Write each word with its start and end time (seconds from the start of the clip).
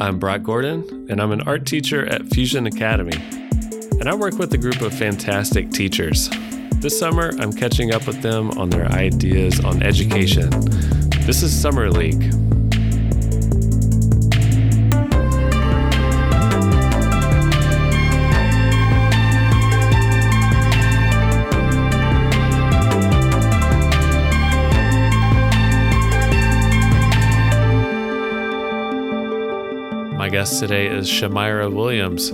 I'm 0.00 0.18
Brock 0.18 0.42
Gordon, 0.42 1.06
and 1.10 1.20
I'm 1.20 1.30
an 1.30 1.42
art 1.42 1.66
teacher 1.66 2.06
at 2.06 2.26
Fusion 2.28 2.66
Academy. 2.66 3.18
And 4.00 4.08
I 4.08 4.14
work 4.14 4.38
with 4.38 4.50
a 4.54 4.56
group 4.56 4.80
of 4.80 4.94
fantastic 4.94 5.70
teachers. 5.72 6.30
This 6.76 6.98
summer, 6.98 7.32
I'm 7.38 7.52
catching 7.52 7.92
up 7.92 8.06
with 8.06 8.22
them 8.22 8.50
on 8.52 8.70
their 8.70 8.86
ideas 8.86 9.62
on 9.62 9.82
education. 9.82 10.48
This 11.26 11.42
is 11.42 11.52
Summer 11.52 11.90
League. 11.90 12.32
Guest 30.40 30.58
today 30.58 30.86
is 30.86 31.06
Shamira 31.06 31.70
Williams. 31.70 32.32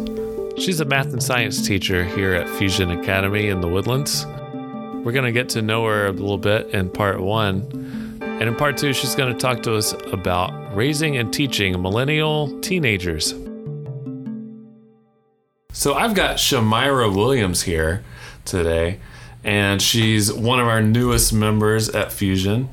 She's 0.62 0.78
a 0.78 0.84
math 0.84 1.06
and 1.06 1.20
science 1.20 1.66
teacher 1.66 2.05
here 2.05 2.34
at 2.34 2.48
Fusion 2.48 2.92
Academy 2.92 3.48
in 3.48 3.60
the 3.60 3.66
Woodlands. 3.66 4.24
We're 4.24 5.10
going 5.10 5.24
to 5.24 5.32
get 5.32 5.48
to 5.48 5.60
know 5.60 5.84
her 5.87 6.06
a 6.06 6.12
little 6.12 6.38
bit 6.38 6.69
in 6.69 6.88
part 6.88 7.20
one. 7.20 7.62
And 8.23 8.42
in 8.42 8.55
part 8.55 8.77
two, 8.77 8.92
she's 8.92 9.16
going 9.16 9.32
to 9.32 9.37
talk 9.37 9.60
to 9.65 9.74
us 9.74 9.92
about 10.12 10.77
raising 10.77 11.16
and 11.16 11.32
teaching 11.32 11.82
millennial 11.82 12.60
teenagers. 12.60 13.34
So 15.73 15.95
I've 15.95 16.15
got 16.15 16.37
Shamira 16.37 17.12
Williams 17.12 17.62
here 17.62 18.04
today, 18.45 19.01
and 19.43 19.82
she's 19.82 20.32
one 20.32 20.60
of 20.60 20.68
our 20.68 20.80
newest 20.80 21.32
members 21.32 21.88
at 21.88 22.12
Fusion. 22.12 22.68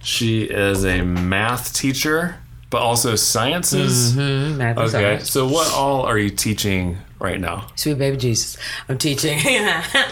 She 0.00 0.42
is 0.42 0.84
a 0.84 1.00
math 1.00 1.72
teacher, 1.72 2.40
but 2.76 2.82
also 2.82 3.16
sciences. 3.16 4.12
Mm-hmm, 4.12 4.58
math 4.58 4.76
Okay, 4.76 4.88
science. 4.90 5.30
so 5.30 5.48
what 5.48 5.72
all 5.72 6.02
are 6.02 6.18
you 6.18 6.28
teaching 6.28 6.98
right 7.18 7.40
now? 7.40 7.66
Sweet 7.74 7.96
baby 7.96 8.18
Jesus. 8.18 8.58
I'm 8.86 8.98
teaching 8.98 9.38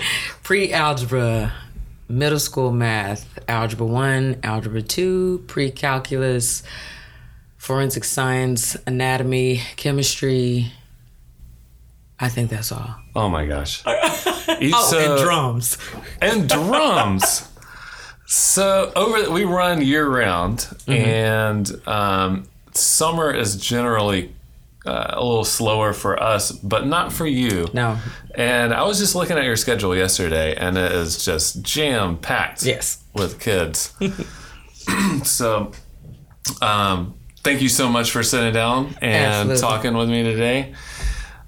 pre-algebra, 0.42 1.52
middle 2.08 2.38
school 2.38 2.72
math, 2.72 3.38
algebra 3.48 3.84
one, 3.86 4.36
algebra 4.42 4.80
two, 4.80 5.44
pre-calculus, 5.46 6.62
forensic 7.58 8.04
science, 8.04 8.76
anatomy, 8.86 9.60
chemistry. 9.76 10.72
I 12.18 12.30
think 12.30 12.48
that's 12.48 12.72
all. 12.72 12.94
Oh 13.14 13.28
my 13.28 13.44
gosh. 13.44 13.82
Each, 14.60 14.72
Oh, 14.74 14.98
and 14.98 15.12
uh, 15.12 15.22
drums. 15.22 15.76
and 16.22 16.48
drums. 16.48 17.46
so 18.26 18.90
over 18.96 19.30
we 19.30 19.44
run 19.44 19.82
year 19.82 20.08
round, 20.08 20.60
Mm-hmm. 20.86 20.92
and 20.92 21.88
um, 21.88 22.44
summer 22.74 23.32
is 23.32 23.56
generally 23.56 24.34
uh, 24.86 25.06
a 25.14 25.24
little 25.24 25.44
slower 25.44 25.92
for 25.92 26.22
us, 26.22 26.52
but 26.52 26.86
not 26.86 27.12
for 27.12 27.26
you. 27.26 27.66
No. 27.72 27.98
And 28.34 28.74
I 28.74 28.82
was 28.82 28.98
just 28.98 29.14
looking 29.14 29.38
at 29.38 29.44
your 29.44 29.56
schedule 29.56 29.96
yesterday, 29.96 30.54
and 30.56 30.76
it 30.76 30.92
is 30.92 31.24
just 31.24 31.62
jam 31.62 32.18
packed. 32.18 32.64
Yes. 32.64 33.02
with 33.14 33.40
kids. 33.40 33.94
so, 35.24 35.72
um, 36.60 37.14
thank 37.42 37.62
you 37.62 37.68
so 37.68 37.88
much 37.88 38.10
for 38.10 38.22
sitting 38.22 38.52
down 38.52 38.94
and 39.00 39.50
Absolutely. 39.50 39.60
talking 39.60 39.96
with 39.96 40.08
me 40.10 40.22
today. 40.22 40.74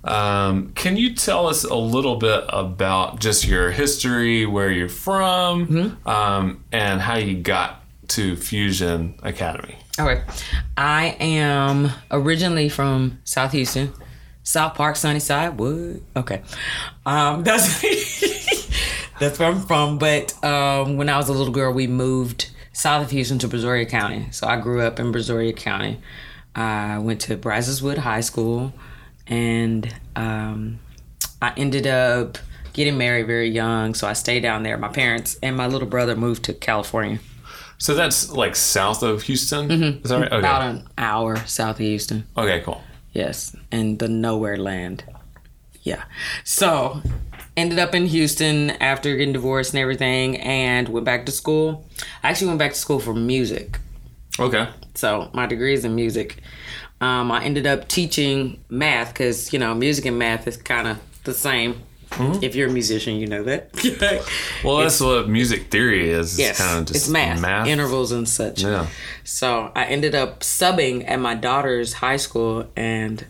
Um, 0.04 0.70
can 0.74 0.96
you 0.96 1.14
tell 1.14 1.48
us 1.48 1.64
a 1.64 1.74
little 1.74 2.16
bit 2.16 2.44
about 2.48 3.18
just 3.18 3.46
your 3.46 3.70
history, 3.72 4.46
where 4.46 4.70
you're 4.70 4.88
from, 4.88 5.66
Mm-hmm. 5.66 6.08
um, 6.08 6.64
and 6.70 7.00
how 7.00 7.16
you 7.16 7.36
got 7.38 7.82
to 8.08 8.36
Fusion 8.36 9.18
Academy? 9.22 9.76
Okay. 9.98 10.22
I 10.76 11.16
am 11.20 11.90
originally 12.10 12.68
from 12.68 13.18
South 13.24 13.52
Houston, 13.52 13.92
South 14.42 14.74
Park, 14.74 14.96
Sunnyside, 14.96 15.58
Wood. 15.58 16.04
Okay. 16.14 16.42
Um, 17.04 17.42
that's 17.44 17.80
that's 19.18 19.38
where 19.38 19.48
I'm 19.48 19.60
from. 19.60 19.98
But 19.98 20.42
um, 20.44 20.96
when 20.96 21.08
I 21.08 21.16
was 21.16 21.28
a 21.28 21.32
little 21.32 21.52
girl, 21.52 21.72
we 21.72 21.86
moved 21.86 22.50
south 22.72 23.04
of 23.04 23.10
Houston 23.10 23.38
to 23.38 23.48
Brazoria 23.48 23.88
County. 23.88 24.28
So 24.32 24.46
I 24.46 24.60
grew 24.60 24.82
up 24.82 25.00
in 25.00 25.12
Brazoria 25.12 25.56
County. 25.56 26.00
I 26.54 26.98
went 26.98 27.20
to 27.22 27.36
Brazoswood 27.36 27.98
High 27.98 28.20
School, 28.20 28.72
and 29.26 29.94
um, 30.14 30.78
I 31.40 31.52
ended 31.56 31.86
up 31.86 32.38
getting 32.72 32.98
married 32.98 33.26
very 33.26 33.48
young. 33.48 33.94
So 33.94 34.06
I 34.06 34.12
stayed 34.12 34.40
down 34.40 34.62
there. 34.62 34.76
My 34.76 34.88
parents 34.88 35.38
and 35.42 35.56
my 35.56 35.66
little 35.66 35.88
brother 35.88 36.14
moved 36.14 36.44
to 36.44 36.54
California. 36.54 37.18
So 37.78 37.94
that's 37.94 38.30
like 38.30 38.56
south 38.56 39.02
of 39.02 39.22
Houston. 39.24 39.70
Is 39.70 40.10
that 40.10 40.20
right? 40.20 40.26
Okay. 40.26 40.36
Mm-hmm. 40.36 40.38
About 40.38 40.62
an 40.62 40.88
hour 40.98 41.36
south 41.46 41.76
of 41.76 41.86
Houston. 41.86 42.26
okay, 42.36 42.62
cool. 42.64 42.82
Yes, 43.12 43.56
in 43.72 43.96
the 43.98 44.08
nowhere 44.08 44.56
land. 44.56 45.04
Yeah. 45.82 46.02
So, 46.44 47.00
ended 47.56 47.78
up 47.78 47.94
in 47.94 48.06
Houston 48.06 48.70
after 48.70 49.16
getting 49.16 49.32
divorced 49.32 49.72
and 49.72 49.80
everything 49.80 50.36
and 50.38 50.88
went 50.88 51.06
back 51.06 51.24
to 51.26 51.32
school. 51.32 51.86
I 52.22 52.30
actually 52.30 52.48
went 52.48 52.58
back 52.58 52.72
to 52.72 52.78
school 52.78 52.98
for 52.98 53.14
music. 53.14 53.78
Okay. 54.38 54.68
So, 54.94 55.30
my 55.32 55.46
degree 55.46 55.72
is 55.74 55.84
in 55.84 55.94
music. 55.94 56.42
Um, 57.00 57.30
I 57.30 57.44
ended 57.44 57.66
up 57.66 57.88
teaching 57.88 58.62
math 58.68 59.12
because, 59.12 59.52
you 59.52 59.58
know, 59.58 59.74
music 59.74 60.04
and 60.06 60.18
math 60.18 60.46
is 60.48 60.56
kind 60.56 60.88
of 60.88 60.98
the 61.24 61.32
same. 61.34 61.82
If 62.18 62.54
you're 62.54 62.68
a 62.68 62.72
musician, 62.72 63.16
you 63.16 63.26
know 63.26 63.42
that. 63.44 63.70
Well, 64.64 64.78
that's 64.78 65.00
what 65.00 65.28
music 65.28 65.70
theory 65.70 66.10
is. 66.10 66.38
yes, 66.38 66.58
kind 66.58 66.80
of 66.80 66.86
just 66.86 66.96
it's 66.96 67.08
math, 67.08 67.66
intervals 67.66 68.10
and 68.12 68.28
such. 68.28 68.62
Yeah. 68.62 68.86
So 69.24 69.70
I 69.76 69.84
ended 69.84 70.14
up 70.14 70.40
subbing 70.40 71.08
at 71.08 71.20
my 71.20 71.34
daughter's 71.34 71.94
high 71.94 72.16
school 72.16 72.68
and 72.74 73.26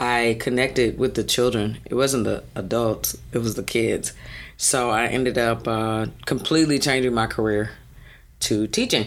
I 0.00 0.36
connected 0.40 0.98
with 0.98 1.14
the 1.14 1.24
children. 1.24 1.78
It 1.84 1.94
wasn't 1.94 2.24
the 2.24 2.44
adults, 2.54 3.16
it 3.32 3.38
was 3.38 3.54
the 3.54 3.62
kids. 3.62 4.12
So 4.56 4.90
I 4.90 5.06
ended 5.06 5.38
up 5.38 5.68
uh, 5.68 6.06
completely 6.24 6.78
changing 6.78 7.14
my 7.14 7.26
career 7.26 7.70
to 8.40 8.66
teaching. 8.66 9.06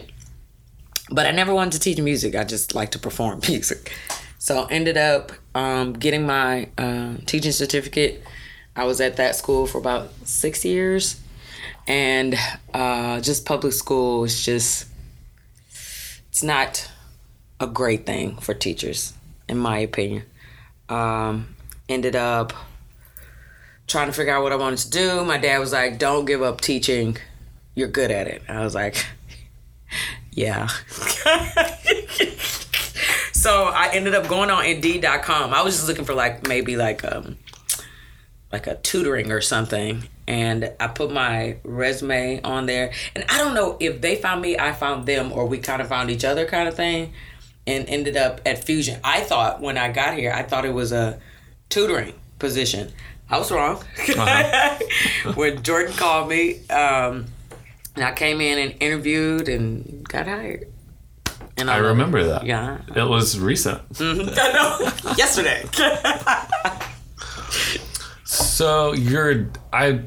But 1.09 1.25
I 1.25 1.31
never 1.31 1.53
wanted 1.53 1.73
to 1.73 1.79
teach 1.79 1.99
music, 1.99 2.35
I 2.35 2.43
just 2.45 2.73
like 2.75 2.91
to 2.91 2.99
perform 2.99 3.41
music. 3.47 3.91
So 4.37 4.65
ended 4.65 4.97
up 4.97 5.31
um, 5.53 5.93
getting 5.93 6.25
my 6.25 6.69
uh, 6.77 7.15
teaching 7.25 7.51
certificate. 7.51 8.23
I 8.75 8.85
was 8.85 9.01
at 9.01 9.17
that 9.17 9.35
school 9.35 9.67
for 9.67 9.77
about 9.77 10.11
six 10.25 10.63
years. 10.63 11.19
And 11.87 12.35
uh, 12.73 13.21
just 13.21 13.45
public 13.45 13.73
school 13.73 14.23
is 14.23 14.43
just 14.43 14.87
it's 16.29 16.43
not 16.43 16.89
a 17.59 17.67
great 17.67 18.05
thing 18.05 18.37
for 18.37 18.53
teachers, 18.53 19.13
in 19.49 19.57
my 19.57 19.79
opinion. 19.79 20.23
Um, 20.89 21.55
ended 21.89 22.15
up 22.15 22.53
trying 23.87 24.07
to 24.07 24.13
figure 24.13 24.33
out 24.33 24.43
what 24.43 24.53
I 24.53 24.55
wanted 24.55 24.79
to 24.79 24.89
do. 24.89 25.25
My 25.25 25.37
dad 25.37 25.59
was 25.59 25.73
like, 25.73 25.99
"Don't 25.99 26.25
give 26.25 26.41
up 26.41 26.61
teaching. 26.61 27.17
You're 27.75 27.89
good 27.89 28.11
at 28.11 28.27
it." 28.27 28.43
I 28.47 28.63
was 28.63 28.73
like, 28.73 29.05
"Yeah." 30.31 30.67
so 33.33 33.65
I 33.65 33.89
ended 33.93 34.15
up 34.15 34.27
going 34.29 34.49
on 34.49 34.65
Indeed.com. 34.65 35.53
I 35.53 35.61
was 35.61 35.75
just 35.75 35.87
looking 35.87 36.05
for 36.05 36.13
like 36.13 36.47
maybe 36.47 36.77
like 36.77 37.03
um 37.03 37.37
like 38.51 38.67
a 38.67 38.75
tutoring 38.75 39.31
or 39.31 39.41
something 39.41 40.03
and 40.27 40.71
I 40.79 40.87
put 40.87 41.11
my 41.11 41.57
resume 41.63 42.41
on 42.41 42.65
there 42.65 42.91
and 43.15 43.25
I 43.29 43.37
don't 43.37 43.53
know 43.53 43.77
if 43.79 44.01
they 44.01 44.15
found 44.15 44.41
me 44.41 44.57
I 44.57 44.73
found 44.73 45.05
them 45.05 45.31
or 45.31 45.45
we 45.45 45.57
kind 45.57 45.81
of 45.81 45.87
found 45.87 46.09
each 46.09 46.23
other 46.23 46.45
kind 46.45 46.67
of 46.67 46.75
thing 46.75 47.13
and 47.67 47.87
ended 47.87 48.17
up 48.17 48.41
at 48.45 48.63
Fusion. 48.63 48.99
I 49.03 49.21
thought 49.21 49.61
when 49.61 49.77
I 49.77 49.91
got 49.91 50.17
here 50.17 50.31
I 50.33 50.43
thought 50.43 50.65
it 50.65 50.73
was 50.73 50.91
a 50.91 51.19
tutoring 51.69 52.13
position. 52.39 52.91
I 53.29 53.37
was 53.37 53.51
wrong. 53.51 53.83
when 55.35 55.61
Jordan 55.63 55.93
called 55.93 56.29
me 56.29 56.65
um, 56.69 57.27
and 57.95 58.05
I 58.05 58.13
came 58.13 58.41
in 58.41 58.57
and 58.57 58.75
interviewed 58.81 59.49
and 59.49 60.07
got 60.07 60.27
hired. 60.27 60.67
And 61.57 61.69
I 61.69 61.77
it. 61.77 61.81
remember 61.81 62.23
that. 62.23 62.45
Yeah. 62.45 62.79
It 62.95 63.07
was 63.07 63.39
recent. 63.39 63.81
I 63.99 64.51
know. 64.53 65.13
Yesterday. 65.17 65.63
So 68.31 68.93
your 68.93 69.49
I 69.73 70.01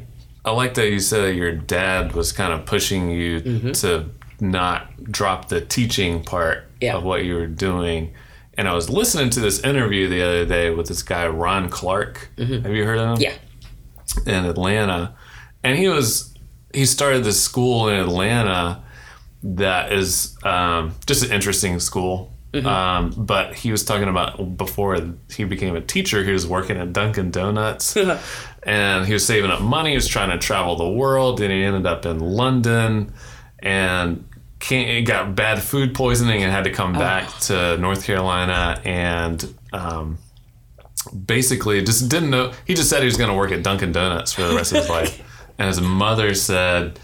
I 0.45 0.51
like 0.53 0.75
that 0.75 0.91
you 0.91 0.99
said 1.01 1.23
that 1.25 1.35
your 1.35 1.53
dad 1.53 2.13
was 2.13 2.33
kind 2.33 2.53
of 2.53 2.65
pushing 2.67 3.11
you 3.11 3.73
to 3.73 4.07
not 4.41 5.03
drop 5.05 5.49
the 5.49 5.61
teaching 5.61 6.23
part 6.25 6.71
Yeah. 6.81 6.97
of 6.97 7.05
what 7.05 7.25
you 7.25 7.35
were 7.35 7.47
doing. 7.47 8.15
And 8.57 8.69
I 8.69 8.75
was 8.75 8.89
listening 8.89 9.31
to 9.31 9.41
this 9.41 9.61
interview 9.61 10.09
the 10.09 10.23
other 10.23 10.47
day 10.47 10.71
with 10.71 10.87
this 10.89 11.03
guy 11.03 11.27
Ron 11.27 11.69
Clark. 11.69 12.31
Have 12.39 12.49
you 12.67 12.85
heard 12.85 12.99
of 12.99 13.19
him? 13.19 13.23
yeah. 13.23 13.35
in 14.27 14.45
Atlanta, 14.47 15.15
and 15.63 15.77
he 15.79 15.89
was 15.89 16.33
he 16.73 16.87
started 16.87 17.25
this 17.25 17.43
school 17.43 17.89
in 17.89 18.01
Atlanta 18.01 18.83
that 19.43 19.93
is 19.93 20.37
um, 20.45 20.95
just 21.07 21.25
an 21.25 21.33
interesting 21.33 21.79
school. 21.81 22.33
Um, 22.55 23.11
but 23.17 23.55
he 23.55 23.73
was 23.73 23.85
talking 23.85 24.09
about 24.09 24.57
before 24.57 24.99
he 25.31 25.45
became 25.45 25.75
a 25.75 25.81
teacher, 25.81 26.23
he 26.23 26.33
was 26.33 26.47
working 26.47 26.77
at 26.77 26.93
Dunkin' 26.93 27.31
Donuts, 27.31 27.97
and 28.63 29.07
he 29.07 29.13
was 29.13 29.27
saving 29.27 29.51
up 29.51 29.61
money. 29.61 29.91
He 29.91 29.97
was 29.97 30.07
trying 30.09 30.31
to 30.31 30.39
travel 30.39 30.77
the 30.77 30.89
world, 30.89 31.41
and 31.41 31.51
he 31.53 31.65
ended 31.65 31.87
up 31.87 32.07
in 32.07 32.21
London, 32.21 33.13
and 33.61 34.25
can't, 34.61 35.07
got 35.07 35.35
bad 35.35 35.63
food 35.63 35.95
poisoning 35.95 36.43
and 36.43 36.51
had 36.51 36.65
to 36.65 36.71
come 36.71 36.93
back 36.95 37.29
to 37.41 37.77
North 37.77 38.05
Carolina 38.05 38.81
and 38.85 39.55
um, 39.75 40.17
basically 41.27 41.83
just 41.83 42.09
didn't 42.09 42.31
know. 42.31 42.53
He 42.65 42.75
just 42.75 42.89
said 42.89 43.01
he 43.01 43.07
was 43.07 43.17
going 43.17 43.31
to 43.31 43.37
work 43.37 43.53
at 43.53 43.63
Dunkin' 43.63 43.93
Donuts 43.93 44.33
for 44.33 44.43
the 44.43 44.55
rest 44.55 44.73
of 44.73 44.79
his 44.79 44.89
life. 44.91 45.23
And 45.59 45.69
his 45.69 45.81
mother 45.81 46.35
said, 46.35 46.99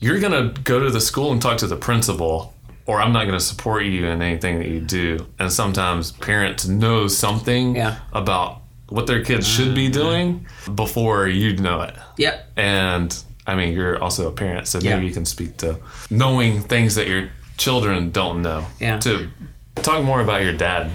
You're 0.00 0.18
going 0.20 0.54
to 0.54 0.60
go 0.62 0.80
to 0.80 0.90
the 0.90 1.00
school 1.00 1.32
and 1.32 1.40
talk 1.40 1.58
to 1.58 1.66
the 1.66 1.76
principal, 1.76 2.54
or 2.86 3.00
I'm 3.00 3.12
not 3.12 3.22
going 3.22 3.38
to 3.38 3.44
support 3.44 3.84
you 3.84 4.06
in 4.06 4.22
anything 4.22 4.58
that 4.58 4.68
you 4.68 4.80
do. 4.80 5.26
And 5.38 5.52
sometimes 5.52 6.12
parents 6.12 6.66
know 6.66 7.08
something 7.08 7.76
Yeah. 7.76 7.96
about 8.12 8.62
what 8.88 9.06
their 9.06 9.24
kids 9.24 9.46
should 9.46 9.74
be 9.74 9.86
mm-hmm. 9.90 10.00
doing 10.00 10.46
before 10.74 11.26
you 11.26 11.56
know 11.56 11.82
it. 11.82 11.94
Yep. 12.18 12.52
And 12.56 13.24
I 13.46 13.54
mean, 13.54 13.72
you're 13.72 14.00
also 14.02 14.28
a 14.28 14.32
parent, 14.32 14.68
so 14.68 14.78
maybe 14.78 14.88
Yeah. 14.88 15.00
you 15.00 15.12
can 15.12 15.24
speak 15.24 15.56
to 15.58 15.78
knowing 16.10 16.60
things 16.62 16.94
that 16.94 17.06
your 17.08 17.30
children 17.56 18.10
don't 18.10 18.42
know. 18.42 18.66
Yeah. 18.80 18.98
To 19.00 19.28
talk 19.76 20.04
more 20.04 20.20
about 20.20 20.42
your 20.42 20.52
dad. 20.52 20.90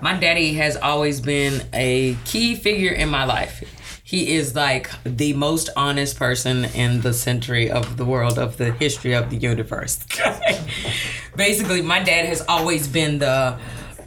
My 0.00 0.14
daddy 0.18 0.54
has 0.54 0.76
always 0.76 1.20
been 1.20 1.62
a 1.72 2.16
key 2.24 2.54
figure 2.56 2.92
in 2.92 3.08
my 3.08 3.24
life. 3.24 3.62
He 4.06 4.34
is 4.34 4.54
like 4.54 4.90
the 5.04 5.32
most 5.32 5.70
honest 5.76 6.18
person 6.18 6.66
in 6.66 7.00
the 7.00 7.12
century 7.14 7.70
of 7.70 7.96
the 7.96 8.04
world, 8.04 8.38
of 8.38 8.58
the 8.58 8.72
history 8.72 9.14
of 9.14 9.30
the 9.30 9.36
universe. 9.36 10.04
Basically, 11.36 11.82
my 11.82 12.02
dad 12.02 12.26
has 12.26 12.42
always 12.48 12.86
been 12.88 13.18
the. 13.18 13.58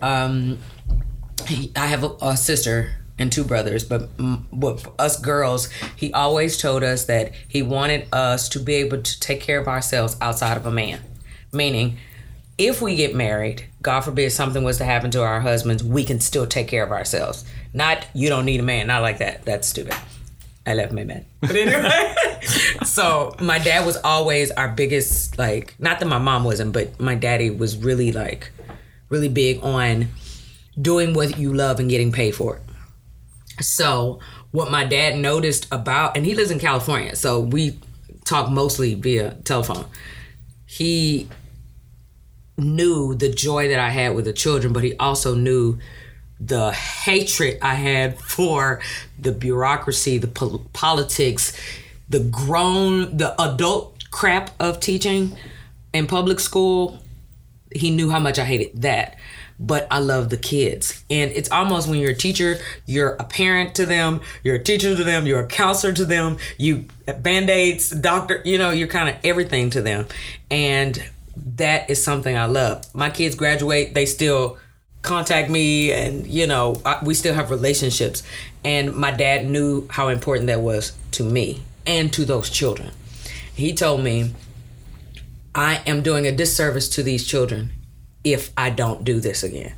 Um, 0.02 0.60
he, 1.48 1.72
I 1.76 1.88
have 1.88 2.04
a, 2.04 2.16
a 2.22 2.38
sister 2.38 2.96
and 3.20 3.32
two 3.32 3.44
brothers, 3.44 3.84
but 3.84 4.10
but 4.52 4.86
us 5.00 5.20
girls, 5.20 5.70
he 5.96 6.14
always 6.14 6.58
told 6.58 6.84
us 6.84 7.06
that 7.06 7.32
he 7.48 7.62
wanted 7.62 8.08
us 8.14 8.50
to 8.50 8.60
be 8.60 8.76
able 8.76 9.02
to 9.02 9.20
take 9.20 9.42
care 9.42 9.60
of 9.60 9.68
ourselves 9.68 10.16
outside 10.22 10.58
of 10.58 10.66
a 10.66 10.72
man. 10.72 11.00
Meaning, 11.52 11.98
if 12.58 12.82
we 12.82 12.96
get 12.96 13.16
married, 13.16 13.66
God 13.82 14.02
forbid 14.02 14.32
something 14.32 14.64
was 14.64 14.78
to 14.78 14.86
happen 14.86 15.12
to 15.12 15.24
our 15.24 15.42
husbands, 15.42 15.84
we 15.84 16.04
can 16.04 16.20
still 16.20 16.46
take 16.46 16.68
care 16.68 16.84
of 16.84 16.92
ourselves. 16.92 17.46
Not 17.74 18.06
you 18.14 18.30
don't 18.30 18.46
need 18.46 18.60
a 18.60 18.64
man, 18.64 18.88
not 18.88 19.02
like 19.02 19.20
that. 19.20 19.46
That's 19.46 19.68
stupid. 19.68 19.96
I 20.68 20.74
left 20.74 20.92
my 20.92 21.06
man. 21.06 21.26
But 21.40 21.56
anyway, 21.56 22.16
so 22.84 23.34
my 23.40 23.58
dad 23.58 23.86
was 23.86 23.98
always 24.04 24.52
our 24.52 24.68
biggest 24.68 25.38
like 25.38 25.76
not 25.80 26.00
that 26.00 26.08
my 26.08 26.18
mom 26.18 26.44
wasn't, 26.44 26.74
but 26.74 27.00
my 27.00 27.16
daddy 27.16 27.50
was 27.50 27.78
really 27.78 28.12
like 28.12 28.52
really 29.10 29.30
big 29.30 29.64
on 29.64 30.10
doing 30.80 31.14
what 31.14 31.38
you 31.38 31.54
love 31.54 31.80
and 31.80 31.90
getting 31.90 32.12
paid 32.12 32.36
for 32.36 32.58
it. 32.58 33.64
So 33.64 34.20
what 34.52 34.70
my 34.70 34.84
dad 34.84 35.18
noticed 35.18 35.68
about 35.72 36.18
and 36.18 36.26
he 36.26 36.36
lives 36.36 36.52
in 36.52 36.60
California, 36.60 37.16
so 37.16 37.40
we 37.40 37.80
talk 38.26 38.52
mostly 38.52 38.94
via 38.94 39.36
telephone. 39.46 39.86
He 40.66 41.30
knew 42.58 43.16
the 43.16 43.30
joy 43.30 43.70
that 43.70 43.80
I 43.80 43.90
had 43.90 44.16
with 44.16 44.26
the 44.26 44.34
children, 44.34 44.74
but 44.74 44.84
he 44.84 44.96
also 44.98 45.34
knew 45.34 45.80
the 46.40 46.72
hatred 46.72 47.58
I 47.62 47.76
had 47.76 48.20
for 48.36 48.82
the 49.20 49.32
bureaucracy, 49.32 50.18
the 50.18 50.28
pol- 50.28 50.66
politics, 50.74 51.58
the 52.10 52.20
grown, 52.20 53.18
the 53.18 53.40
adult 53.42 54.06
crap 54.12 54.52
of 54.60 54.80
teaching 54.80 55.36
in 55.94 56.08
public 56.08 56.40
school. 56.40 57.00
He 57.72 57.92
knew 57.92 58.10
how 58.10 58.20
much 58.20 58.40
I 58.40 58.46
hated 58.46 58.82
that. 58.82 59.18
But 59.60 59.88
I 59.90 59.98
love 59.98 60.30
the 60.30 60.38
kids. 60.38 61.04
And 61.10 61.32
it's 61.32 61.50
almost 61.50 61.88
when 61.88 62.00
you're 62.00 62.12
a 62.12 62.16
teacher, 62.16 62.60
you're 62.86 63.16
a 63.16 63.24
parent 63.24 63.74
to 63.76 63.88
them, 63.88 64.22
you're 64.44 64.56
a 64.56 64.64
teacher 64.64 64.96
to 64.96 65.04
them, 65.04 65.26
you're 65.26 65.40
a 65.40 65.48
counselor 65.48 65.94
to 65.94 66.06
them, 66.06 66.38
you 66.60 66.86
band 67.22 67.50
aids, 67.50 67.90
doctor, 67.90 68.40
you 68.46 68.60
know, 68.60 68.70
you're 68.70 68.88
kind 68.88 69.10
of 69.10 69.16
everything 69.24 69.72
to 69.72 69.82
them. 69.82 70.06
And 70.52 71.04
that 71.56 71.90
is 71.90 72.04
something 72.04 72.38
I 72.38 72.46
love. 72.46 72.94
My 72.94 73.10
kids 73.10 73.36
graduate, 73.36 73.96
they 73.96 74.06
still 74.06 74.60
contact 75.02 75.50
me 75.50 75.92
and 75.92 76.28
you 76.28 76.46
know 76.46 76.82
I, 76.84 77.00
we 77.04 77.14
still 77.14 77.34
have 77.34 77.50
relationships 77.50 78.24
and 78.68 78.94
my 78.94 79.12
dad 79.12 79.50
knew 79.50 79.88
how 79.90 80.10
important 80.10 80.48
that 80.48 80.60
was 80.60 80.92
to 81.12 81.24
me 81.24 81.64
and 81.86 82.12
to 82.12 82.26
those 82.26 82.50
children. 82.50 82.92
He 83.56 83.74
told 83.74 84.04
me 84.04 84.34
i 85.56 85.82
am 85.88 86.04
doing 86.04 86.28
a 86.28 86.32
disservice 86.32 86.88
to 86.90 87.02
these 87.02 87.26
children 87.26 87.72
if 88.24 88.52
i 88.58 88.70
don't 88.70 89.04
do 89.04 89.20
this 89.20 89.42
again 89.42 89.74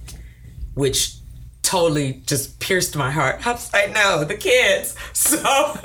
which 0.74 1.14
totally 1.62 2.22
just 2.26 2.60
pierced 2.60 2.96
my 2.96 3.12
heart. 3.12 3.46
I 3.46 3.52
was 3.52 3.72
like 3.72 3.94
no 3.94 4.24
the 4.26 4.36
kids. 4.36 4.96
So 5.14 5.78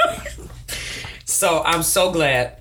so 1.27 1.63
i'm 1.65 1.83
so 1.83 2.11
glad 2.11 2.57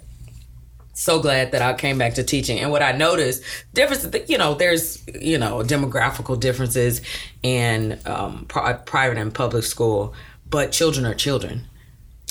so 0.94 1.20
glad 1.20 1.52
that 1.52 1.62
I 1.62 1.74
came 1.74 1.98
back 1.98 2.14
to 2.16 2.24
teaching. 2.24 2.60
And 2.60 2.72
what 2.72 2.84
I 2.84 2.92
noticed, 2.92 3.44
difference, 3.74 4.08
you 4.30 4.38
know, 4.38 4.54
there's, 4.54 5.04
you 5.08 5.38
know, 5.40 5.58
demographical 5.60 6.40
differences 6.40 7.02
in 7.42 8.00
um, 8.06 8.46
pri- 8.48 8.74
private 8.74 9.18
and 9.18 9.34
public 9.34 9.64
school, 9.64 10.14
but 10.54 10.72
children 10.72 11.04
are 11.04 11.16
children. 11.16 11.66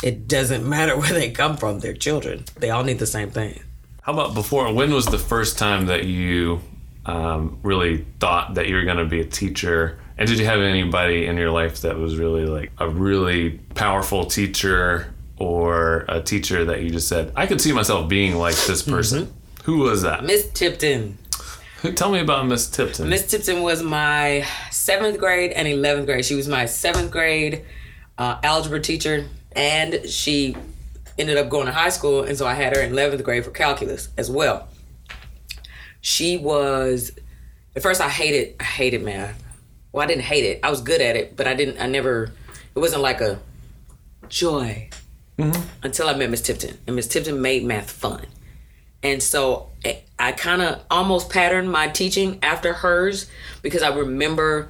It 0.01 0.29
doesn't 0.29 0.65
matter 0.67 0.97
where 0.99 1.13
they 1.13 1.33
come 1.33 1.57
from, 1.57 1.81
they're 1.81 1.93
children. 1.93 2.45
They 2.57 2.71
all 2.71 2.85
need 2.85 3.01
the 3.01 3.07
same 3.07 3.31
thing. 3.31 3.61
How 4.03 4.13
about 4.13 4.35
before? 4.35 4.73
When 4.73 4.95
was 4.95 5.07
the 5.07 5.19
first 5.19 5.59
time 5.59 5.87
that 5.87 6.05
you 6.05 6.61
um, 7.05 7.59
really 7.65 8.07
thought 8.21 8.55
that 8.55 8.69
you 8.69 8.77
were 8.77 8.85
going 8.85 8.99
to 8.99 9.05
be 9.05 9.21
a 9.21 9.25
teacher? 9.25 9.99
And 10.17 10.29
did 10.29 10.39
you 10.39 10.45
have 10.45 10.61
anybody 10.61 11.27
in 11.27 11.37
your 11.37 11.51
life 11.51 11.81
that 11.81 11.99
was 11.99 12.17
really 12.17 12.47
like 12.47 12.71
a 12.79 12.89
really 12.89 13.59
powerful 13.75 14.25
teacher 14.25 15.13
or 15.37 16.05
a 16.09 16.23
teacher 16.23 16.65
that 16.67 16.81
you 16.83 16.91
just 16.91 17.09
said, 17.09 17.33
I 17.35 17.49
could 17.49 17.61
see 17.61 17.73
myself 17.73 18.09
being 18.09 18.37
like 18.37 18.55
this 18.67 18.83
person? 18.83 19.33
Who 19.65 19.79
was 19.79 20.03
that? 20.03 20.23
Miss 20.23 20.49
Tipton. 20.53 21.19
Tell 21.97 22.13
me 22.13 22.21
about 22.21 22.47
Miss 22.47 22.71
Tipton. 22.71 23.09
Miss 23.09 23.29
Tipton 23.29 23.63
was 23.63 23.83
my 23.83 24.47
seventh 24.71 25.19
grade 25.19 25.51
and 25.51 25.67
11th 25.67 26.07
grade. 26.07 26.25
She 26.25 26.37
was 26.37 26.47
my 26.47 26.67
seventh 26.67 27.11
grade 27.11 27.65
uh, 28.23 28.39
algebra 28.45 28.81
teacher, 28.81 29.27
and 29.57 30.09
she 30.09 30.57
ended 31.19 31.37
up 31.37 31.49
going 31.49 31.67
to 31.67 31.73
high 31.73 31.89
school, 31.89 32.23
and 32.23 32.39
so 32.39 32.47
I 32.47 32.55
had 32.55 32.77
her 32.77 32.81
in 32.83 32.93
11th 32.93 33.23
grade 33.25 33.45
for 33.45 33.51
calculus 33.51 34.09
as 34.17 34.31
well. 34.31 34.69
She 36.01 36.37
was, 36.37 37.13
at 37.75 37.83
first 37.83 38.01
I 38.01 38.09
hated, 38.09 38.55
I 38.61 38.65
hated 38.65 39.03
math. 39.03 39.43
Well, 39.93 40.05
I 40.05 40.07
didn't 40.07 40.23
hate 40.23 40.45
it. 40.45 40.61
I 40.63 40.71
was 40.71 40.81
good 40.81 41.01
at 41.01 41.17
it, 41.17 41.37
but 41.37 41.47
I 41.47 41.55
didn't, 41.55 41.81
I 41.81 41.87
never, 41.87 42.33
it 42.75 42.79
wasn't 42.79 43.03
like 43.03 43.21
a 43.21 43.41
joy 44.29 44.89
until 45.83 46.09
I 46.09 46.15
met 46.15 46.31
Miss 46.31 46.41
Tipton. 46.43 46.79
And 46.87 46.95
Miss 46.97 47.09
Tipton 47.09 47.43
made 47.43 47.65
math 47.65 47.91
fun. 47.91 48.25
And 49.03 49.21
so 49.23 49.71
I- 49.85 50.03
I 50.19 50.31
kind 50.31 50.63
of 50.63 50.81
almost 50.91 51.29
patterned 51.31 51.71
my 51.73 51.89
teaching 51.89 52.39
after 52.43 52.73
hers 52.73 53.27
because 53.63 53.83
I 53.83 53.93
remember 53.93 54.69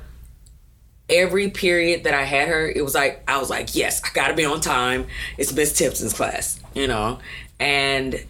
every 1.08 1.50
period 1.50 2.04
that 2.04 2.14
I 2.14 2.24
had 2.24 2.48
her, 2.48 2.68
it 2.68 2.82
was 2.82 2.94
like, 2.94 3.22
I 3.28 3.38
was 3.38 3.50
like, 3.50 3.74
yes, 3.74 4.00
I 4.04 4.08
gotta 4.14 4.34
be 4.34 4.44
on 4.44 4.60
time. 4.60 5.06
It's 5.38 5.52
Miss 5.52 5.76
Tipton's 5.76 6.12
class, 6.12 6.60
you 6.74 6.86
know? 6.86 7.18
And 7.60 8.24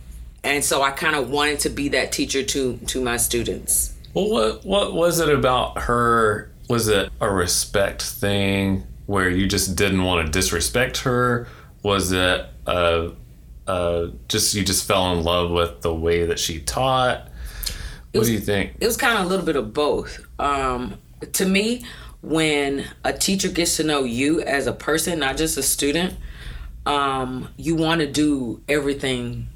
and 0.45 0.65
so 0.65 0.83
I 0.83 0.91
kind 0.91 1.15
of 1.15 1.31
wanted 1.31 1.61
to 1.61 1.71
be 1.71 1.89
that 1.91 2.13
teacher 2.13 2.43
to 2.43 2.77
to 2.77 3.03
my 3.03 3.17
students. 3.17 3.95
Well, 4.15 4.29
what 4.29 4.65
what 4.65 4.95
was 4.95 5.21
it 5.21 5.29
about 5.29 5.83
her? 5.83 6.51
Was 6.69 6.89
it 6.89 7.11
a 7.21 7.31
respect 7.31 8.03
thing 8.03 8.87
where 9.07 9.29
you 9.29 9.47
just 9.47 9.77
didn't 9.77 10.05
want 10.05 10.27
to 10.27 10.33
disrespect 10.33 10.99
her? 10.99 11.47
Was 11.83 12.13
it 12.13 12.47
uh, 12.67 13.11
uh, 13.67 14.07
just 14.29 14.55
you 14.55 14.65
just 14.65 14.87
fell 14.87 15.13
in 15.13 15.25
love 15.25 15.51
with 15.51 15.83
the 15.83 15.95
way 15.95 16.27
that 16.27 16.39
she 16.39 16.61
taught? 16.61 17.29
What 18.13 18.27
do 18.27 18.33
you 18.33 18.41
think? 18.41 18.75
it 18.79 18.87
was 18.87 18.97
kind 18.97 19.19
of 19.19 19.25
a 19.25 19.29
little 19.29 19.47
bit 19.47 19.57
of 19.57 19.73
both. 19.73 20.21
Um, 20.39 20.99
to 21.33 21.47
me, 21.47 21.85
when 22.23 22.85
a 23.05 23.13
teacher 23.13 23.49
gets 23.49 23.77
to 23.77 23.85
know 23.85 24.05
you 24.05 24.41
as 24.41 24.67
a 24.67 24.73
person, 24.73 25.19
not 25.19 25.37
just 25.37 25.59
a 25.59 25.63
student, 25.63 26.15
um, 26.87 27.49
you 27.57 27.75
want 27.75 28.01
to 28.01 28.07
do 28.07 28.63
everything 28.69 29.49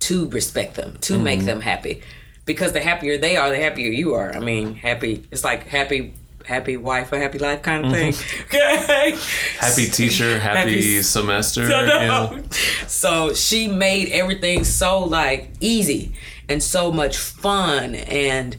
to 0.00 0.28
respect 0.30 0.74
them, 0.74 0.96
to 1.00 1.18
make 1.18 1.40
them 1.44 1.60
happy, 1.60 2.02
because 2.44 2.72
the 2.72 2.80
happier 2.80 3.18
they 3.18 3.36
are, 3.36 3.50
the 3.50 3.56
happier 3.58 3.90
you 3.90 4.14
are. 4.14 4.32
I 4.34 4.38
mean, 4.40 4.74
happy. 4.76 5.24
It's 5.32 5.42
like 5.42 5.66
happy, 5.66 6.14
happy 6.44 6.76
wife, 6.76 7.12
a 7.12 7.18
happy 7.18 7.38
life 7.38 7.62
kind 7.62 7.86
of 7.86 7.92
thing. 7.92 8.14
Okay. 8.46 9.16
Happy 9.58 9.86
teacher, 9.86 10.38
happy, 10.38 10.58
Happy- 10.74 11.02
semester. 11.02 11.68
No, 11.68 11.80
you 11.80 12.06
know? 12.06 12.42
So 12.86 13.34
she 13.34 13.66
made 13.66 14.10
everything 14.10 14.62
so 14.62 15.00
like 15.04 15.50
easy 15.60 16.12
and 16.48 16.62
so 16.62 16.92
much 16.92 17.16
fun 17.16 17.96
and 17.96 18.56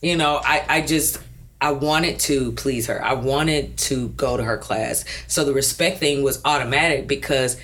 you 0.00 0.16
know, 0.16 0.40
I 0.44 0.64
I 0.68 0.80
just 0.82 1.18
I 1.66 1.72
wanted 1.72 2.20
to 2.20 2.52
please 2.52 2.86
her. 2.86 3.04
I 3.04 3.14
wanted 3.14 3.76
to 3.78 4.10
go 4.10 4.36
to 4.36 4.44
her 4.44 4.56
class. 4.56 5.04
So 5.26 5.44
the 5.44 5.52
respect 5.52 5.98
thing 5.98 6.22
was 6.22 6.40
automatic 6.44 7.08
because 7.08 7.60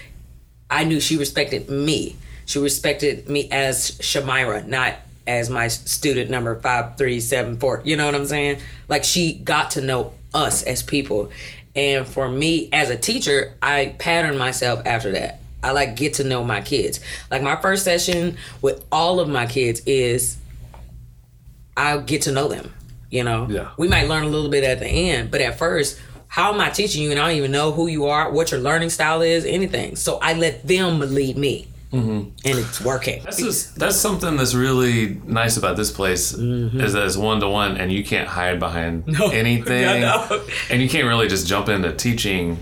I 0.68 0.82
knew 0.82 0.98
she 0.98 1.16
respected 1.16 1.70
me. 1.70 2.16
She 2.44 2.58
respected 2.58 3.28
me 3.28 3.48
as 3.52 3.92
Shamira, 4.00 4.66
not 4.66 4.96
as 5.24 5.48
my 5.50 5.68
student 5.68 6.30
number 6.30 6.58
five 6.58 6.96
three 6.98 7.20
seven 7.20 7.58
four. 7.58 7.80
You 7.84 7.94
know 7.94 8.04
what 8.06 8.16
I'm 8.16 8.26
saying? 8.26 8.58
Like 8.88 9.04
she 9.04 9.34
got 9.34 9.70
to 9.72 9.80
know 9.80 10.14
us 10.34 10.64
as 10.64 10.82
people. 10.82 11.30
And 11.76 12.04
for 12.04 12.28
me 12.28 12.70
as 12.72 12.90
a 12.90 12.96
teacher, 12.96 13.54
I 13.62 13.94
patterned 14.00 14.36
myself 14.36 14.82
after 14.84 15.12
that. 15.12 15.38
I 15.62 15.70
like 15.70 15.94
get 15.94 16.14
to 16.14 16.24
know 16.24 16.42
my 16.42 16.60
kids. 16.60 16.98
Like 17.30 17.42
my 17.42 17.54
first 17.54 17.84
session 17.84 18.36
with 18.62 18.84
all 18.90 19.20
of 19.20 19.28
my 19.28 19.46
kids 19.46 19.80
is 19.86 20.38
I 21.76 21.98
get 21.98 22.22
to 22.22 22.32
know 22.32 22.48
them. 22.48 22.72
You 23.12 23.22
know, 23.24 23.46
Yeah. 23.50 23.68
we 23.76 23.88
might 23.88 24.08
learn 24.08 24.24
a 24.24 24.28
little 24.28 24.48
bit 24.50 24.64
at 24.64 24.80
the 24.80 24.86
end, 24.88 25.30
but 25.30 25.40
at 25.42 25.58
first, 25.58 25.98
how 26.28 26.52
am 26.54 26.60
I 26.60 26.70
teaching 26.70 27.02
you? 27.02 27.10
And 27.10 27.20
I 27.20 27.28
don't 27.28 27.36
even 27.36 27.52
know 27.52 27.70
who 27.72 27.86
you 27.86 28.06
are, 28.06 28.32
what 28.32 28.50
your 28.50 28.60
learning 28.60 28.88
style 28.88 29.20
is, 29.20 29.44
anything. 29.44 29.96
So 29.96 30.18
I 30.22 30.32
let 30.32 30.66
them 30.66 30.98
lead 31.00 31.36
me, 31.36 31.68
Mm-hmm. 31.92 32.20
and 32.48 32.58
it's 32.58 32.80
working. 32.80 33.20
That's 33.22 33.36
just, 33.36 33.76
that's 33.78 33.96
something 33.96 34.38
that's 34.38 34.54
really 34.54 35.20
nice 35.26 35.58
about 35.58 35.76
this 35.76 35.90
place 35.90 36.32
is 36.32 36.92
that 36.94 37.04
it's 37.04 37.18
one 37.18 37.38
to 37.40 37.48
one, 37.50 37.76
and 37.76 37.92
you 37.92 38.02
can't 38.02 38.26
hide 38.28 38.58
behind 38.58 39.04
anything, 39.30 40.00
No, 40.00 40.26
no. 40.30 40.40
and 40.70 40.80
you 40.80 40.88
can't 40.88 41.06
really 41.06 41.28
just 41.28 41.46
jump 41.46 41.68
into 41.68 41.92
teaching 41.92 42.56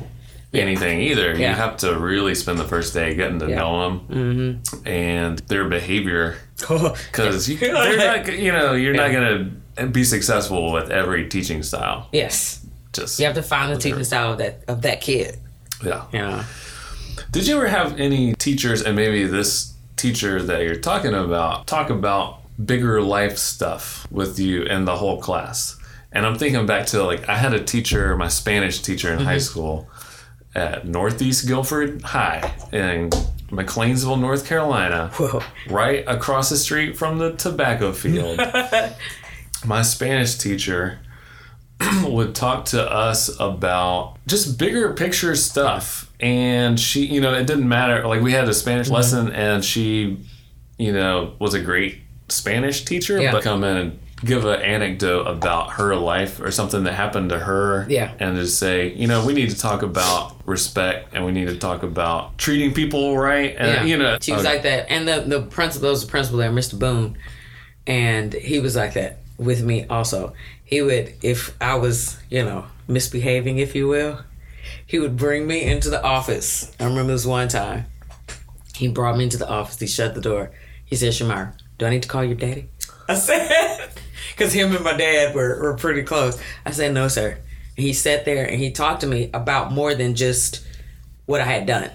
anything 0.52 1.00
either. 1.02 1.36
You 1.38 1.46
have 1.46 1.76
to 1.76 1.96
really 1.96 2.34
spend 2.34 2.58
the 2.58 2.64
first 2.64 2.92
day 2.92 3.14
getting 3.14 3.38
to 3.38 3.48
Yeah. 3.48 3.58
know 3.60 3.72
them 3.84 4.00
Mm-hmm. 4.10 4.88
and 4.88 5.38
their 5.46 5.68
behavior, 5.68 6.38
because 6.58 7.48
you, 7.48 7.56
they're 7.58 7.96
not, 7.98 8.36
you 8.36 8.50
know, 8.50 8.72
you're 8.72 8.94
not 8.94 9.12
gonna 9.12 9.48
be 9.88 10.04
successful 10.04 10.72
with 10.72 10.90
every 10.90 11.28
teaching 11.28 11.62
style. 11.62 12.08
yes, 12.12 12.64
Just 12.92 13.18
you 13.18 13.26
have 13.26 13.34
to 13.34 13.42
find 13.42 13.72
the 13.72 13.78
teaching 13.78 14.04
style 14.04 14.32
of 14.32 14.38
that 14.38 14.64
of 14.68 14.82
that 14.82 15.00
kid. 15.00 15.38
yeah. 15.84 16.04
Yeah. 16.12 16.44
Did 17.30 17.46
you 17.46 17.56
ever 17.56 17.68
have 17.68 18.00
any 18.00 18.34
teachers, 18.34 18.82
and 18.82 18.96
maybe 18.96 19.24
this 19.24 19.74
teacher 19.96 20.42
that 20.42 20.62
you're 20.62 20.76
talking 20.76 21.14
about, 21.14 21.66
talk 21.66 21.90
about 21.90 22.40
bigger 22.64 23.00
life 23.00 23.38
stuff 23.38 24.06
with 24.10 24.38
you 24.38 24.64
and 24.64 24.86
the 24.86 24.96
whole 24.96 25.20
class? 25.20 25.76
And 26.12 26.26
I'm 26.26 26.36
thinking 26.36 26.66
back 26.66 26.86
to 26.86 27.04
like 27.04 27.28
I 27.28 27.36
had 27.36 27.54
a 27.54 27.62
teacher, 27.62 28.16
my 28.16 28.28
Spanish 28.28 28.80
teacher 28.80 29.12
in 29.12 29.20
high 29.20 29.36
mm-hmm. 29.36 29.40
school 29.40 29.88
at 30.54 30.86
Northeast 30.86 31.46
Guilford 31.46 32.02
High 32.02 32.52
in 32.72 33.10
McLeansville, 33.50 34.20
North 34.20 34.46
Carolina, 34.46 35.10
Whoa. 35.14 35.42
right 35.68 36.04
across 36.06 36.50
the 36.50 36.56
street 36.56 36.96
from 36.96 37.18
the 37.18 37.32
tobacco 37.32 37.92
field. 37.92 38.40
my 39.64 39.82
Spanish 39.82 40.36
teacher 40.36 40.98
would 42.04 42.34
talk 42.34 42.66
to 42.66 42.90
us 42.90 43.30
about 43.40 44.16
just 44.26 44.58
bigger 44.58 44.92
picture 44.92 45.34
stuff. 45.34 46.10
And 46.20 46.78
she, 46.78 47.06
you 47.06 47.20
know, 47.20 47.32
it 47.34 47.46
didn't 47.46 47.68
matter. 47.68 48.06
Like 48.06 48.20
we 48.20 48.32
had 48.32 48.48
a 48.48 48.54
Spanish 48.54 48.86
Mm-hmm. 48.88 48.94
lesson 48.94 49.32
and 49.32 49.64
she, 49.64 50.18
you 50.78 50.92
know, 50.92 51.34
was 51.38 51.54
a 51.54 51.60
great 51.60 51.98
Spanish 52.28 52.84
teacher, 52.84 53.20
Yeah. 53.20 53.32
but 53.32 53.42
come 53.42 53.64
in 53.64 53.76
and 53.76 53.98
give 54.22 54.44
an 54.44 54.60
anecdote 54.60 55.26
about 55.26 55.72
her 55.72 55.96
life 55.96 56.40
or 56.42 56.50
something 56.50 56.84
that 56.84 56.92
happened 56.92 57.30
to 57.30 57.38
her. 57.38 57.86
Yeah. 57.88 58.12
And 58.20 58.36
just 58.36 58.58
say, 58.58 58.92
you 58.92 59.06
know, 59.06 59.24
we 59.24 59.32
need 59.32 59.48
to 59.48 59.56
talk 59.58 59.80
about 59.82 60.36
respect 60.44 61.14
and 61.14 61.24
we 61.24 61.32
need 61.32 61.48
to 61.48 61.56
talk 61.56 61.82
about 61.82 62.36
treating 62.36 62.74
people 62.74 63.16
right. 63.16 63.56
And, 63.58 63.68
Yeah. 63.68 63.84
you 63.84 63.96
know, 63.96 64.18
she 64.20 64.32
was 64.32 64.42
okay. 64.42 64.52
like 64.54 64.62
that. 64.64 64.90
And 64.90 65.08
the 65.08 65.22
the 65.26 65.40
principal 65.40 65.88
was 65.88 66.04
the 66.04 66.10
principal 66.10 66.38
there, 66.38 66.50
Mr. 66.50 66.78
Boone, 66.78 67.16
and 67.86 68.34
he 68.34 68.60
was 68.60 68.76
like 68.76 68.92
that 68.92 69.20
with 69.40 69.62
me 69.62 69.86
also. 69.86 70.34
He 70.64 70.82
would, 70.82 71.14
if 71.22 71.56
I 71.60 71.74
was, 71.76 72.18
you 72.28 72.44
know, 72.44 72.66
misbehaving, 72.86 73.58
if 73.58 73.74
you 73.74 73.88
will, 73.88 74.20
he 74.86 74.98
would 74.98 75.16
bring 75.16 75.46
me 75.46 75.62
into 75.62 75.88
the 75.88 76.02
office. 76.02 76.70
I 76.78 76.84
remember 76.84 77.12
this 77.12 77.26
one 77.26 77.48
time. 77.48 77.86
He 78.76 78.88
brought 78.88 79.16
me 79.16 79.24
into 79.24 79.38
the 79.38 79.48
office. 79.48 79.78
He 79.80 79.86
shut 79.86 80.14
the 80.14 80.20
door. 80.20 80.52
He 80.84 80.94
said, 80.94 81.12
Shamar, 81.12 81.54
do 81.78 81.86
I 81.86 81.90
need 81.90 82.02
to 82.02 82.08
call 82.08 82.24
your 82.24 82.34
daddy? 82.34 82.68
I 83.08 83.14
said, 83.14 83.90
because 84.30 84.52
him 84.52 84.74
and 84.74 84.84
my 84.84 84.96
dad 84.96 85.34
were, 85.34 85.60
were 85.60 85.76
pretty 85.76 86.02
close. 86.02 86.40
I 86.64 86.70
said, 86.70 86.92
no, 86.92 87.08
sir. 87.08 87.38
He 87.76 87.92
sat 87.94 88.24
there 88.26 88.44
and 88.44 88.60
he 88.60 88.70
talked 88.70 89.00
to 89.00 89.06
me 89.06 89.30
about 89.32 89.72
more 89.72 89.94
than 89.94 90.14
just 90.14 90.64
what 91.24 91.40
I 91.40 91.44
had 91.44 91.66
done. 91.66 91.90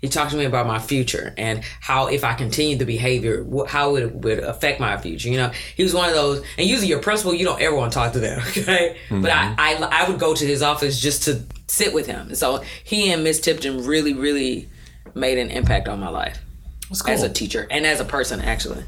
He 0.00 0.08
talked 0.08 0.30
to 0.30 0.36
me 0.36 0.44
about 0.44 0.66
my 0.66 0.78
future 0.78 1.34
and 1.36 1.62
how 1.80 2.06
if 2.06 2.24
I 2.24 2.32
continued 2.32 2.78
the 2.78 2.86
behavior, 2.86 3.46
how 3.66 3.96
it 3.96 4.14
would 4.14 4.38
affect 4.38 4.80
my 4.80 4.96
future. 4.96 5.28
You 5.28 5.36
know, 5.36 5.52
he 5.76 5.82
was 5.82 5.92
one 5.92 6.08
of 6.08 6.14
those. 6.14 6.42
And 6.56 6.66
usually, 6.66 6.88
your 6.88 7.02
principal, 7.02 7.34
you 7.34 7.44
don't 7.44 7.60
ever 7.60 7.76
want 7.76 7.92
to 7.92 7.98
talk 7.98 8.14
to 8.14 8.18
them, 8.18 8.40
okay? 8.48 8.96
But 9.10 9.30
I, 9.30 9.44
mm-hmm. 9.44 9.84
I, 9.84 9.88
I 9.90 10.10
would 10.10 10.18
go 10.18 10.34
to 10.34 10.46
his 10.46 10.62
office 10.62 11.00
just 11.00 11.24
to 11.24 11.42
sit 11.66 11.92
with 11.92 12.06
him. 12.06 12.34
So 12.34 12.62
he 12.82 13.12
and 13.12 13.22
Miss 13.22 13.40
Tipton 13.40 13.84
really, 13.84 14.14
really 14.14 14.68
made 15.14 15.38
an 15.38 15.50
impact 15.50 15.88
on 15.88 16.00
my 16.00 16.08
life 16.08 16.38
That's 16.88 17.06
as 17.06 17.22
a 17.22 17.28
teacher 17.28 17.66
and 17.70 17.84
as 17.84 18.00
a 18.00 18.04
person, 18.04 18.40
actually. 18.40 18.84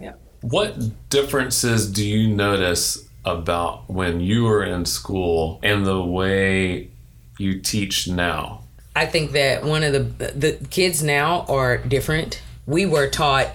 Yeah. 0.00 0.12
What 0.42 1.08
differences 1.08 1.90
do 1.90 2.06
you 2.06 2.28
notice 2.28 3.08
about 3.24 3.88
when 3.88 4.20
you 4.20 4.44
were 4.44 4.62
in 4.62 4.84
school 4.84 5.58
and 5.62 5.86
the 5.86 6.02
way 6.02 6.90
you 7.38 7.60
teach 7.60 8.08
now? 8.08 8.63
I 8.96 9.06
think 9.06 9.32
that 9.32 9.64
one 9.64 9.82
of 9.82 9.92
the 9.92 10.26
the 10.26 10.66
kids 10.70 11.02
now 11.02 11.44
are 11.48 11.78
different. 11.78 12.42
We 12.66 12.86
were 12.86 13.08
taught, 13.08 13.48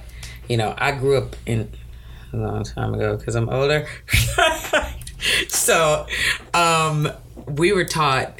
you 0.47 0.57
know, 0.57 0.75
I 0.77 0.91
grew 0.91 1.17
up 1.17 1.35
in 1.45 1.71
a 2.33 2.37
long 2.37 2.63
time 2.63 2.93
ago 2.93 3.17
because 3.17 3.35
I'm 3.35 3.49
older. 3.49 3.87
so, 5.47 6.05
um, 6.53 7.09
we 7.47 7.71
were 7.71 7.85
taught 7.85 8.39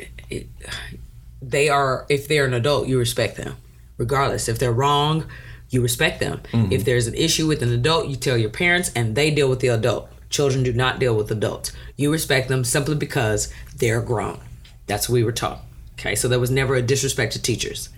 they 1.42 1.70
are 1.70 2.06
if 2.10 2.28
they're 2.28 2.46
an 2.46 2.54
adult, 2.54 2.88
you 2.88 3.00
respect 3.00 3.38
them, 3.38 3.56
regardless. 3.98 4.48
If 4.50 4.60
they're 4.60 4.72
wrong, 4.72 5.26
you 5.70 5.82
respect 5.82 6.20
them. 6.20 6.42
If 6.72 6.86
there's 6.86 7.08
an 7.08 7.16
issue 7.16 7.48
with 7.48 7.64
an 7.64 7.72
adult, 7.72 8.08
you 8.08 8.16
tell 8.16 8.38
your 8.38 8.50
parents, 8.50 8.92
and 8.96 9.16
they 9.16 9.32
deal 9.32 9.50
with 9.50 9.60
the 9.60 9.68
adult. 9.70 10.10
Children 10.30 10.64
do 10.64 10.74
not 10.74 11.00
deal 11.00 11.16
with 11.16 11.32
adults. 11.32 11.72
You 11.96 12.12
respect 12.12 12.50
them 12.50 12.64
simply 12.64 12.96
because 12.96 13.52
they're 13.76 14.02
grown. 14.02 14.40
That's 14.86 15.10
what 15.10 15.16
we 15.16 15.24
were 15.24 15.32
taught. 15.32 15.62
Okay, 16.00 16.16
so 16.16 16.30
there 16.30 16.40
was 16.40 16.50
never 16.50 16.76
a 16.76 16.82
disrespect 16.82 17.34
to 17.34 17.42
teachers. 17.42 17.90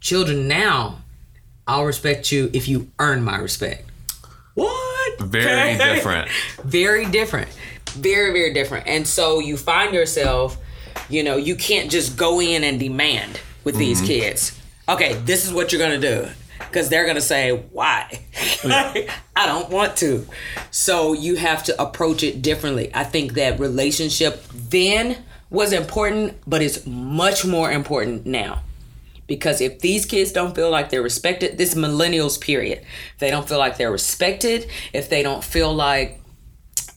Children 0.00 0.46
now, 0.46 0.98
I'll 1.66 1.84
respect 1.84 2.30
you 2.30 2.48
if 2.52 2.68
you 2.68 2.92
earn 3.00 3.24
my 3.24 3.38
respect. 3.38 3.90
What? 4.54 5.20
Very 5.20 5.74
Okay. 5.74 5.94
different. 5.94 6.30
Very 6.64 7.06
different. 7.06 7.48
Very, 7.90 8.32
very 8.32 8.52
different. 8.52 8.86
And 8.86 9.06
so 9.06 9.40
you 9.40 9.56
find 9.56 9.94
yourself, 9.94 10.58
you 11.08 11.24
know, 11.24 11.36
you 11.36 11.56
can't 11.56 11.90
just 11.90 12.16
go 12.16 12.40
in 12.40 12.62
and 12.62 12.78
demand 12.78 13.40
with 13.64 13.76
these 13.76 13.98
mm-hmm. 13.98 14.06
kids. 14.06 14.60
Okay, 14.88 15.14
this 15.24 15.44
is 15.44 15.52
what 15.52 15.72
you're 15.72 15.80
gonna 15.80 15.98
do. 15.98 16.28
Because 16.58 16.88
they're 16.88 17.06
gonna 17.06 17.20
say, 17.20 17.52
why? 17.72 18.20
I 18.64 19.46
don't 19.46 19.70
want 19.70 19.96
to. 19.96 20.26
So 20.70 21.14
you 21.14 21.36
have 21.36 21.64
to 21.64 21.82
approach 21.82 22.22
it 22.22 22.42
differently. 22.42 22.90
I 22.94 23.04
think 23.04 23.32
that 23.34 23.58
relationship 23.58 24.44
then 24.52 25.24
was 25.50 25.72
important, 25.72 26.38
but 26.46 26.62
it's 26.62 26.86
much 26.86 27.44
more 27.44 27.70
important 27.70 28.26
now. 28.26 28.62
Because 29.26 29.60
if 29.60 29.80
these 29.80 30.06
kids 30.06 30.32
don't 30.32 30.54
feel 30.54 30.70
like 30.70 30.90
they're 30.90 31.02
respected 31.02 31.58
this 31.58 31.74
millennials 31.74 32.40
period. 32.40 32.80
If 33.12 33.18
they 33.18 33.30
don't 33.30 33.46
feel 33.46 33.58
like 33.58 33.76
they're 33.76 33.92
respected 33.92 34.68
if 34.92 35.10
they 35.10 35.22
don't 35.22 35.44
feel 35.44 35.74
like 35.74 36.20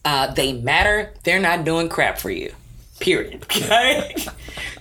uh, 0.05 0.34
they 0.34 0.53
matter 0.53 1.13
they're 1.24 1.41
not 1.41 1.65
doing 1.65 1.89
crap 1.89 2.17
for 2.17 2.31
you. 2.31 2.53
Period. 3.00 3.46
Okay? 3.55 4.15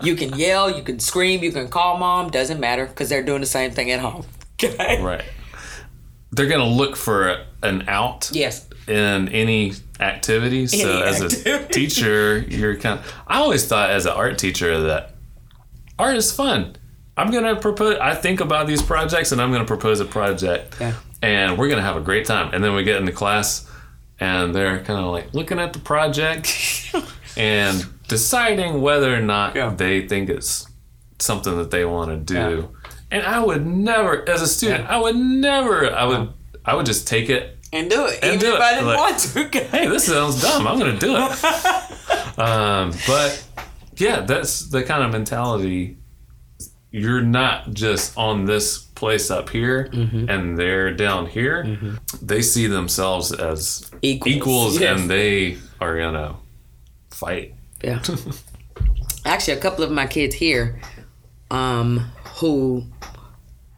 You 0.03 0.15
can 0.15 0.39
yell 0.39 0.71
you 0.71 0.83
can 0.85 1.01
scream 1.01 1.43
you 1.43 1.51
can 1.51 1.69
call 1.69 1.99
mom 1.99 2.31
doesn't 2.31 2.61
matter 2.61 2.87
because 2.87 3.09
they're 3.09 3.23
doing 3.23 3.41
the 3.41 3.47
same 3.47 3.73
thing 3.73 3.91
at 3.91 4.01
home. 4.01 4.25
Okay? 4.63 5.03
Right. 5.03 5.25
They're 6.33 6.47
going 6.47 6.61
to 6.61 6.67
look 6.67 6.95
for 6.95 7.47
an 7.63 7.89
out? 7.89 8.31
Yes 8.31 8.70
in 8.89 9.29
any 9.29 9.73
activity. 10.01 10.67
So 10.67 10.91
Any 11.01 11.03
as 11.09 11.21
a 11.47 11.67
teacher, 11.67 12.39
you're 12.49 12.77
kind 12.77 12.99
of, 13.01 13.15
I 13.27 13.39
always 13.39 13.67
thought 13.67 13.91
as 13.91 14.07
an 14.07 14.13
art 14.13 14.39
teacher 14.39 14.81
that 14.83 15.15
art 15.99 16.17
is 16.17 16.33
fun. 16.33 16.77
I'm 17.17 17.31
to 17.45 17.57
propose, 17.61 17.99
I 18.01 18.15
think 18.15 18.41
about 18.41 18.67
these 18.67 18.81
projects 18.83 19.33
and 19.33 19.41
I'm 19.43 19.51
to 19.63 19.67
propose 19.67 20.01
a 20.01 20.05
project 20.07 20.77
Yeah. 20.81 20.95
and 21.23 21.59
we're 21.59 21.69
to 21.79 21.83
have 21.85 21.97
a 21.97 22.01
great 22.01 22.25
time. 22.25 22.51
And 22.55 22.65
then 22.65 22.75
we 22.75 22.83
get 22.83 22.97
into 22.97 23.13
class 23.13 23.71
and 24.19 24.55
they're 24.55 24.79
kind 24.81 24.99
of 25.05 25.13
like 25.13 25.35
looking 25.35 25.59
at 25.59 25.73
the 25.73 25.79
project 25.81 26.93
and 27.37 27.85
deciding 28.09 28.81
whether 28.81 29.15
or 29.15 29.21
not 29.21 29.55
Yeah. 29.55 29.75
they 29.75 30.07
think 30.09 30.31
it's 30.31 30.67
something 31.19 31.57
that 31.59 31.71
they 31.71 31.85
want 31.85 32.11
to 32.11 32.35
do. 32.35 32.71
And 33.11 33.23
I 33.25 33.41
would 33.45 33.67
never, 33.67 34.27
as 34.29 34.41
a 34.41 34.47
student, 34.49 34.89
I 34.89 34.97
would 34.99 35.17
never, 35.17 35.93
I 35.93 36.05
would, 36.05 36.33
I 36.65 36.75
would 36.75 36.87
just 36.87 37.07
take 37.09 37.29
it 37.29 37.59
and 37.73 37.89
do 37.91 38.07
it 38.07 38.19
And 38.23 38.35
even 38.35 38.39
do 38.41 38.49
if 38.55 38.55
it. 38.57 38.63
i 38.63 38.71
didn't 38.75 38.87
Like- 38.87 38.99
want 38.99 39.19
to 39.19 39.47
okay? 39.47 39.65
hey, 39.67 39.87
this 39.89 40.07
sounds 40.07 40.41
dumb. 40.43 40.67
I'm 40.67 40.79
going 40.79 40.99
to 40.99 40.99
do 40.99 41.15
it. 41.17 42.39
um, 42.39 42.93
but 43.07 43.45
yeah, 43.97 44.21
that's 44.23 44.69
the 44.71 44.83
kind 44.83 45.03
of 45.05 45.13
mentality. 45.13 45.97
You're 46.91 47.21
not 47.23 47.73
just 47.73 48.17
on 48.19 48.45
this 48.47 48.79
place 48.79 49.31
up 49.31 49.49
here 49.51 49.89
Mm-hmm. 49.93 50.29
and 50.29 50.59
they're 50.59 50.93
down 50.93 51.27
here. 51.27 51.79
They 52.21 52.43
see 52.43 52.67
themselves 52.67 53.33
as 53.33 53.89
Equals, 54.03 54.35
equals 54.37 54.81
yes. 54.81 54.99
and 55.01 55.09
they 55.11 55.59
are 55.81 55.97
to 55.97 56.35
fight. 57.11 57.55
Yeah. 57.85 58.03
Actually, 59.25 59.59
a 59.59 59.61
couple 59.61 59.85
of 59.85 59.91
my 59.91 60.07
kids 60.07 60.35
here, 60.35 60.81
um, 61.51 61.99
who, 62.37 62.85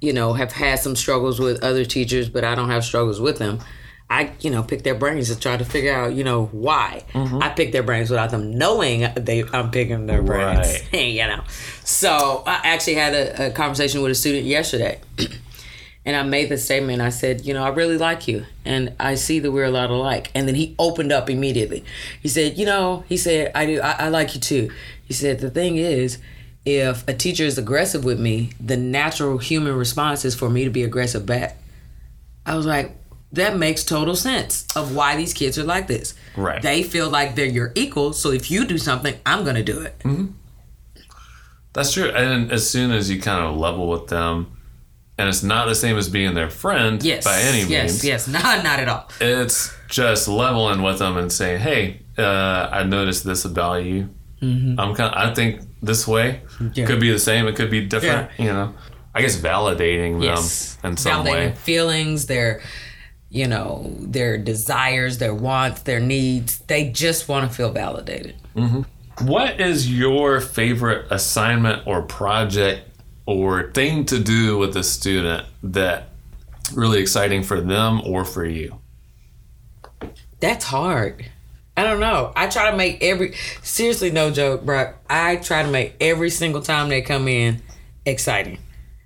you 0.01 0.13
know, 0.13 0.33
have 0.33 0.53
had 0.53 0.79
some 0.79 0.95
struggles 0.97 1.41
with 1.41 1.63
other 1.63 1.85
teachers, 1.85 2.29
but 2.29 2.45
I 2.45 2.55
don't 2.55 2.71
have 2.71 2.85
struggles 2.85 3.21
with 3.21 3.39
them. 3.39 3.59
I, 4.13 4.31
you 4.41 4.51
know, 4.51 4.63
pick 4.63 4.83
their 4.83 4.95
brains 4.95 5.29
to 5.29 5.41
try 5.41 5.57
to 5.57 5.65
figure 5.65 5.95
out, 5.95 6.13
you 6.13 6.23
know, 6.23 6.45
why. 6.47 7.03
Mm-hmm. 7.15 7.43
I 7.43 7.49
pick 7.49 7.73
their 7.73 7.83
brains 7.83 8.11
without 8.11 8.31
them 8.31 8.59
knowing 8.59 9.09
they 9.17 9.43
I'm 9.55 9.71
picking 9.71 10.05
their 10.05 10.23
brains. 10.23 10.83
you 10.93 11.27
know. 11.27 11.43
So 11.83 12.43
I 12.47 12.61
actually 12.65 12.97
had 12.97 13.15
a, 13.15 13.47
a 13.47 13.51
conversation 13.53 14.03
with 14.03 14.13
a 14.13 14.15
student 14.15 14.45
yesterday. 14.45 15.01
And 16.05 16.17
I 16.17 16.25
made 16.25 16.49
the 16.49 16.59
statement. 16.59 17.01
I 17.01 17.11
said, 17.11 17.47
you 17.47 17.55
know, 17.55 17.63
I 17.63 17.69
really 17.69 17.97
like 17.97 18.27
you, 18.27 18.45
and 18.65 18.93
I 18.99 19.15
see 19.15 19.39
that 19.39 19.53
we're 19.53 19.67
a 19.67 19.71
lot 19.71 19.89
alike. 19.89 20.33
And 20.35 20.49
then 20.49 20.57
he 20.57 20.75
opened 20.77 21.13
up 21.13 21.31
immediately. 21.31 21.85
He 22.21 22.29
said, 22.29 22.59
you 22.59 22.67
know, 22.67 23.05
he 23.09 23.17
said, 23.17 23.53
I 23.55 23.67
do, 23.67 23.81
I, 23.81 23.93
I 23.93 24.09
like 24.09 24.35
you 24.35 24.41
too. 24.41 24.73
He 25.05 25.15
said, 25.15 25.39
the 25.39 25.49
thing 25.49 25.77
is, 25.77 26.19
if 26.65 27.07
a 27.07 27.15
teacher 27.15 27.45
is 27.45 27.57
aggressive 27.57 28.05
with 28.05 28.19
me, 28.19 28.51
the 28.59 28.77
natural 28.77 29.39
human 29.39 29.77
response 29.77 30.25
is 30.25 30.35
for 30.35 30.51
me 30.51 30.65
to 30.65 30.71
be 30.71 30.83
aggressive 30.83 31.25
back. 31.25 31.57
I 32.45 32.57
was 32.57 32.67
like, 32.67 32.97
that 33.33 33.57
makes 33.57 33.83
total 33.85 34.15
sense 34.17 34.67
of 34.77 34.95
why 34.95 35.17
these 35.17 35.33
kids 35.33 35.59
are 35.59 35.65
like 35.65 35.87
this. 35.87 36.15
Right. 36.37 36.61
They 36.63 36.83
feel 36.83 37.09
like 37.11 37.35
they're 37.35 37.47
your 37.47 37.73
equal, 37.75 38.13
so 38.13 38.31
if 38.31 38.51
you 38.51 38.65
do 38.67 38.79
something, 38.79 39.15
I'm 39.25 39.45
gonna 39.45 39.63
do 39.65 39.81
it. 39.81 40.01
That's 41.73 41.93
true. 41.93 42.11
And 42.11 42.53
as 42.53 42.69
soon 42.69 42.91
as 42.91 43.11
you 43.11 43.21
kind 43.21 43.45
of 43.45 43.57
level 43.57 43.89
with 43.89 44.09
them, 44.09 44.59
and 45.19 45.29
it's 45.29 45.43
not 45.43 45.67
the 45.69 45.75
same 45.75 45.97
as 45.97 46.09
being 46.09 46.35
their 46.35 46.51
friend 46.51 47.03
Yes. 47.03 47.25
by 47.25 47.39
any 47.41 47.59
means. 47.61 47.71
yes. 47.71 48.05
Yes, 48.05 48.29
not 48.37 48.63
not 48.65 48.79
at 48.81 48.89
all. 48.89 49.09
It's 49.21 49.75
just 49.89 50.29
leveling 50.29 50.83
with 50.83 50.99
them 50.99 51.17
and 51.17 51.31
saying, 51.33 51.61
"Hey, 51.61 52.01
uh, 52.19 52.69
I 52.71 52.83
noticed 52.83 53.25
this 53.25 53.45
about 53.45 53.85
you. 53.85 54.09
I'm 54.43 54.77
kind. 54.97 55.01
Of, 55.03 55.13
I 55.15 55.33
think 55.35 55.61
this 55.83 56.07
way 56.09 56.41
Mm-hmm. 56.55 56.69
Yeah. 56.75 56.87
could 56.87 56.99
be 57.01 57.13
the 57.13 57.19
same. 57.19 57.47
It 57.47 57.55
could 57.57 57.71
be 57.71 57.87
different. 57.87 58.31
You 58.39 58.47
know, 58.47 58.75
I 59.15 59.23
guess 59.23 59.37
validating 59.37 60.23
Yes. 60.23 60.75
them 60.83 60.93
in 60.93 60.97
some 60.97 61.25
Validating 61.25 61.33
way. 61.51 61.55
feelings, 61.55 62.27
their 62.27 62.61
you 63.33 63.49
know, 63.49 63.91
their 63.99 64.37
desires, 64.37 65.17
their 65.17 65.35
wants, 65.35 65.83
their 65.83 66.01
needs. 66.01 66.59
They 66.59 66.91
just 66.91 67.29
want 67.29 67.51
to 67.51 67.57
feel 67.57 67.73
validated. 67.73 68.37
Mm-hmm. 68.55 68.83
What 69.27 69.59
is 69.59 69.91
your 69.91 70.39
favorite 70.41 71.07
assignment 71.11 71.87
or 71.87 72.03
project 72.03 72.91
or 73.25 73.73
thing 73.73 74.05
to 74.07 74.19
do 74.19 74.59
with 74.59 74.77
a 74.77 74.83
student 74.83 75.47
that 75.63 76.11
really 76.75 77.01
exciting 77.01 77.43
for 77.43 77.59
them 77.59 78.03
or 78.05 78.27
for 78.27 78.45
you? 78.45 78.79
That's 80.41 80.67
hard. 80.67 81.25
I 81.75 81.85
don't 81.85 82.01
know. 82.01 82.35
I 82.37 82.49
try 82.49 82.71
to 82.71 82.77
make 82.77 83.03
every 83.03 83.35
seriously 83.63 84.11
no 84.11 84.31
joke, 84.31 84.63
bro. 84.63 84.93
I 85.09 85.37
try 85.37 85.63
to 85.63 85.71
make 85.71 85.95
every 86.03 86.29
single 86.29 86.61
time 86.61 86.91
they 86.91 87.01
come 87.01 87.29
in 87.29 87.63
exciting. 88.05 88.59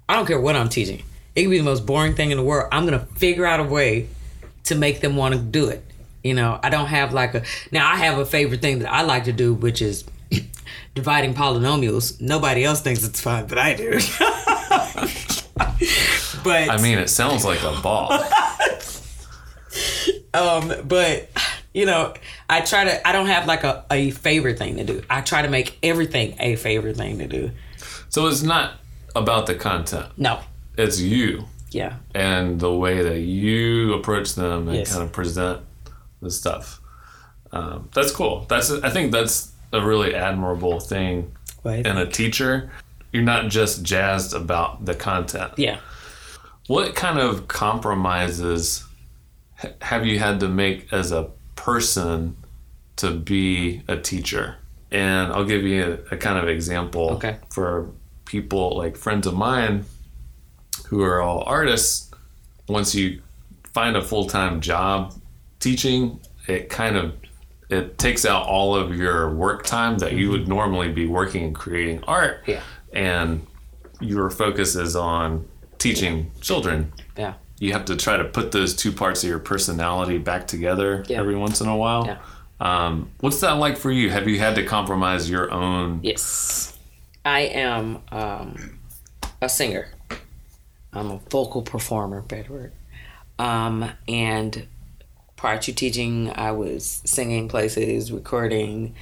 I 0.08 0.16
don't 0.16 0.26
care 0.26 0.40
what 0.40 0.56
I'm 0.56 0.68
teaching. 0.68 1.04
It 1.36 1.42
could 1.42 1.50
be 1.50 1.58
the 1.58 1.64
most 1.64 1.86
boring 1.86 2.16
thing 2.16 2.32
in 2.32 2.38
the 2.38 2.42
world. 2.42 2.68
I'm 2.72 2.86
gonna 2.86 3.06
figure 3.14 3.46
out 3.46 3.60
a 3.60 3.64
way 3.64 4.08
to 4.66 4.74
make 4.74 5.00
them 5.00 5.16
want 5.16 5.34
to 5.34 5.40
do 5.40 5.68
it. 5.68 5.82
You 6.22 6.34
know, 6.34 6.58
I 6.62 6.70
don't 6.70 6.86
have 6.86 7.12
like 7.12 7.34
a 7.34 7.42
now. 7.70 7.90
I 7.90 7.96
have 7.96 8.18
a 8.18 8.26
favorite 8.26 8.60
thing 8.60 8.80
that 8.80 8.92
I 8.92 9.02
like 9.02 9.24
to 9.24 9.32
do, 9.32 9.54
which 9.54 9.80
is 9.80 10.04
dividing 10.94 11.34
polynomials. 11.34 12.20
Nobody 12.20 12.64
else 12.64 12.80
thinks 12.80 13.04
it's 13.04 13.20
fun, 13.20 13.46
but 13.46 13.58
I 13.58 13.74
do. 13.74 13.92
but 16.44 16.68
I 16.70 16.78
mean, 16.82 16.98
it 16.98 17.08
sounds 17.08 17.44
like 17.44 17.62
a 17.62 17.80
ball. 17.80 18.10
Um, 20.34 20.72
but 20.84 21.30
you 21.72 21.86
know, 21.86 22.12
I 22.50 22.60
try 22.60 22.84
to. 22.84 23.08
I 23.08 23.12
don't 23.12 23.26
have 23.26 23.46
like 23.46 23.64
a, 23.64 23.86
a 23.90 24.10
favorite 24.10 24.58
thing 24.58 24.76
to 24.76 24.84
do. 24.84 25.02
I 25.08 25.22
try 25.22 25.40
to 25.40 25.48
make 25.48 25.78
everything 25.82 26.36
a 26.38 26.56
favorite 26.56 26.96
thing 26.98 27.18
to 27.20 27.26
do. 27.26 27.50
so 28.10 28.26
it's 28.26 28.42
not 28.42 28.74
about 29.14 29.46
the 29.46 29.54
content. 29.54 30.06
No, 30.18 30.40
It's 30.76 31.00
you 31.00 31.46
yeah, 31.76 31.94
and 32.14 32.58
the 32.60 32.72
way 32.84 33.02
that 33.02 33.20
you 33.20 33.92
approach 33.94 34.34
them 34.34 34.68
and 34.68 34.76
Yes. 34.78 34.90
kind 34.92 35.02
of 35.04 35.12
present 35.12 35.60
the 36.22 36.30
stuff. 36.30 36.80
Um, 37.52 37.88
that's 37.94 38.10
cool. 38.12 38.46
That's 38.48 38.70
I 38.70 38.90
think 38.90 39.12
that's 39.12 39.52
a 39.72 39.80
really 39.90 40.14
admirable 40.14 40.80
thing 40.80 41.32
right. 41.64 41.84
in 41.86 41.96
a 41.96 42.06
teacher. 42.20 42.70
You're 43.12 43.22
not 43.34 43.48
just 43.50 43.82
jazzed 43.82 44.34
about 44.34 44.84
the 44.84 44.94
content. 44.94 45.52
yeah. 45.56 45.78
What 46.66 46.96
kind 46.96 47.18
of 47.18 47.46
compromises 47.46 48.84
have 49.80 50.04
you 50.04 50.18
had 50.18 50.40
to 50.40 50.48
make 50.48 50.92
as 50.92 51.12
a 51.12 51.30
person 51.54 52.36
to 52.96 53.10
be 53.12 53.82
a 53.88 53.96
teacher? 53.96 54.56
And 54.90 55.32
I'll 55.32 55.44
give 55.44 55.62
you 55.62 56.00
a, 56.10 56.14
a 56.14 56.16
kind 56.16 56.38
of 56.38 56.48
example 56.48 57.10
Okay. 57.12 57.36
for 57.50 57.90
people 58.24 58.76
like 58.76 58.96
friends 58.96 59.26
of 59.26 59.34
mine 59.34 59.84
who 60.88 61.02
are 61.02 61.20
all 61.20 61.42
artists. 61.46 62.10
Once 62.68 62.94
you 62.94 63.22
find 63.72 63.96
a 63.96 64.02
full 64.02 64.26
time 64.26 64.60
job 64.60 65.14
teaching, 65.60 66.20
it 66.48 66.68
kind 66.68 66.96
of 66.96 67.14
it 67.68 67.98
takes 67.98 68.24
out 68.24 68.46
all 68.46 68.76
of 68.76 68.94
your 68.96 69.34
work 69.34 69.64
time 69.66 69.98
that 69.98 70.12
you 70.12 70.30
would 70.30 70.46
normally 70.48 70.90
be 70.92 71.06
working 71.06 71.42
and 71.44 71.54
creating 71.54 72.02
art 72.04 72.42
Yeah. 72.46 72.60
and 72.92 73.44
your 74.00 74.30
focus 74.30 74.76
is 74.76 74.94
on 74.94 75.48
teaching 75.78 76.30
children 76.40 76.92
Yeah. 77.16 77.34
you 77.58 77.72
have 77.72 77.84
to 77.86 77.96
try 77.96 78.16
to 78.18 78.24
put 78.24 78.52
those 78.52 78.76
two 78.76 78.92
parts 78.92 79.24
of 79.24 79.28
your 79.28 79.40
personality 79.40 80.18
back 80.18 80.46
together 80.46 81.04
Yeah. 81.08 81.18
every 81.18 81.34
once 81.34 81.60
in 81.60 81.66
a 81.66 81.76
while 81.76 82.04
Yeah. 82.06 82.18
um, 82.60 83.10
what's 83.18 83.40
that 83.40 83.54
like 83.54 83.76
for 83.76 83.90
you 83.90 84.10
have 84.10 84.28
you 84.28 84.38
had 84.38 84.54
to 84.54 84.64
compromise 84.64 85.28
your 85.28 85.50
own 85.50 85.98
Yes. 86.04 86.78
I 87.24 87.40
am 87.40 87.98
um, 88.12 88.78
a 89.42 89.48
singer. 89.48 89.88
I'm 90.96 91.10
a 91.10 91.18
vocal 91.30 91.62
performer, 91.62 92.22
better 92.22 92.52
word. 92.52 92.72
Um, 93.38 93.90
and 94.08 94.66
prior 95.36 95.58
to 95.58 95.72
teaching, 95.72 96.32
I 96.34 96.52
was 96.52 97.02
singing 97.04 97.48
places, 97.48 98.10
recording, 98.10 98.94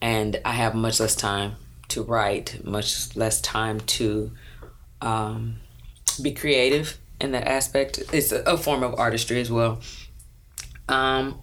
and 0.00 0.40
I 0.44 0.52
have 0.52 0.74
much 0.74 1.00
less 1.00 1.14
time 1.14 1.56
to 1.88 2.02
write, 2.02 2.64
much 2.64 3.16
less 3.16 3.40
time 3.40 3.80
to 3.80 4.32
um, 5.00 5.56
be 6.20 6.32
creative 6.32 6.98
in 7.20 7.32
that 7.32 7.46
aspect. 7.46 8.02
It's 8.12 8.32
a, 8.32 8.56
form 8.56 8.82
of 8.82 8.94
artistry 8.98 9.40
as 9.40 9.50
well. 9.50 9.80
Um, 10.88 11.40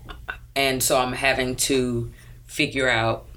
and 0.55 0.81
so 0.81 0.97
I'm 0.97 1.13
having 1.13 1.55
to 1.55 2.12
figure 2.45 2.89
out 2.89 3.27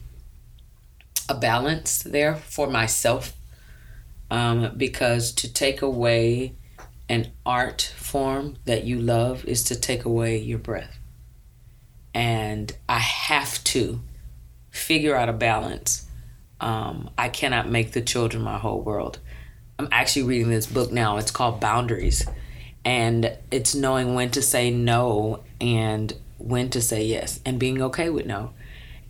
a 1.29 1.35
balance 1.35 2.03
there 2.03 2.37
for 2.37 2.69
myself 2.69 3.35
um, 4.31 4.73
because 4.77 5.33
to 5.33 5.53
take 5.53 5.83
away 5.83 6.55
an 7.09 7.33
art 7.47 7.95
form 7.97 8.57
that 8.65 8.85
you 8.85 9.01
love 9.01 9.45
is 9.45 9.65
to 9.65 9.77
take 9.77 10.05
away 10.05 10.39
your 10.39 10.59
breath. 10.59 10.99
And 12.15 12.73
I 12.89 12.99
have 12.99 13.63
to 13.65 14.01
figure 14.71 15.17
out 15.17 15.29
a 15.29 15.33
balance. 15.33 16.07
Um, 16.61 17.11
I 17.17 17.29
cannot 17.29 17.69
make 17.69 17.93
the 17.93 18.03
children 18.03 18.43
my 18.43 18.59
whole 18.59 18.83
world. 18.83 19.19
I'm 19.79 19.89
actually 19.93 20.25
reading 20.25 20.51
this 20.51 20.67
book 20.67 20.93
now. 20.93 21.19
It's 21.19 21.31
called 21.31 21.61
Boundaries. 21.61 22.27
And 22.85 23.37
it's 23.51 23.75
knowing 23.75 24.15
when 24.15 24.31
to 24.33 24.43
say 24.43 24.71
no 24.71 25.45
and 25.61 26.13
when 26.39 26.71
to 26.71 26.81
say 26.81 27.05
yes 27.05 27.41
and 27.45 27.59
being 27.59 27.83
okay 27.83 28.11
with 28.11 28.27
no. 28.27 28.53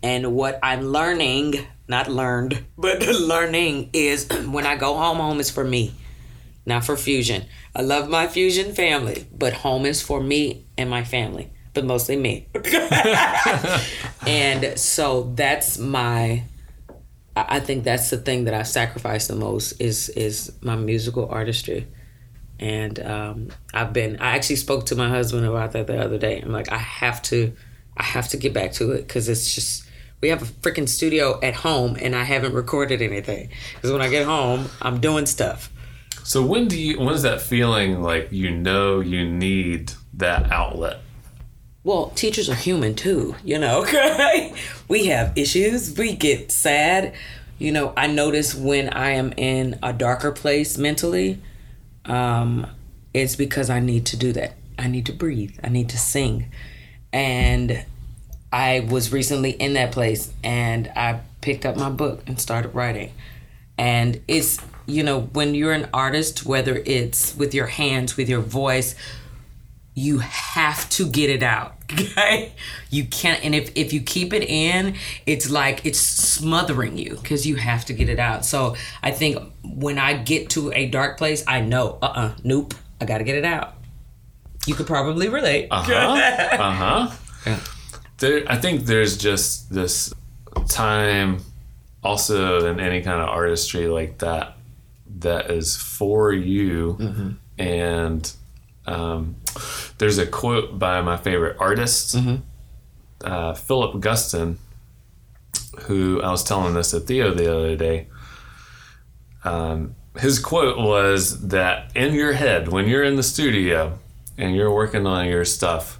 And 0.01 0.33
what 0.33 0.59
I'm 0.63 0.81
learning, 0.81 1.65
not 1.89 2.07
learned, 2.07 2.63
but 2.77 3.05
learning 3.19 3.89
is 3.91 4.29
when 4.47 4.65
I 4.65 4.77
go 4.77 4.95
home, 4.95 5.17
home 5.17 5.39
is 5.39 5.49
for 5.49 5.65
me, 5.65 5.93
not 6.65 6.85
for 6.85 6.95
fusion. 6.95 7.45
I 7.75 7.81
love 7.81 8.09
my 8.09 8.27
fusion 8.27 8.73
family, 8.73 9.27
but 9.35 9.53
home 9.53 9.85
is 9.85 10.01
for 10.01 10.21
me 10.21 10.65
and 10.77 10.89
my 10.89 11.03
family, 11.03 11.51
but 11.73 11.83
mostly 11.83 12.15
me. 12.15 12.47
and 14.27 14.79
so 14.79 15.33
that's 15.35 15.77
my 15.77 16.43
I 17.35 17.59
think 17.59 17.83
that's 17.83 18.09
the 18.09 18.17
thing 18.17 18.45
that 18.45 18.53
I 18.53 18.63
sacrifice 18.63 19.27
the 19.27 19.35
most 19.35 19.79
is 19.79 20.09
is 20.09 20.51
my 20.61 20.75
musical 20.75 21.29
artistry. 21.29 21.87
And 22.59 22.99
um, 22.99 23.49
I've 23.73 23.93
been 23.93 24.17
I 24.17 24.35
actually 24.35 24.57
spoke 24.57 24.87
to 24.87 24.95
my 24.95 25.09
husband 25.09 25.45
about 25.45 25.71
that 25.73 25.87
the 25.87 25.99
other 25.99 26.17
day. 26.17 26.41
I'm 26.41 26.51
like 26.51 26.71
I 26.71 26.77
have 26.77 27.21
to 27.23 27.53
I 27.95 28.03
have 28.03 28.27
to 28.29 28.37
get 28.37 28.53
back 28.53 28.73
to 28.73 28.91
it 28.91 29.07
because 29.07 29.29
it's 29.29 29.53
just 29.53 29.85
we 30.21 30.29
have 30.29 30.41
a 30.41 30.45
freaking 30.45 30.87
studio 30.87 31.39
at 31.41 31.55
home 31.55 31.97
and 32.01 32.15
I 32.15 32.23
haven't 32.23 32.53
recorded 32.53 33.01
anything 33.01 33.49
because 33.75 33.91
when 33.91 34.01
I 34.01 34.09
get 34.09 34.25
home 34.25 34.69
I'm 34.81 34.99
doing 34.99 35.25
stuff. 35.25 35.71
so 36.23 36.45
when 36.45 36.67
do 36.67 36.79
you 36.79 36.99
when 36.99 37.13
is 37.15 37.23
that 37.23 37.41
feeling 37.41 38.01
like 38.01 38.31
you 38.31 38.51
know 38.51 38.99
you 38.99 39.25
need 39.27 39.93
that 40.13 40.51
outlet 40.51 40.97
Well, 41.83 42.09
teachers 42.15 42.49
are 42.49 42.55
human 42.55 42.93
too, 42.95 43.35
you 43.43 43.57
know. 43.57 43.79
Okay, 43.89 44.53
we 44.89 45.05
have 45.05 45.31
issues. 45.37 45.97
We 45.97 46.13
get 46.15 46.51
sad. 46.51 47.13
You 47.57 47.71
know, 47.71 47.93
I 47.95 48.07
notice 48.07 48.53
when 48.53 48.89
I 48.89 49.11
am 49.11 49.33
in 49.37 49.79
a 49.81 49.91
darker 49.93 50.31
place 50.31 50.77
mentally, 50.77 51.39
um, 52.05 52.67
it's 53.13 53.35
because 53.35 53.69
I 53.69 53.79
need 53.79 54.05
to 54.07 54.17
do 54.17 54.33
that. 54.33 54.53
I 54.77 54.87
need 54.87 55.05
to 55.07 55.13
breathe. 55.13 55.57
I 55.63 55.69
need 55.69 55.89
to 55.89 55.97
sing, 55.97 56.51
and 57.13 57.85
I 58.51 58.81
was 58.81 59.11
recently 59.11 59.51
in 59.51 59.73
that 59.73 59.91
place, 59.91 60.31
and 60.43 60.91
I 60.95 61.21
picked 61.41 61.65
up 61.65 61.77
my 61.77 61.89
book 61.89 62.23
and 62.27 62.39
started 62.39 62.73
writing. 62.75 63.13
And 63.77 64.21
it's 64.27 64.59
you 64.85 65.03
know 65.03 65.21
when 65.21 65.55
you're 65.55 65.73
an 65.73 65.89
artist, 65.93 66.45
whether 66.45 66.81
it's 66.85 67.35
with 67.35 67.53
your 67.53 67.67
hands, 67.67 68.17
with 68.17 68.27
your 68.29 68.41
voice, 68.41 68.95
you 69.93 70.19
have 70.19 70.89
to 70.89 71.05
get 71.05 71.29
it 71.29 71.43
out 71.43 71.75
okay 71.91 72.53
you 72.89 73.03
can't 73.03 73.43
and 73.43 73.53
if, 73.53 73.71
if 73.75 73.91
you 73.91 73.99
keep 73.99 74.31
it 74.31 74.43
in 74.43 74.95
it's 75.25 75.49
like 75.49 75.85
it's 75.85 75.99
smothering 75.99 76.97
you 76.97 77.15
because 77.15 77.45
you 77.45 77.55
have 77.55 77.83
to 77.83 77.91
get 77.91 78.07
it 78.07 78.19
out 78.19 78.45
so 78.45 78.75
i 79.03 79.11
think 79.11 79.37
when 79.63 79.97
i 79.97 80.13
get 80.13 80.51
to 80.51 80.71
a 80.71 80.87
dark 80.87 81.17
place 81.17 81.43
i 81.47 81.59
know 81.59 81.97
uh-uh 82.01 82.31
nope 82.43 82.73
I 83.01 83.05
got 83.05 83.19
to 83.19 83.23
get 83.23 83.35
it 83.35 83.45
out. 83.45 83.75
You 84.65 84.75
could 84.75 84.87
probably 84.87 85.29
relate. 85.29 85.69
Uh 85.71 85.81
huh. 85.81 87.11
uh 87.43 87.55
huh. 87.55 87.57
There, 88.19 88.43
I 88.47 88.57
think 88.57 88.85
there's 88.85 89.17
just 89.17 89.73
this 89.73 90.13
time, 90.67 91.41
also 92.03 92.69
in 92.69 92.79
any 92.79 93.01
kind 93.01 93.21
of 93.21 93.29
artistry 93.29 93.87
like 93.87 94.19
that, 94.19 94.57
that 95.19 95.51
is 95.51 95.75
for 95.75 96.31
you. 96.31 96.97
Mm-hmm. 96.99 97.29
And 97.61 98.33
um, 98.85 99.35
there's 99.97 100.17
a 100.17 100.25
quote 100.25 100.79
by 100.79 101.01
my 101.01 101.17
favorite 101.17 101.57
artist, 101.59 102.15
Mm-hmm. 102.15 102.35
uh, 103.23 103.53
Philip 103.53 103.95
Guston, 104.01 104.57
who 105.83 106.21
I 106.21 106.31
was 106.31 106.43
telling 106.43 106.73
this 106.73 106.91
to 106.91 106.99
Theo 106.99 107.33
the 107.33 107.53
other 107.55 107.75
day. 107.75 108.07
Um, 109.43 109.95
his 110.17 110.39
quote 110.39 110.77
was 110.77 111.47
that 111.47 111.95
in 111.95 112.13
your 112.13 112.33
head, 112.33 112.67
when 112.67 112.87
you're 112.87 113.03
in 113.03 113.15
the 113.15 113.23
studio 113.23 113.97
and 114.37 114.55
you're 114.55 114.73
working 114.73 115.05
on 115.05 115.27
your 115.27 115.45
stuff, 115.45 115.99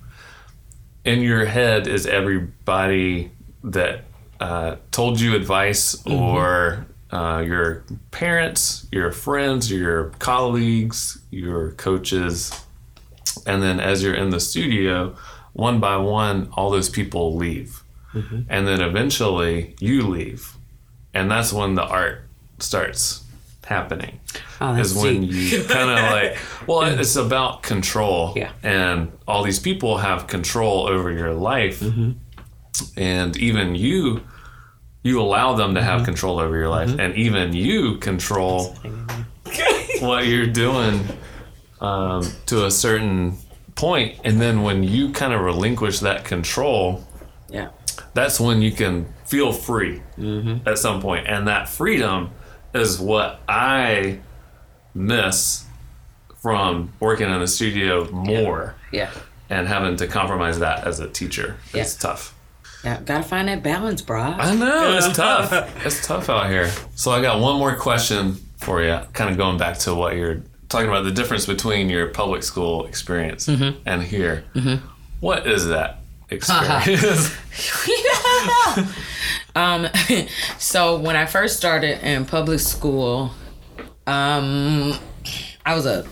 in 1.10 1.24
your 1.24 1.46
head 1.46 1.88
is 1.88 2.06
everybody 2.06 3.32
that 3.64 4.04
uh, 4.40 4.76
told 4.92 5.20
you 5.20 5.36
advice 5.36 6.06
or 6.06 6.86
uh, 7.12 7.44
your 7.44 7.84
parents, 8.12 8.88
your 8.92 9.12
friends, 9.12 9.72
your 9.72 10.12
colleagues, 10.20 11.18
your 11.32 11.72
coaches. 11.72 12.52
And 13.48 13.64
then 13.64 13.80
as 13.80 14.04
you're 14.04 14.14
in 14.14 14.30
the 14.30 14.40
studio, 14.40 15.16
one 15.54 15.80
by 15.80 15.98
one, 15.98 16.50
all 16.54 16.70
those 16.70 16.90
people 16.90 17.36
leave. 17.36 17.84
And 18.48 18.68
then 18.68 18.80
eventually 18.80 19.76
you 19.80 20.08
leave. 20.08 20.56
And 21.16 21.32
that's 21.32 21.52
when 21.52 21.74
the 21.74 21.86
art 21.86 22.24
starts 22.60 23.24
happening 23.70 24.20
Oh, 24.60 24.74
that's 24.76 24.90
is 24.92 24.96
when 25.02 25.22
deep. 25.22 25.32
you 25.52 25.64
kind 25.64 25.90
of 25.90 26.12
like 26.18 26.38
well 26.68 26.82
it's 26.82 27.16
about 27.16 27.64
control 27.64 28.34
Yeah. 28.36 28.52
and 28.64 29.12
all 29.28 29.44
these 29.44 29.60
people 29.60 29.98
have 30.00 30.28
control 30.28 30.88
over 30.88 31.12
your 31.12 31.34
life 31.34 31.80
Mm-hmm. 31.80 32.12
and 32.98 33.38
even 33.38 33.76
you 33.76 34.22
you 35.04 35.22
allow 35.22 35.54
them 35.56 35.76
to 35.76 35.80
Mm-hmm. 35.82 35.90
have 35.90 36.04
control 36.06 36.40
over 36.40 36.58
your 36.58 36.70
life 36.70 36.90
and 37.00 37.16
even 37.16 37.54
you 37.54 37.98
control 37.98 38.76
what 40.02 40.26
you're 40.28 40.48
doing 40.48 41.06
um, 41.82 42.22
to 42.48 42.66
a 42.66 42.72
certain 42.72 43.38
point 43.76 44.20
and 44.24 44.42
then 44.42 44.62
when 44.64 44.84
you 44.84 45.12
kind 45.12 45.32
of 45.34 45.42
relinquish 45.42 46.00
that 46.00 46.26
control 46.26 47.06
yeah. 47.50 47.70
that's 48.14 48.40
when 48.40 48.62
you 48.62 48.72
can 48.72 49.06
feel 49.26 49.54
free 49.54 50.02
at 50.66 50.78
some 50.78 51.00
point 51.02 51.26
and 51.28 51.48
that 51.48 51.70
freedom 51.70 52.30
is 52.74 53.00
what 53.00 53.42
i 53.48 54.20
miss 54.94 55.66
from 56.38 56.92
working 57.00 57.30
in 57.30 57.40
the 57.40 57.48
studio 57.48 58.10
more 58.12 58.76
Yeah. 58.92 59.10
and 59.50 59.68
having 59.68 59.96
to 59.98 60.08
compromise 60.08 60.60
that 60.60 60.86
as 60.88 61.00
a 61.00 61.08
teacher 61.10 61.58
it's 61.74 61.96
Yeah. 61.96 62.02
tough 62.10 62.36
Yeah. 62.84 63.00
Gotta 63.02 63.24
find 63.24 63.48
that 63.50 63.62
balance, 63.64 64.02
bro. 64.02 64.22
i 64.22 64.56
know 64.56 64.98
it's 64.98 65.16
tough 65.18 65.86
it's 65.86 66.06
tough 66.06 66.30
out 66.30 66.50
here 66.50 66.72
so 66.96 67.12
i 67.12 67.22
got 67.22 67.40
one 67.40 67.58
more 67.58 67.76
question 67.76 68.36
for 68.58 68.82
you 68.82 69.00
kind 69.14 69.30
of 69.30 69.38
going 69.38 69.58
back 69.58 69.78
to 69.80 69.94
what 69.96 70.16
you're 70.16 70.42
talking 70.70 70.88
about 70.88 71.04
the 71.04 71.12
difference 71.12 71.46
between 71.46 71.90
your 71.90 72.08
public 72.08 72.44
school 72.44 72.86
experience 72.86 73.48
mm-hmm. 73.48 73.78
and 73.86 74.04
here 74.04 74.44
mm-hmm. 74.56 74.86
What 75.20 75.46
is 75.48 75.68
that 75.68 75.99
experience 76.30 77.36
um, 79.56 79.88
so 80.58 81.00
when 81.00 81.16
I 81.16 81.26
first 81.26 81.58
started 81.58 82.06
in 82.06 82.26
public 82.26 82.60
school, 82.60 83.32
um, 84.08 84.94
I 85.66 85.76
was 85.76 85.86
a 85.86 86.06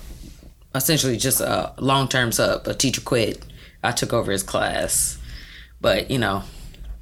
essentially 0.75 1.17
just 1.17 1.41
a 1.41 1.73
long 1.79 2.07
term 2.07 2.31
sub. 2.31 2.67
A 2.67 2.73
teacher 2.73 3.01
quit. 3.01 3.43
I 3.83 3.91
took 3.91 4.13
over 4.13 4.31
his 4.31 4.43
class, 4.43 5.17
but 5.81 6.09
you 6.09 6.19
know, 6.19 6.43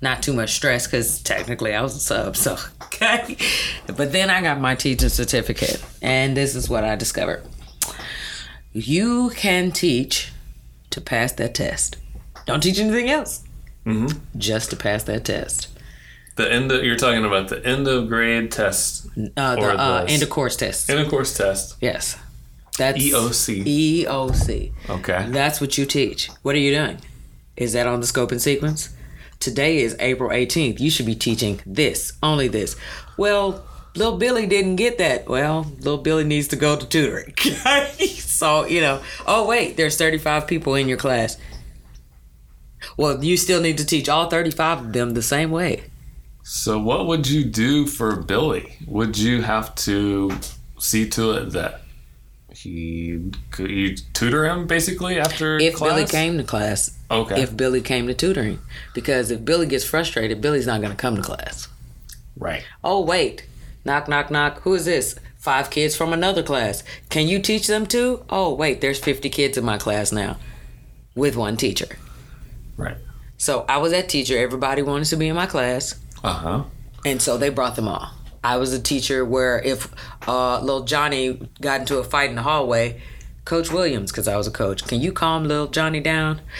not 0.01 0.21
too 0.21 0.33
much 0.33 0.53
stress 0.53 0.87
because 0.87 1.21
technically 1.21 1.73
I 1.73 1.81
was 1.81 1.95
a 1.95 1.99
sub. 1.99 2.35
So 2.35 2.57
okay, 2.83 3.37
but 3.87 4.11
then 4.11 4.29
I 4.29 4.41
got 4.41 4.59
my 4.59 4.75
teaching 4.75 5.09
certificate, 5.09 5.83
and 6.01 6.35
this 6.35 6.55
is 6.55 6.69
what 6.69 6.83
I 6.83 6.95
discovered: 6.95 7.43
you 8.71 9.31
can 9.35 9.71
teach 9.71 10.31
to 10.91 11.01
pass 11.01 11.33
that 11.33 11.55
test. 11.55 11.97
Don't 12.45 12.61
teach 12.61 12.79
anything 12.79 13.09
else. 13.09 13.43
Just 14.37 14.69
to 14.71 14.75
pass 14.75 15.03
that 15.03 15.25
test. 15.25 15.67
the 16.37 16.51
end 16.51 16.71
of, 16.71 16.83
you're 16.83 16.95
talking 16.97 17.23
about 17.23 17.47
the 17.49 17.63
end 17.65 17.87
of 17.87 18.07
grade 18.09 18.51
test 18.51 19.07
Uh, 19.37 19.55
the 19.55 19.61
Or 19.61 19.71
uh, 19.71 20.03
the- 20.05 20.11
end 20.11 20.23
of 20.23 20.29
course 20.29 20.55
test. 20.57 20.89
end 20.89 20.99
of 20.99 21.07
course 21.07 21.35
test 21.37 21.75
Yes. 21.81 22.17
That's 22.77 22.97
EOC. 23.01 23.63
EOC. 24.05 24.71
okay 24.89 25.27
That's 25.29 25.61
what 25.61 25.77
you 25.77 25.85
teach. 25.85 26.29
What 26.41 26.55
are 26.55 26.59
you 26.59 26.71
doing? 26.75 26.97
Is 27.55 27.71
that 27.73 27.87
on 27.87 28.01
the 28.01 28.07
scope 28.07 28.31
and 28.31 28.41
sequence? 28.41 28.89
Today 29.39 29.77
is 29.77 29.95
April 29.99 30.29
18th. 30.31 30.79
You 30.81 30.89
should 30.89 31.05
be 31.05 31.15
teaching 31.15 31.61
this, 31.65 32.13
only 32.23 32.47
this. 32.49 32.75
Well, 33.17 33.63
little 33.95 34.17
Billy 34.17 34.45
didn't 34.45 34.75
get 34.77 34.97
that. 34.97 35.27
Well, 35.29 35.67
little 35.77 35.99
Billy 35.99 36.23
needs 36.25 36.47
to 36.49 36.55
go 36.57 36.75
to 36.75 36.85
tutoring. 36.85 37.33
so, 38.19 38.65
you 38.65 38.81
know, 38.81 39.01
oh, 39.25 39.45
wait, 39.47 39.77
there's 39.77 39.95
35 39.97 40.47
people 40.47 40.75
in 40.75 40.87
your 40.89 40.97
class. 40.97 41.37
Well, 42.97 43.23
you 43.23 43.37
still 43.37 43.61
need 43.61 43.77
to 43.79 43.85
teach 43.85 44.07
all 44.09 44.29
35 44.29 44.79
of 44.87 44.93
them 44.93 45.13
the 45.13 45.21
same 45.21 45.51
way. 45.51 45.85
So, 46.43 46.77
what 46.79 47.07
would 47.07 47.27
you 47.27 47.43
do 47.43 47.87
for 47.87 48.15
Billy? 48.15 48.75
Would 48.87 49.17
you 49.17 49.41
have 49.41 49.73
to 49.75 50.31
see 50.77 51.09
to 51.09 51.31
it 51.31 51.51
that 51.53 51.81
he 52.53 53.31
could 53.51 53.69
you 53.69 53.95
tutor 54.13 54.45
him 54.45 54.67
basically 54.67 55.19
after 55.19 55.57
If 55.57 55.75
class? 55.75 55.91
Billy 55.93 56.05
came 56.05 56.37
to 56.37 56.43
class, 56.43 56.91
Okay. 57.11 57.41
if 57.41 57.55
Billy 57.57 57.81
came 57.81 58.07
to 58.07 58.13
tutoring. 58.13 58.59
Because 58.93 59.31
if 59.31 59.43
Billy 59.43 59.65
gets 59.65 59.83
frustrated, 59.85 60.39
Billy's 60.41 60.67
not 60.67 60.81
going 60.81 60.91
to 60.91 60.97
come 60.97 61.15
to 61.15 61.21
class. 61.21 61.67
right. 62.37 62.63
Oh, 62.83 63.01
wait. 63.01 63.45
Knock, 63.83 64.07
knock, 64.07 64.29
knock. 64.31 64.61
Who 64.61 64.73
is 64.73 64.85
this? 64.85 65.15
Five 65.37 65.69
kids 65.69 65.95
from 65.95 66.11
another 66.13 66.41
class. 66.43 66.83
Can 67.09 67.27
you 67.27 67.39
teach 67.39 67.67
them 67.67 67.85
too? 67.85 68.23
Oh, 68.29 68.53
wait, 68.53 68.81
there's 68.81 68.99
50 68.99 69.29
kids 69.29 69.57
in 69.57 69.63
my 69.65 69.77
class 69.77 70.11
now 70.11 70.37
with 71.15 71.35
one 71.35 71.55
teacher. 71.55 71.87
Right. 72.77 72.97
So 73.37 73.65
I 73.67 73.77
was 73.77 73.91
that 73.91 74.09
teacher. 74.09 74.37
Everybody 74.37 74.81
wanted 74.81 75.05
to 75.05 75.15
be 75.15 75.27
in 75.27 75.35
my 75.35 75.45
class. 75.45 75.99
Uh 76.23 76.33
huh. 76.33 76.63
And 77.05 77.21
so 77.21 77.37
they 77.37 77.49
brought 77.49 77.75
them 77.75 77.87
all. 77.87 78.11
I 78.43 78.57
was 78.57 78.73
a 78.73 78.79
teacher 78.79 79.25
where 79.25 79.59
if 79.61 79.91
uh, 80.27 80.59
little 80.59 80.83
Johnny 80.83 81.49
got 81.61 81.81
into 81.81 81.97
a 81.97 82.03
fight 82.03 82.29
in 82.29 82.35
the 82.35 82.43
hallway, 82.43 83.01
Coach 83.43 83.71
Williams, 83.71 84.11
because 84.11 84.27
I 84.27 84.37
was 84.37 84.47
a 84.47 84.51
coach, 84.51 84.87
can 84.87 85.01
you 85.01 85.11
calm 85.11 85.45
little 85.45 85.67
Johnny 85.67 85.99
down? 85.99 86.41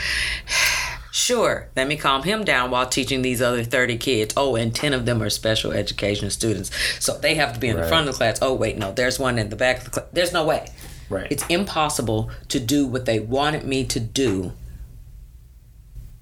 Sure, 1.12 1.70
let 1.78 1.88
me 1.88 1.96
calm 1.96 2.24
him 2.24 2.44
down 2.44 2.72
while 2.72 2.86
teaching 2.90 3.22
these 3.22 3.42
other 3.42 3.64
30 3.64 3.98
kids. 4.00 4.34
Oh, 4.36 4.58
and 4.58 4.76
10 4.76 4.92
of 4.92 5.06
them 5.06 5.24
are 5.24 5.30
special 5.30 5.72
education 5.72 6.30
students. 6.30 6.72
So 7.00 7.18
they 7.18 7.36
have 7.36 7.54
to 7.54 7.60
be 7.60 7.70
in 7.70 7.78
the 7.78 7.88
front 7.88 8.10
of 8.10 8.14
the 8.14 8.18
class. 8.18 8.40
Oh, 8.42 8.54
wait, 8.54 8.78
no, 8.78 8.92
there's 8.92 9.18
one 9.18 9.40
in 9.40 9.48
the 9.48 9.56
back 9.56 9.78
of 9.78 9.84
the 9.86 9.90
class. 9.92 10.06
There's 10.12 10.34
no 10.34 10.44
way. 10.46 10.68
Right. 11.10 11.32
It's 11.32 11.46
impossible 11.48 12.32
to 12.50 12.60
do 12.60 12.86
what 12.86 13.06
they 13.06 13.22
wanted 13.22 13.64
me 13.64 13.86
to 13.86 14.00
do 14.02 14.52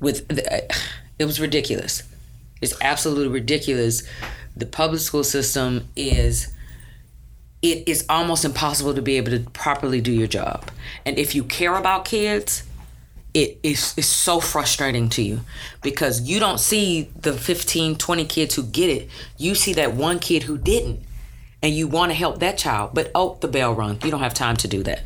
with 0.03 0.27
the, 0.27 0.71
it 1.17 1.25
was 1.25 1.39
ridiculous. 1.39 2.03
It's 2.61 2.79
absolutely 2.81 3.29
ridiculous. 3.29 4.03
The 4.55 4.65
public 4.65 5.01
school 5.01 5.23
system 5.23 5.87
is 5.95 6.53
it 7.61 7.87
is 7.87 8.05
almost 8.09 8.43
impossible 8.43 8.93
to 8.93 9.01
be 9.01 9.17
able 9.17 9.31
to 9.31 9.39
properly 9.51 10.01
do 10.01 10.11
your 10.11 10.27
job. 10.27 10.69
And 11.05 11.17
if 11.17 11.33
you 11.33 11.43
care 11.43 11.75
about 11.75 12.05
kids, 12.05 12.63
it 13.33 13.57
is 13.63 13.95
it's 13.97 14.07
so 14.07 14.39
frustrating 14.39 15.09
to 15.09 15.23
you 15.23 15.41
because 15.81 16.21
you 16.21 16.39
don't 16.39 16.59
see 16.59 17.09
the 17.19 17.33
15 17.33 17.95
20 17.95 18.25
kids 18.25 18.53
who 18.53 18.61
get 18.61 18.91
it 18.91 19.09
you 19.39 19.55
see 19.55 19.73
that 19.73 19.95
one 19.95 20.19
kid 20.19 20.43
who 20.43 20.55
didn't 20.55 20.99
and 21.63 21.73
you 21.73 21.87
want 21.87 22.11
to 22.11 22.15
help 22.15 22.37
that 22.39 22.59
child 22.59 22.91
but 22.93 23.09
oh 23.15 23.35
the 23.41 23.47
bell 23.47 23.73
rung 23.73 23.99
you 24.03 24.11
don't 24.11 24.19
have 24.19 24.35
time 24.35 24.55
to 24.55 24.67
do 24.67 24.83
that 24.83 25.01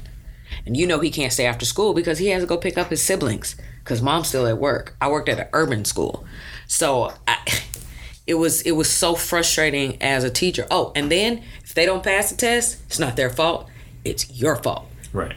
and 0.65 0.75
you 0.75 0.85
know 0.85 0.99
he 0.99 1.09
can't 1.09 1.31
stay 1.31 1.45
after 1.45 1.65
school 1.65 1.93
because 1.93 2.19
he 2.19 2.27
has 2.27 2.43
to 2.43 2.47
go 2.47 2.57
pick 2.57 2.77
up 2.77 2.89
his 2.89 3.01
siblings 3.01 3.55
because 3.87 4.01
mom's 4.01 4.27
still 4.27 4.45
at 4.45 4.57
work 4.57 4.95
i 4.99 5.07
worked 5.09 5.29
at 5.29 5.39
an 5.39 5.47
urban 5.53 5.85
school 5.85 6.25
so 6.67 7.13
I, 7.27 7.37
it 8.27 8.33
was 8.33 8.61
it 8.63 8.71
was 8.71 8.89
so 8.91 9.15
frustrating 9.15 10.01
as 10.01 10.25
a 10.25 10.29
teacher 10.29 10.67
oh 10.69 10.91
and 10.93 11.09
then 11.09 11.41
if 11.63 11.73
they 11.73 11.85
don't 11.85 12.03
pass 12.03 12.29
the 12.29 12.35
test 12.37 12.79
it's 12.87 12.99
not 12.99 13.15
their 13.15 13.29
fault 13.29 13.69
it's 14.03 14.29
your 14.31 14.57
fault 14.57 14.85
Right. 15.13 15.35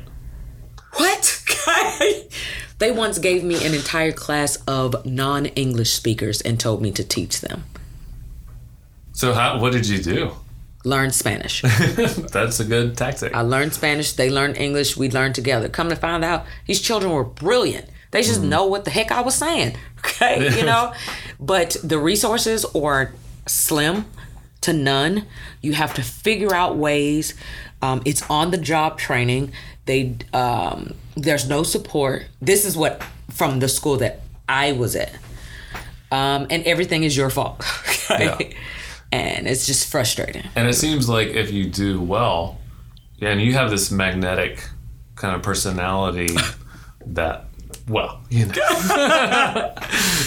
what? 0.94 1.42
they 2.78 2.90
once 2.90 3.18
gave 3.18 3.44
me 3.44 3.64
an 3.64 3.72
entire 3.72 4.12
class 4.12 4.56
of 4.66 5.06
non 5.06 5.46
English 5.46 5.92
speakers 5.92 6.40
and 6.40 6.58
told 6.58 6.82
me 6.82 6.90
to 6.92 7.04
teach 7.04 7.40
them. 7.40 7.64
So, 9.12 9.32
how? 9.32 9.60
What 9.60 9.72
did 9.72 9.86
you 9.86 10.02
do? 10.02 10.32
Learn 10.84 11.10
Spanish. 11.12 11.62
That's 12.32 12.58
a 12.60 12.64
good 12.64 12.96
tactic. 12.96 13.34
I 13.34 13.42
learned 13.42 13.74
Spanish, 13.74 14.12
they 14.14 14.30
learned 14.30 14.56
English, 14.56 14.96
we 14.96 15.10
learned 15.10 15.34
together. 15.34 15.68
Come 15.68 15.88
to 15.90 15.96
find 15.96 16.24
out, 16.24 16.44
these 16.66 16.80
children 16.80 17.12
were 17.12 17.24
brilliant. 17.24 17.86
They 18.10 18.22
just 18.22 18.42
know 18.42 18.66
what 18.66 18.84
the 18.84 18.90
heck 18.90 19.12
I 19.12 19.20
was 19.22 19.34
saying. 19.34 19.76
Okay, 20.00 20.58
you 20.58 20.64
know? 20.64 20.94
But 21.38 21.76
the 21.84 21.98
resources 21.98 22.64
are 22.74 23.12
slim 23.46 24.06
to 24.62 24.72
none. 24.72 25.26
You 25.60 25.74
have 25.74 25.92
to 25.94 26.02
figure 26.02 26.54
out 26.54 26.76
ways. 26.76 27.34
Um, 27.82 28.00
it's 28.04 28.22
on 28.30 28.50
the 28.50 28.56
job 28.56 28.98
training. 28.98 29.52
They 29.86 30.16
um, 30.32 30.94
there's 31.16 31.48
no 31.48 31.62
support. 31.62 32.26
This 32.40 32.64
is 32.64 32.76
what 32.76 33.02
from 33.30 33.60
the 33.60 33.68
school 33.68 33.96
that 33.98 34.20
I 34.48 34.72
was 34.72 34.96
at, 34.96 35.14
um, 36.10 36.46
and 36.50 36.64
everything 36.64 37.04
is 37.04 37.16
your 37.16 37.30
fault. 37.30 37.62
Yeah. 38.10 38.38
And 39.12 39.46
it's 39.46 39.66
just 39.66 39.88
frustrating. 39.88 40.42
And 40.56 40.66
it 40.68 40.74
seems 40.74 41.08
like 41.08 41.28
if 41.28 41.52
you 41.52 41.66
do 41.70 42.00
well, 42.00 42.58
and 43.20 43.40
you 43.40 43.52
have 43.52 43.70
this 43.70 43.90
magnetic 43.92 44.64
kind 45.14 45.36
of 45.36 45.42
personality 45.42 46.34
that, 47.06 47.46
well, 47.90 48.20
you 48.30 48.46
know, 48.46 48.54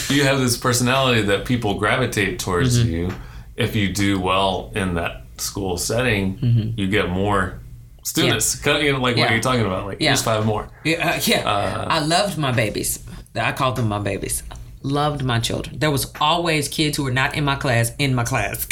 you 0.10 0.24
have 0.24 0.40
this 0.40 0.58
personality 0.58 1.22
that 1.24 1.46
people 1.46 1.76
gravitate 1.80 2.40
towards 2.40 2.80
Mm-hmm. 2.80 2.92
you. 2.94 3.12
If 3.56 3.76
you 3.76 3.94
do 3.94 4.20
well 4.20 4.72
in 4.76 4.96
that 4.96 5.24
school 5.38 5.78
setting, 5.78 6.74
you 6.78 6.88
get 6.88 7.10
more 7.10 7.60
students. 8.04 8.56
Kind 8.56 8.78
of, 8.78 8.84
you 8.84 8.92
know, 8.94 9.00
like 9.00 9.16
what 9.16 9.26
Mm-hmm. 9.26 9.34
You're 9.34 9.42
talking 9.42 9.66
about, 9.66 9.86
like 9.86 10.00
Yeah. 10.00 10.10
here's 10.10 10.24
five 10.24 10.46
more. 10.46 10.70
Yeah, 10.84 11.16
uh, 11.16 11.20
yeah. 11.24 11.86
I 11.90 12.00
loved 12.00 12.38
my 12.38 12.52
babies. 12.52 13.00
I 13.36 13.52
called 13.52 13.76
them 13.78 13.88
my 13.90 14.00
babies. 14.00 14.44
Loved 14.82 15.24
my 15.24 15.40
children. 15.40 15.80
There 15.80 15.92
was 15.92 16.12
always 16.20 16.68
kids 16.68 16.98
who 16.98 17.04
were 17.04 17.12
not 17.12 17.36
in 17.36 17.46
my 17.46 17.56
class 17.56 17.92
in 18.00 18.14
my 18.16 18.24
class. 18.24 18.68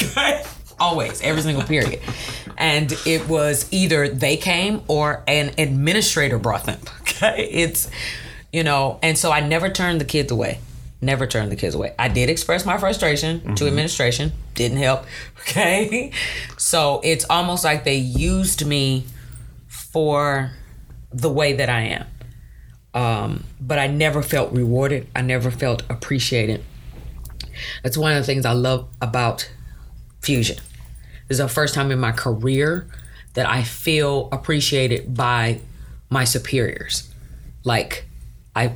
always, 0.80 1.22
every 1.22 1.42
single 1.44 1.64
period. 1.64 2.00
And 2.58 2.92
it 3.06 3.28
was 3.30 3.68
either 3.72 4.10
they 4.10 4.36
came 4.38 4.82
or 4.88 5.24
an 5.28 5.52
administrator 5.58 6.38
brought 6.40 6.66
them. 6.66 6.80
Okay, 7.22 7.44
it's 7.52 7.88
you 8.52 8.64
know, 8.64 9.00
and 9.02 9.18
so 9.18 9.32
I 9.32 9.40
never 9.40 9.70
turned 9.70 10.02
the 10.02 10.06
kids 10.06 10.32
away. 10.32 10.60
Never 11.02 11.26
turned 11.26 11.52
the 11.52 11.56
kids 11.56 11.74
away. 11.74 11.96
I 11.98 12.10
did 12.10 12.30
express 12.30 12.64
my 12.66 12.78
frustration 12.78 13.56
to 13.56 13.66
administration. 13.68 14.34
Didn't 14.54 14.78
help. 14.78 15.06
Okay, 15.42 16.12
so 16.58 17.02
it's 17.04 17.26
almost 17.28 17.64
like 17.64 17.84
they 17.84 17.96
used 17.96 18.64
me 18.66 19.06
for 19.68 20.52
the 21.12 21.30
way 21.30 21.54
that 21.54 21.68
I 21.70 21.82
am. 21.82 22.06
Um, 22.94 23.44
but 23.60 23.80
I 23.80 23.88
never 23.88 24.22
felt 24.22 24.52
rewarded. 24.54 25.08
I 25.16 25.22
never 25.22 25.50
felt 25.50 25.82
appreciated. 25.90 26.64
That's 27.84 27.98
one 27.98 28.12
of 28.12 28.20
the 28.20 28.24
things 28.24 28.46
I 28.46 28.54
love 28.54 28.88
about 29.02 29.50
Fusion. 30.22 30.58
This 31.28 31.36
is 31.36 31.38
the 31.40 31.48
first 31.48 31.74
time 31.74 31.92
in 31.92 32.00
my 32.00 32.12
career 32.12 32.88
that 33.34 33.50
I 33.50 33.64
feel 33.64 34.30
appreciated 34.32 35.16
by 35.16 35.62
my 36.10 36.24
superiors. 36.24 37.12
Like 37.64 38.06
I 38.56 38.74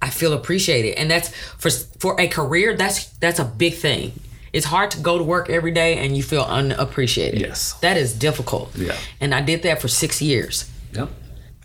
I 0.00 0.10
feel 0.10 0.32
appreciated. 0.32 0.98
And 0.98 1.10
that's 1.10 1.28
for 1.58 1.70
for 1.98 2.20
a 2.20 2.28
career, 2.28 2.76
that's 2.76 3.06
that's 3.20 3.38
a 3.38 3.44
big 3.44 3.74
thing. 3.74 4.12
It's 4.52 4.66
hard 4.66 4.90
to 4.90 5.00
go 5.00 5.16
to 5.16 5.24
work 5.24 5.48
every 5.48 5.70
day 5.70 5.96
and 5.96 6.14
you 6.16 6.22
feel 6.22 6.42
unappreciated. 6.42 7.40
Yes. 7.40 7.72
That 7.80 7.96
is 7.96 8.12
difficult. 8.12 8.76
Yeah. 8.76 8.96
And 9.20 9.34
I 9.34 9.40
did 9.40 9.62
that 9.62 9.80
for 9.80 9.88
6 9.88 10.20
years 10.20 10.68
Yep. 10.92 11.08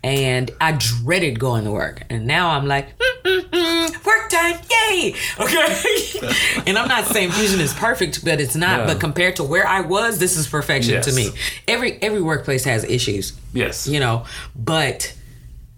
and 0.02 0.50
I 0.58 0.72
dreaded 0.72 1.38
going 1.38 1.64
to 1.64 1.70
work. 1.70 2.02
And 2.08 2.26
now 2.26 2.48
I'm 2.50 2.66
like, 2.66 2.96
"Mm, 2.98 3.14
mm, 3.24 3.50
mm, 3.50 4.06
work 4.06 4.30
time, 4.30 4.58
yay! 4.70 5.14
Okay. 5.38 6.32
and 6.66 6.78
I'm 6.78 6.88
not 6.88 7.04
saying 7.06 7.30
fusion 7.32 7.60
is 7.60 7.74
perfect, 7.74 8.24
but 8.24 8.40
it's 8.40 8.56
not. 8.56 8.80
Yeah. 8.80 8.86
But 8.86 9.00
compared 9.00 9.36
to 9.36 9.44
where 9.44 9.66
I 9.66 9.82
was, 9.82 10.18
this 10.18 10.36
is 10.38 10.46
perfection 10.46 11.02
to 11.02 11.12
me. 11.12 11.28
Every 11.66 12.00
every 12.02 12.22
workplace 12.22 12.64
has 12.64 12.84
issues, 12.84 13.34
Yes. 13.52 13.86
you 13.86 14.00
know, 14.00 14.24
but 14.56 15.12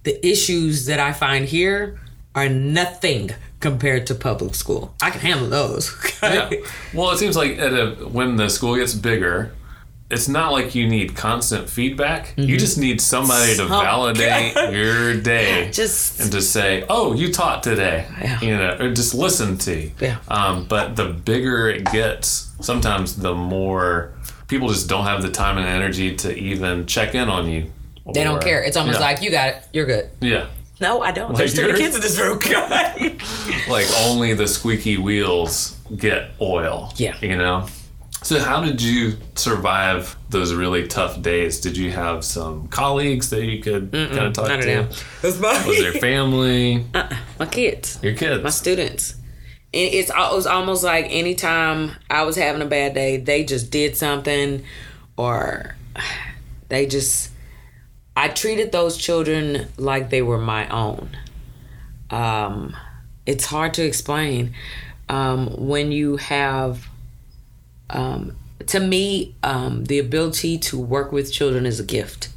the 0.05 0.25
issues 0.27 0.87
that 0.87 0.99
I 1.01 1.13
find 1.13 1.45
here 1.47 2.01
are 2.35 2.49
nothing 2.49 3.31
compared 3.61 4.07
to 4.07 4.15
public 4.15 4.55
school. 4.55 4.95
I 5.03 5.11
can 5.11 5.21
handle 5.21 5.49
those. 5.49 5.95
yeah. 6.23 6.51
Well, 6.95 7.11
it 7.11 7.19
seems 7.19 7.37
like 7.37 7.59
at 7.59 7.73
a, 7.73 7.91
when 8.09 8.37
the 8.37 8.49
school 8.49 8.77
gets 8.77 8.95
bigger, 8.95 9.53
it's 10.11 10.29
not 10.29 10.51
like 10.53 10.75
you 10.75 10.89
need 10.89 11.15
constant 11.15 11.69
feedback. 11.71 12.35
You 12.37 12.57
just 12.57 12.79
need 12.79 13.01
somebody 13.01 13.55
to 13.57 13.63
Mm-hmm. 13.63 13.71
Validate 13.71 14.55
your 14.75 15.21
day. 15.21 15.71
Just 15.71 16.19
and 16.21 16.33
to 16.33 16.41
say, 16.43 16.85
"Oh, 16.89 17.15
you 17.15 17.33
taught 17.33 17.63
today," 17.63 18.07
Yeah. 18.21 18.41
you 18.41 18.57
know, 18.57 18.77
or 18.81 18.93
just 18.93 19.15
listen 19.15 19.57
to. 19.59 19.81
you. 19.83 19.93
Yeah. 20.01 20.17
Um, 20.27 20.65
but 20.65 20.97
the 20.97 21.07
bigger 21.07 21.69
it 21.69 21.85
gets, 21.93 22.51
sometimes 22.61 23.17
the 23.17 23.35
more 23.35 24.13
people 24.49 24.67
just 24.69 24.89
don't 24.89 25.05
have 25.05 25.23
the 25.23 25.31
time 25.31 25.59
and 25.59 25.67
energy 25.67 26.17
to 26.17 26.37
even 26.37 26.87
check 26.87 27.15
in 27.15 27.29
on 27.29 27.49
you. 27.49 27.71
They 28.13 28.25
don't 28.25 28.43
care. 28.43 28.63
It's 28.63 28.77
almost 28.77 28.99
yeah. 29.01 29.07
like 29.07 29.23
you 29.23 29.31
got 29.31 29.49
it. 29.49 29.63
You're 29.73 29.87
good. 29.87 30.11
yeah, 30.21 30.47
No, 30.81 31.03
I 31.03 31.13
don't. 31.13 31.37
There's 31.37 31.55
too 31.55 31.63
many 31.67 31.79
yours? 31.81 31.81
kids 31.81 31.97
in 31.97 32.01
this 32.03 32.19
room. 32.19 32.39
like 33.69 33.87
only 34.07 34.35
the 34.35 34.47
squeaky 34.49 34.97
wheels 34.99 35.79
get 35.97 36.31
oil. 36.41 36.93
Yeah. 36.97 37.17
you 37.21 37.37
know. 37.37 37.67
So 38.23 38.39
how 38.39 38.63
did 38.63 38.83
you 38.83 39.17
survive 39.35 40.15
those 40.29 40.53
really 40.53 40.87
tough 40.87 41.23
days? 41.23 41.59
Did 41.61 41.77
you 41.77 41.91
have 41.91 42.23
some 42.23 42.69
colleagues 42.69 43.31
that 43.31 43.45
you 43.45 43.63
could 43.63 43.91
kind 43.93 44.19
of 44.19 44.33
talk 44.35 44.49
None 44.49 44.59
of 44.59 44.65
to? 44.67 44.71
them. 44.71 44.89
That's 45.23 45.39
my, 45.41 45.67
Was 45.67 45.79
there 45.79 45.93
family? 45.93 46.85
Uh. 46.95 47.09
my 47.39 47.47
kids. 47.47 47.99
Your 48.03 48.15
kids? 48.15 48.43
my 48.43 48.51
students. 48.51 49.15
And 49.73 49.95
it's 49.95 50.11
it 50.11 50.17
was 50.17 50.47
almost 50.47 50.83
like 50.85 51.07
anytime 51.09 51.93
I 52.11 52.25
was 52.25 52.37
having 52.37 52.61
a 52.61 52.67
bad 52.67 52.93
day, 52.93 53.17
they 53.17 53.45
just 53.45 53.71
did 53.71 53.97
something, 53.97 54.65
or 55.17 55.77
they 56.69 56.87
just. 56.87 57.31
I 58.17 58.29
treated 58.29 58.73
those 58.73 58.97
children 58.97 59.69
like 59.77 60.11
they 60.11 60.23
were 60.23 60.39
my 60.39 60.69
own. 60.69 61.17
Um, 62.11 62.77
it's 63.27 63.47
hard 63.47 63.75
to 63.75 63.85
explain 63.85 64.55
um, 65.09 65.49
when 65.69 65.93
you 65.93 66.17
have. 66.17 66.87
Um, 67.89 68.37
to 68.67 68.79
me, 68.79 69.35
um, 69.43 69.85
the 69.85 69.99
ability 69.99 70.59
to 70.59 70.79
work 70.79 71.11
with 71.13 71.33
children 71.33 71.67
is 71.67 71.81
a 71.81 71.85
gift. 71.85 72.29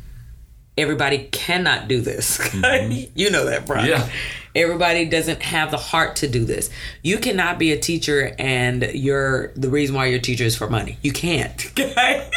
Everybody 0.78 1.30
cannot 1.32 1.88
do 1.88 2.02
this. 2.02 2.40
you 3.16 3.30
know 3.30 3.46
that, 3.46 3.66
Brian. 3.68 3.90
Yeah. 3.90 4.10
Everybody 4.56 5.06
doesn't 5.06 5.42
have 5.42 5.72
the 5.72 5.78
heart 5.78 6.16
to 6.18 6.28
do 6.28 6.46
this. 6.46 6.70
You 7.02 7.18
cannot 7.18 7.58
be 7.58 7.72
a 7.72 7.80
teacher 7.80 8.36
and 8.38 8.84
you're 8.94 9.48
the 9.56 9.70
reason 9.70 9.96
why 9.96 10.08
your 10.08 10.20
teacher 10.20 10.44
is 10.44 10.56
for 10.56 10.70
money. 10.70 10.98
You 11.02 11.12
can't. 11.12 11.72
Okay? 11.84 12.30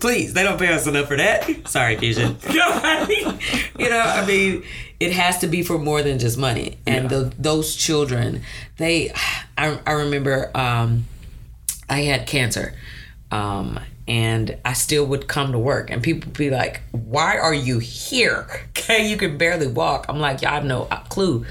Please, 0.00 0.32
they 0.32 0.42
don't 0.42 0.58
pay 0.58 0.72
us 0.72 0.86
enough 0.86 1.08
for 1.08 1.16
that. 1.16 1.68
Sorry, 1.68 1.96
Fusion. 1.96 2.36
you 2.48 3.90
know, 3.90 4.00
I 4.00 4.24
mean, 4.26 4.64
it 5.00 5.12
has 5.12 5.38
to 5.38 5.46
be 5.46 5.62
for 5.62 5.78
more 5.78 6.02
than 6.02 6.18
just 6.18 6.38
money. 6.38 6.78
And 6.86 7.08
the, 7.08 7.32
those 7.38 7.76
children, 7.76 8.42
they, 8.76 9.12
I, 9.56 9.78
I 9.86 9.92
remember 9.92 10.50
um, 10.56 11.06
I 11.88 12.02
had 12.02 12.26
cancer. 12.26 12.74
Um, 13.30 13.80
and 14.08 14.56
I 14.64 14.72
still 14.72 15.04
would 15.06 15.28
come 15.28 15.52
to 15.52 15.58
work, 15.58 15.90
and 15.90 16.02
people 16.02 16.28
would 16.28 16.38
be 16.38 16.48
like, 16.50 16.80
"Why 16.90 17.38
are 17.38 17.54
you 17.54 17.78
here? 17.78 18.46
Okay, 18.78 19.06
you 19.06 19.18
can 19.18 19.36
barely 19.36 19.66
walk." 19.66 20.06
I'm 20.08 20.18
like, 20.18 20.40
"Y'all 20.40 20.52
have 20.52 20.64
no 20.64 20.86
clue." 21.10 21.44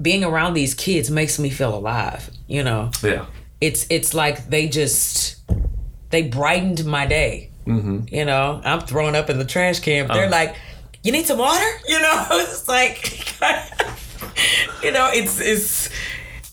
Being 0.00 0.22
around 0.22 0.54
these 0.54 0.72
kids 0.72 1.10
makes 1.10 1.36
me 1.36 1.50
feel 1.50 1.74
alive. 1.74 2.30
You 2.46 2.62
know, 2.62 2.92
yeah. 3.02 3.26
it's 3.60 3.86
it's 3.90 4.14
like 4.14 4.48
they 4.48 4.68
just 4.68 5.40
they 6.10 6.22
brightened 6.22 6.84
my 6.84 7.06
day. 7.06 7.50
Mm-hmm. 7.66 8.14
You 8.14 8.24
know, 8.24 8.60
I'm 8.64 8.82
throwing 8.82 9.16
up 9.16 9.30
in 9.30 9.38
the 9.38 9.44
trash 9.44 9.80
can. 9.80 10.06
They're 10.06 10.30
like, 10.30 10.54
"You 11.02 11.10
need 11.10 11.26
some 11.26 11.38
water?" 11.38 11.66
You 11.88 12.00
know, 12.00 12.26
it's 12.30 12.68
like, 12.68 13.26
you 14.84 14.92
know, 14.92 15.10
it's 15.12 15.40
it's. 15.40 15.88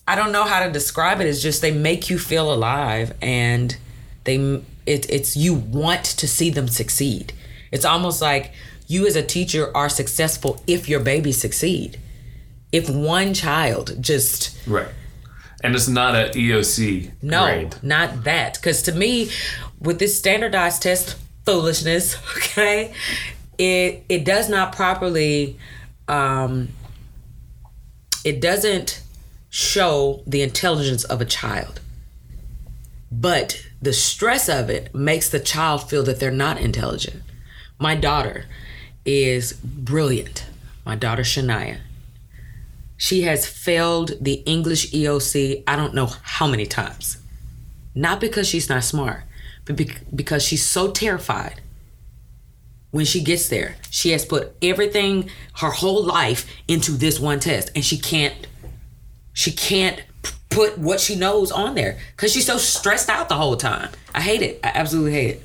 I 0.07 0.15
don't 0.15 0.31
know 0.31 0.45
how 0.45 0.65
to 0.65 0.71
describe 0.71 1.21
it. 1.21 1.27
It's 1.27 1.43
just 1.43 1.61
they 1.61 1.71
make 1.71 2.09
you 2.09 2.17
feel 2.17 2.51
alive, 2.51 3.13
and 3.21 3.77
they 4.23 4.63
it, 4.89 5.07
it's 5.09 5.37
you 5.37 5.53
want 5.53 6.03
to 6.03 6.27
see 6.27 6.49
them 6.49 6.67
succeed. 6.67 7.31
It's 7.71 7.85
almost 7.85 8.21
like 8.23 8.51
you 8.87 9.05
as 9.05 9.15
a 9.15 9.21
teacher 9.21 9.71
are 9.77 9.87
successful 9.87 10.61
if 10.65 10.89
your 10.89 10.99
babies 10.99 11.39
succeed. 11.39 11.99
If 12.71 12.89
one 12.89 13.35
child 13.35 13.97
just 14.01 14.57
Right. 14.67 14.89
And 15.61 15.75
it's 15.75 15.87
not 15.87 16.15
an 16.15 16.31
EOC 16.31 17.11
no, 17.21 17.43
grade. 17.43 17.75
not 17.83 18.23
that. 18.23 18.55
Because 18.55 18.81
to 18.83 18.91
me, 18.93 19.29
with 19.79 19.99
this 19.99 20.17
standardized 20.17 20.81
test 20.81 21.17
foolishness, 21.45 22.15
okay, 22.37 22.93
it 23.59 24.03
it 24.09 24.23
does 24.25 24.49
not 24.49 24.73
properly, 24.75 25.59
um, 26.07 26.69
it 28.23 28.41
doesn't 28.41 29.03
show 29.49 30.23
the 30.25 30.41
intelligence 30.41 31.03
of 31.03 31.21
a 31.21 31.25
child. 31.25 31.79
But 33.11 33.68
the 33.81 33.93
stress 33.93 34.49
of 34.49 34.69
it 34.69 34.93
makes 34.93 35.29
the 35.29 35.39
child 35.39 35.89
feel 35.89 36.03
that 36.03 36.19
they're 36.19 36.31
not 36.31 36.59
intelligent. 36.59 37.23
My 37.79 37.95
daughter 37.95 38.45
is 39.05 39.53
brilliant. 39.53 40.45
My 40.85 40.95
daughter 40.95 41.23
Shania. 41.23 41.77
She 42.97 43.21
has 43.21 43.47
failed 43.47 44.11
the 44.19 44.43
English 44.45 44.91
EOC, 44.91 45.63
I 45.65 45.77
don't 45.77 45.93
know 45.93 46.07
how 46.21 46.47
many 46.47 46.65
times. 46.65 47.17
Not 47.95 48.19
because 48.19 48.47
she's 48.47 48.67
not 48.67 48.83
smart, 48.83 49.23
but 49.63 49.79
because 50.13 50.43
she's 50.43 50.65
so 50.65 50.91
terrified 50.91 51.61
when 52.91 53.05
she 53.05 53.23
gets 53.23 53.47
there. 53.47 53.75
She 53.89 54.11
has 54.11 54.25
put 54.25 54.53
everything, 54.61 55.29
her 55.57 55.69
whole 55.71 56.03
life, 56.03 56.45
into 56.67 56.91
this 56.91 57.19
one 57.19 57.39
test, 57.39 57.71
and 57.73 57.85
she 57.85 57.97
can't, 57.97 58.47
she 59.31 59.51
can't 59.51 60.01
put 60.49 60.77
what 60.77 60.99
she 60.99 61.15
knows 61.15 61.51
on 61.51 61.75
there 61.75 61.97
because 62.15 62.31
she's 62.33 62.45
so 62.45 62.57
stressed 62.57 63.09
out 63.09 63.29
the 63.29 63.35
whole 63.35 63.55
time. 63.55 63.89
I 64.13 64.21
hate 64.21 64.41
it. 64.41 64.59
I 64.63 64.71
absolutely 64.73 65.13
hate 65.13 65.29
it. 65.35 65.43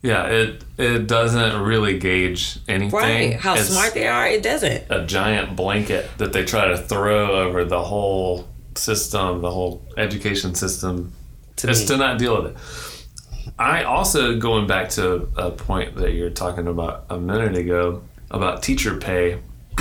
Yeah, 0.00 0.26
it 0.26 0.64
it 0.76 1.08
doesn't 1.08 1.60
really 1.60 1.98
gauge 1.98 2.60
anything. 2.68 2.96
Right. 2.96 3.34
How 3.34 3.54
It's 3.54 3.68
smart 3.68 3.94
they 3.94 4.06
are, 4.06 4.28
it 4.28 4.42
doesn't. 4.44 4.84
a 4.90 5.04
giant 5.04 5.56
blanket 5.56 6.08
that 6.18 6.32
they 6.32 6.44
try 6.44 6.68
to 6.68 6.78
throw 6.78 7.32
over 7.32 7.64
the 7.64 7.82
whole 7.82 8.46
system, 8.76 9.42
the 9.42 9.50
whole 9.50 9.82
education 9.96 10.54
system. 10.54 11.12
To 11.56 11.66
me. 11.66 11.74
to 11.86 11.96
not 11.96 12.18
deal 12.18 12.40
with 12.40 12.52
it. 12.52 13.52
I 13.58 13.82
also 13.82 14.38
going 14.38 14.68
back 14.68 14.90
to 14.90 15.28
a 15.36 15.50
point 15.50 15.96
that 15.96 16.12
you 16.12 16.22
were 16.22 16.30
talking 16.30 16.68
about 16.68 17.06
a 17.10 17.18
minute 17.18 17.56
ago 17.56 18.02
about 18.30 18.62
teacher 18.62 18.96
pay. 18.98 19.40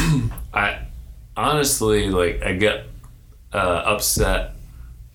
I 0.54 0.80
honestly 1.36 2.10
like 2.10 2.42
I 2.42 2.54
get 2.54 2.86
uh, 3.54 3.58
upset 3.86 4.52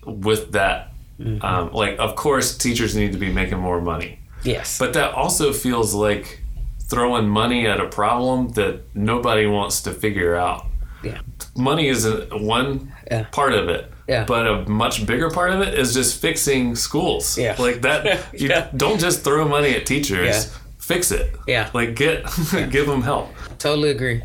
with 0.07 0.53
that. 0.53 0.93
Mm-hmm. 1.21 1.45
Um, 1.45 1.73
like, 1.73 1.99
of 1.99 2.17
course, 2.17 2.57
teachers 2.57 2.97
need 2.97 3.13
to 3.13 3.19
be 3.19 3.31
making 3.33 3.59
more 3.59 3.81
money. 3.81 4.19
Yes. 4.45 4.79
But 4.79 4.93
that 4.95 5.15
also 5.15 5.53
feels 5.53 5.95
like 5.95 6.41
throwing 6.89 7.29
money 7.29 7.67
at 7.67 7.81
a 7.81 7.89
problem 7.89 8.49
that 8.51 8.81
nobody 8.95 9.47
wants 9.47 9.83
to 9.83 9.93
figure 9.93 10.35
out. 10.35 10.67
yeah. 11.03 11.21
Money 11.57 11.89
is 11.89 12.05
a, 12.07 12.27
one 12.39 12.93
Yeah. 13.11 13.25
part 13.31 13.53
of 13.55 13.69
it. 13.69 13.91
Yeah. 14.09 14.25
But 14.25 14.47
a 14.47 14.69
much 14.69 15.07
bigger 15.07 15.31
part 15.31 15.53
of 15.53 15.61
it 15.61 15.75
is 15.79 15.95
just 15.95 16.21
fixing 16.21 16.75
schools. 16.77 17.39
Yeah. 17.39 17.57
Like 17.59 17.83
that 17.83 18.05
you 18.41 18.49
Yeah. 18.49 18.69
don't 18.77 18.99
just 19.01 19.23
throw 19.23 19.47
money 19.47 19.71
at 19.75 19.87
teachers. 19.87 20.47
Yeah. 20.47 20.59
Fix 20.79 21.11
it. 21.13 21.35
Yeah. 21.47 21.71
Like 21.73 21.95
get 21.95 22.25
give 22.71 22.87
them 22.87 23.03
help. 23.03 23.29
Totally 23.59 23.91
agree. 23.91 24.23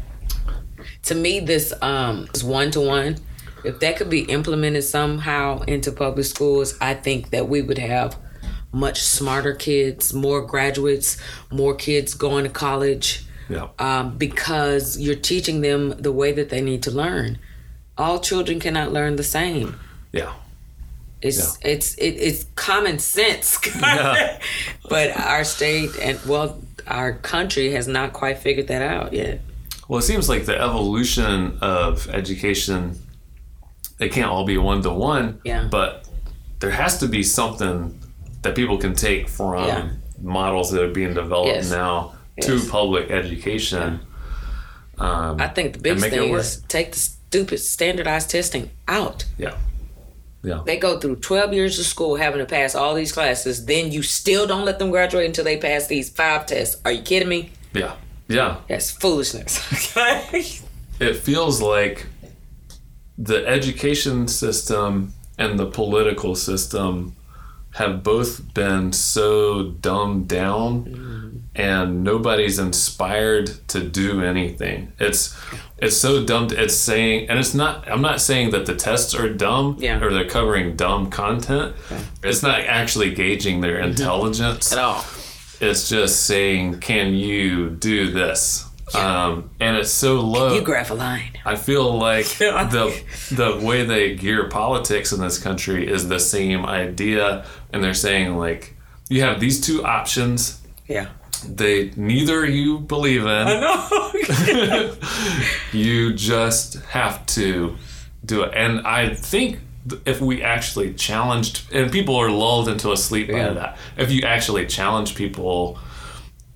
To 1.04 1.15
me, 1.15 1.39
this 1.41 1.74
um 1.82 2.28
is 2.34 2.43
one 2.43 2.72
to 2.72 2.82
one. 2.82 3.17
If 3.67 3.80
that 3.80 3.97
could 3.97 4.10
be 4.10 4.21
implemented 4.21 4.84
somehow 4.86 5.62
into 5.63 5.91
public 5.91 6.25
schools, 6.25 6.75
I 6.80 6.93
think 6.93 7.32
that 7.32 7.49
we 7.49 7.62
would 7.62 7.77
have 7.77 8.17
much 8.71 9.01
smarter 9.01 9.53
kids, 9.53 10.13
more 10.13 10.41
graduates, 10.41 11.17
more 11.51 11.75
kids 11.75 12.13
going 12.13 12.45
to 12.45 12.49
college, 12.49 13.25
Yeah. 13.49 13.67
um, 13.77 14.17
because 14.17 14.97
you're 14.99 15.15
teaching 15.15 15.62
them 15.62 15.89
the 15.99 16.12
way 16.13 16.32
that 16.32 16.49
they 16.49 16.62
need 16.62 16.82
to 16.84 16.91
learn. 16.91 17.39
All 17.97 18.19
children 18.19 18.60
cannot 18.60 18.93
learn 18.93 19.15
the 19.17 19.23
same. 19.23 19.80
Yeah. 20.13 20.34
It's 21.21 21.58
it's 21.63 21.95
it, 21.95 22.12
it's 22.27 22.45
common 22.56 22.99
sense, 22.99 23.60
Yeah. 23.82 24.39
but 24.88 25.17
our 25.19 25.43
state 25.43 25.89
and 25.99 26.19
well, 26.25 26.62
our 26.86 27.13
country 27.13 27.71
has 27.71 27.88
not 27.88 28.13
quite 28.13 28.38
figured 28.38 28.67
that 28.67 28.84
out 28.84 29.13
yet. 29.13 29.41
Well, 29.88 29.97
it 29.99 30.03
seems 30.03 30.30
like 30.30 30.45
the 30.45 30.56
evolution 30.62 31.58
of 31.62 32.08
education, 32.10 32.99
it 33.99 34.12
can't 34.12 34.29
all 34.29 34.45
be 34.45 34.57
one 34.57 34.81
to 34.83 34.91
one. 34.91 35.39
Yeah. 35.43 35.67
But 35.69 36.07
there 36.60 36.71
has 36.71 36.97
to 36.99 37.07
be 37.07 37.23
something 37.23 37.99
that 38.41 38.55
people 38.55 38.77
can 38.77 38.93
take 38.93 39.27
from 39.29 39.67
Yeah. 39.67 39.89
models 40.21 40.71
that 40.71 40.81
are 40.83 40.91
being 40.93 41.13
developed 41.13 41.53
Yes. 41.55 41.69
now 41.71 42.13
to 42.41 42.60
public 42.69 43.10
education. 43.12 43.99
Um, 44.97 45.39
I 45.39 45.47
think 45.47 45.73
the 45.73 45.79
biggest 45.79 46.07
thing 46.10 46.33
is 46.33 46.63
take 46.67 46.91
the 46.93 46.99
stupid 46.99 47.60
standardized 47.60 48.29
testing 48.29 48.69
out. 48.88 49.25
yeah. 49.38 49.53
Yeah. 50.43 50.62
They 50.65 50.77
go 50.77 50.97
through 50.99 51.17
12 51.17 51.51
years 51.53 51.77
of 51.79 51.86
school 51.86 52.15
having 52.15 52.39
to 52.39 52.45
pass 52.45 52.73
all 52.75 52.93
these 52.93 53.12
classes, 53.12 53.65
then 53.65 53.91
you 53.91 54.01
still 54.01 54.47
don't 54.47 54.63
let 54.65 54.79
them 54.79 54.91
graduate 54.91 55.25
until 55.25 55.43
they 55.43 55.57
pass 55.57 55.88
these 55.88 56.10
five 56.10 56.45
tests. 56.45 56.77
Are 56.86 56.91
you 56.91 57.01
kidding 57.01 57.27
me? 57.27 57.51
Yeah. 57.73 57.93
Yeah. 58.29 58.57
That's 58.69 58.91
foolishness. 58.91 59.60
it 60.99 61.15
feels 61.17 61.60
like 61.62 62.05
the 63.17 63.45
education 63.47 64.27
system 64.27 65.13
and 65.38 65.58
the 65.58 65.65
political 65.65 66.36
system 66.36 67.15
have 67.77 68.01
both 68.01 68.53
been 68.56 68.91
so 68.91 69.63
dumbed 69.63 70.27
down 70.27 70.86
mm-hmm. 70.86 71.38
and 71.53 72.03
nobody's 72.03 72.58
inspired 72.58 73.47
to 73.67 73.82
do 73.82 74.23
anything. 74.23 74.91
It's 74.99 75.38
it's 75.77 75.95
so 75.95 76.25
dumb 76.25 76.47
it's 76.51 76.73
saying 76.73 77.30
and 77.30 77.38
it's 77.38 77.53
not 77.53 77.88
i'm 77.88 78.01
not 78.01 78.19
saying 78.19 78.49
that 78.49 78.65
the 78.65 78.75
tests 78.75 79.13
are 79.13 79.30
dumb 79.30 79.77
Yeah. 79.80 80.01
or 80.01 80.12
they're 80.12 80.27
covering 80.27 80.75
dumb 80.75 81.12
content. 81.12 81.75
It's 82.23 82.41
not 82.41 82.62
actually 82.62 83.13
gauging 83.13 83.62
their 83.62 83.77
mm-hmm. 83.77 83.91
intelligence. 83.91 84.71
At 84.71 84.80
all. 84.80 85.06
it's 85.60 85.88
just 85.88 86.25
saying 86.25 86.80
can 86.80 87.13
you 87.13 87.69
do 87.69 88.12
this 88.12 88.66
um, 88.95 89.50
and 89.60 89.76
it's 89.78 89.91
so 89.91 90.21
low 90.21 90.54
You 90.56 90.62
graph 90.62 90.91
a 90.91 90.93
line. 90.93 91.32
I 91.45 91.56
feel 91.56 91.97
like 91.97 92.26
the 92.38 93.02
the 93.32 93.60
way 93.65 93.84
they 93.86 94.15
gear 94.15 94.47
politics 94.50 95.12
in 95.12 95.19
this 95.19 95.38
country 95.39 95.88
is 95.88 96.08
the 96.08 96.19
same 96.19 96.65
idea, 96.65 97.45
and 97.73 97.84
they're 97.84 97.93
saying 97.93 98.38
like 98.38 98.76
you 99.10 99.21
have 99.21 99.39
these 99.39 99.60
two 99.62 99.84
options. 99.86 100.62
Yeah. 100.88 101.08
They 101.47 101.91
neither 101.95 102.45
you 102.45 102.80
believe 102.80 103.21
in. 103.21 103.45
No. 103.45 104.13
You 105.73 106.13
just 106.13 106.76
have 106.86 107.26
to 107.28 107.76
do 108.26 108.43
it. 108.43 108.54
And 108.56 108.86
I 108.88 109.13
think 109.13 109.60
if 110.06 110.19
we 110.21 110.41
actually 110.43 110.93
challenged, 110.93 111.71
and 111.73 111.91
people 111.91 112.15
are 112.15 112.30
lulled 112.32 112.67
into 112.69 112.91
a 112.91 112.97
sleep 112.97 113.28
Yeah. 113.28 113.50
by 113.50 113.54
that. 113.54 113.78
If 113.97 114.12
you 114.12 114.23
actually 114.23 114.65
challenge 114.65 115.15
people 115.15 115.78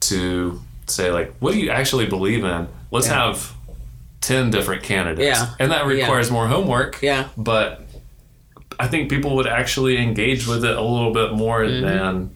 to 0.02 0.62
say 0.92 1.12
like, 1.12 1.34
what 1.40 1.54
do 1.54 1.60
you 1.60 1.70
actually 1.70 2.06
believe 2.08 2.44
in? 2.44 2.68
Let's 2.92 3.08
Yeah. 3.08 3.26
have 3.28 3.54
ten 4.22 4.50
different 4.52 4.84
candidates. 4.84 5.26
Yeah. 5.40 5.50
And 5.60 5.72
that 5.72 5.82
Yeah. 5.86 5.88
requires 6.04 6.30
more 6.30 6.48
homework. 6.48 7.00
Yeah. 7.02 7.26
But 7.38 7.82
I 8.80 8.88
think 8.88 9.10
people 9.10 9.36
would 9.38 9.48
actually 9.48 9.98
engage 9.98 10.48
with 10.48 10.64
it 10.66 10.76
a 10.78 10.82
little 10.82 11.14
bit 11.14 11.34
more 11.34 11.62
Mm-hmm. 11.62 11.86
than 11.86 12.30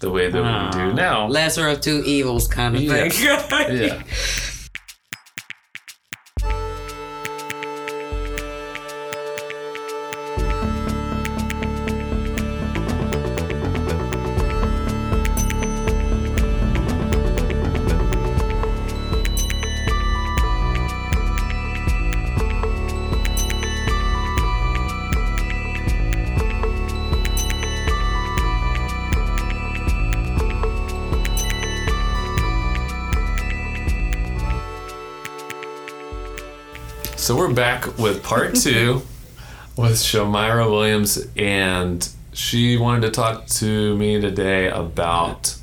the 0.00 0.10
way 0.10 0.28
that 0.30 0.42
we 0.42 0.78
do 0.78 0.92
now. 0.92 1.26
Lesser 1.28 1.68
of 1.68 1.80
two 1.80 2.02
evils 2.04 2.46
kind 2.48 2.76
of 2.76 2.82
Yeah. 2.82 3.08
thing. 3.08 3.76
yeah. 3.82 4.02
So 37.34 37.40
we're 37.40 37.52
back 37.52 37.98
with 37.98 38.22
part 38.22 38.54
two 38.62 39.02
with 39.76 39.94
Shamira 39.94 40.70
Williams, 40.70 41.26
and 41.36 42.08
she 42.32 42.76
wanted 42.76 43.00
to 43.00 43.10
talk 43.10 43.46
to 43.46 43.96
me 43.96 44.20
today 44.20 44.68
about 44.68 45.56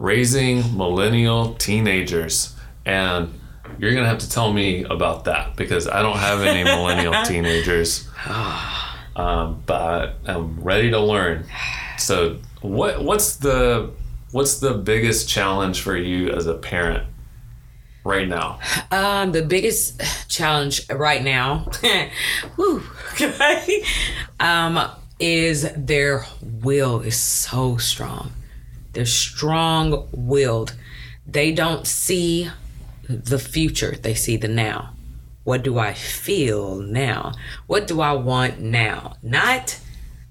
raising 0.00 0.76
millennial 0.76 1.54
teenagers. 1.54 2.56
And 2.84 3.38
you're 3.78 3.92
going 3.92 4.02
to 4.02 4.08
have 4.08 4.18
to 4.18 4.28
tell 4.28 4.52
me 4.52 4.82
about 4.82 5.26
that 5.26 5.54
because 5.54 5.86
I 5.86 6.02
don't 6.02 6.18
have 6.18 6.40
any 6.40 6.64
millennial 6.64 7.22
teenagers. 7.24 8.08
Um, 9.14 9.62
but 9.64 10.16
I'm 10.26 10.60
ready 10.60 10.90
to 10.90 11.00
learn. 11.00 11.46
So, 11.96 12.36
what 12.60 13.02
what's 13.02 13.36
the 13.36 13.92
what's 14.30 14.58
the 14.58 14.74
biggest 14.74 15.26
challenge 15.26 15.80
for 15.80 15.96
you 15.96 16.28
as 16.28 16.46
a 16.46 16.52
parent 16.52 17.08
right 18.06 18.28
now? 18.28 18.58
Um, 18.90 19.32
the 19.32 19.42
biggest 19.42 20.00
challenge 20.28 20.88
right 20.90 21.22
now, 21.22 21.68
um, 24.40 24.90
is 25.18 25.70
their 25.76 26.26
will 26.40 27.00
is 27.00 27.18
so 27.18 27.76
strong. 27.76 28.32
They're 28.92 29.06
strong 29.06 30.08
willed. 30.12 30.74
They 31.26 31.52
don't 31.52 31.86
see 31.86 32.50
the 33.08 33.38
future, 33.38 33.92
they 33.92 34.14
see 34.14 34.36
the 34.36 34.48
now. 34.48 34.92
What 35.44 35.62
do 35.62 35.78
I 35.78 35.94
feel 35.94 36.76
now? 36.76 37.32
What 37.66 37.86
do 37.86 38.00
I 38.00 38.12
want 38.12 38.60
now? 38.60 39.16
Not 39.22 39.78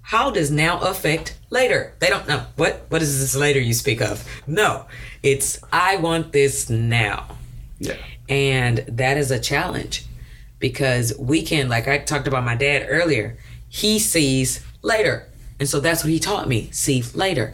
how 0.01 0.29
does 0.29 0.51
now 0.51 0.79
affect 0.81 1.37
later? 1.49 1.95
They 1.99 2.09
don't 2.09 2.27
know. 2.27 2.45
What 2.57 2.85
what 2.89 3.01
is 3.01 3.19
this 3.19 3.35
later 3.35 3.59
you 3.59 3.73
speak 3.73 4.01
of? 4.01 4.23
No. 4.45 4.85
It's 5.23 5.59
I 5.71 5.95
want 5.95 6.31
this 6.31 6.69
now. 6.69 7.37
Yeah. 7.79 7.97
And 8.29 8.79
that 8.87 9.17
is 9.17 9.31
a 9.31 9.39
challenge 9.39 10.05
because 10.59 11.17
we 11.17 11.43
can, 11.43 11.69
like 11.69 11.87
I 11.87 11.99
talked 11.99 12.27
about 12.27 12.43
my 12.43 12.55
dad 12.55 12.87
earlier, 12.89 13.37
he 13.67 13.99
sees 13.99 14.63
later. 14.81 15.27
And 15.59 15.67
so 15.67 15.79
that's 15.79 16.03
what 16.03 16.11
he 16.11 16.19
taught 16.19 16.47
me 16.47 16.69
see 16.71 17.03
later. 17.13 17.53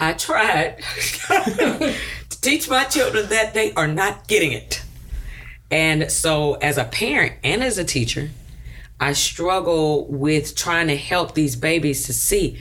I 0.00 0.12
tried 0.12 0.78
to 1.28 2.40
teach 2.40 2.68
my 2.68 2.84
children 2.84 3.28
that 3.30 3.54
they 3.54 3.72
are 3.74 3.88
not 3.88 4.28
getting 4.28 4.52
it. 4.52 4.82
And 5.70 6.10
so, 6.10 6.54
as 6.54 6.78
a 6.78 6.84
parent 6.84 7.34
and 7.44 7.62
as 7.62 7.76
a 7.76 7.84
teacher, 7.84 8.30
I 9.00 9.12
struggle 9.12 10.06
with 10.06 10.56
trying 10.56 10.88
to 10.88 10.96
help 10.96 11.34
these 11.34 11.56
babies 11.56 12.06
to 12.06 12.12
see 12.12 12.58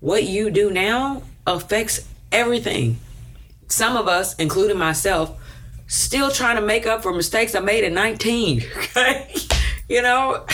what 0.00 0.24
you 0.24 0.50
do 0.50 0.70
now 0.70 1.22
affects 1.46 2.06
everything. 2.30 2.98
Some 3.68 3.96
of 3.96 4.06
us, 4.06 4.34
including 4.34 4.76
myself, 4.78 5.36
still 5.86 6.30
trying 6.30 6.56
to 6.56 6.62
make 6.62 6.86
up 6.86 7.02
for 7.02 7.12
mistakes 7.12 7.54
I 7.54 7.60
made 7.60 7.84
at 7.84 7.92
19. 7.92 8.62
Okay? 8.76 9.34
You 9.86 10.00
know, 10.00 10.46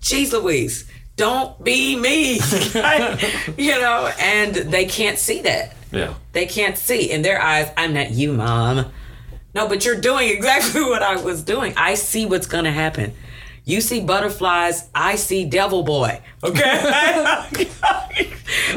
jeez 0.00 0.32
Louise, 0.32 0.88
don't 1.16 1.62
be 1.64 1.96
me. 1.96 2.34
you 3.58 3.80
know, 3.80 4.12
and 4.20 4.54
they 4.54 4.84
can't 4.84 5.18
see 5.18 5.40
that. 5.42 5.74
Yeah. 5.90 6.14
They 6.32 6.46
can't 6.46 6.78
see 6.78 7.10
in 7.10 7.22
their 7.22 7.42
eyes, 7.42 7.70
I'm 7.76 7.94
not 7.94 8.10
you, 8.12 8.32
mom. 8.32 8.92
No, 9.54 9.66
but 9.66 9.84
you're 9.84 10.00
doing 10.00 10.28
exactly 10.28 10.82
what 10.88 11.02
I 11.02 11.16
was 11.20 11.42
doing. 11.42 11.74
I 11.76 11.94
see 11.94 12.26
what's 12.26 12.46
going 12.46 12.64
to 12.64 12.70
happen. 12.70 13.12
You 13.64 13.80
see 13.80 14.00
butterflies, 14.00 14.88
I 14.94 15.16
see 15.16 15.44
devil 15.44 15.82
boy. 15.82 16.20
Okay? 16.42 17.68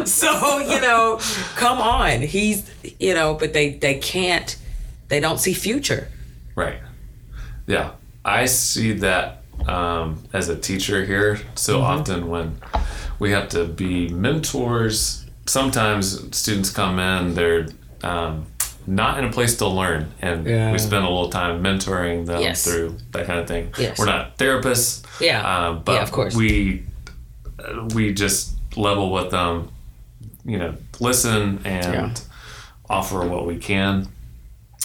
so, 0.06 0.60
you 0.60 0.82
know, 0.82 1.20
come 1.56 1.80
on. 1.80 2.22
He's, 2.22 2.70
you 3.00 3.14
know, 3.14 3.34
but 3.36 3.54
they 3.54 3.72
they 3.76 3.96
can't 3.96 4.58
they 5.14 5.20
don't 5.20 5.40
see 5.40 5.54
future. 5.54 6.08
Right. 6.56 6.80
Yeah. 7.68 7.92
I 8.26 8.46
see 8.46 8.94
that 8.94 9.44
um, 9.68 10.24
as 10.34 10.50
a 10.50 10.56
teacher 10.58 11.06
here 11.06 11.40
so 11.54 11.74
Mm-hmm. 11.78 11.86
often 12.00 12.30
when 12.30 12.58
we 13.20 13.30
have 13.32 13.48
to 13.50 13.66
be 13.66 14.10
mentors. 14.10 15.26
Sometimes 15.46 16.36
students 16.36 16.70
come 16.72 16.98
in, 17.00 17.36
they're 17.36 17.68
um, 18.04 18.48
not 18.88 19.20
in 19.20 19.26
a 19.26 19.32
place 19.32 19.56
to 19.58 19.68
learn, 19.68 20.12
and 20.22 20.48
Yeah. 20.48 20.72
we 20.72 20.78
spend 20.80 21.06
a 21.06 21.10
little 21.10 21.30
time 21.30 21.62
mentoring 21.62 22.26
them 22.26 22.42
Yes. 22.42 22.64
through 22.66 22.98
that 23.12 23.28
kind 23.28 23.40
of 23.40 23.48
thing. 23.48 23.72
Yes. 23.78 24.00
We're 24.00 24.06
not 24.08 24.38
therapists, 24.38 25.04
Yeah. 25.22 25.40
um, 25.68 25.82
but 25.86 25.94
Yeah, 25.94 26.04
of 26.04 26.12
course. 26.12 26.34
we 26.36 26.84
uh, 27.60 27.88
we 27.94 28.14
just 28.14 28.54
level 28.76 29.12
with 29.12 29.30
them, 29.32 29.70
you 30.44 30.58
know, 30.58 30.74
listen 31.00 31.60
and 31.66 31.94
Yeah. 31.94 32.14
offer 32.90 33.20
what 33.28 33.46
we 33.46 33.58
can 33.58 34.08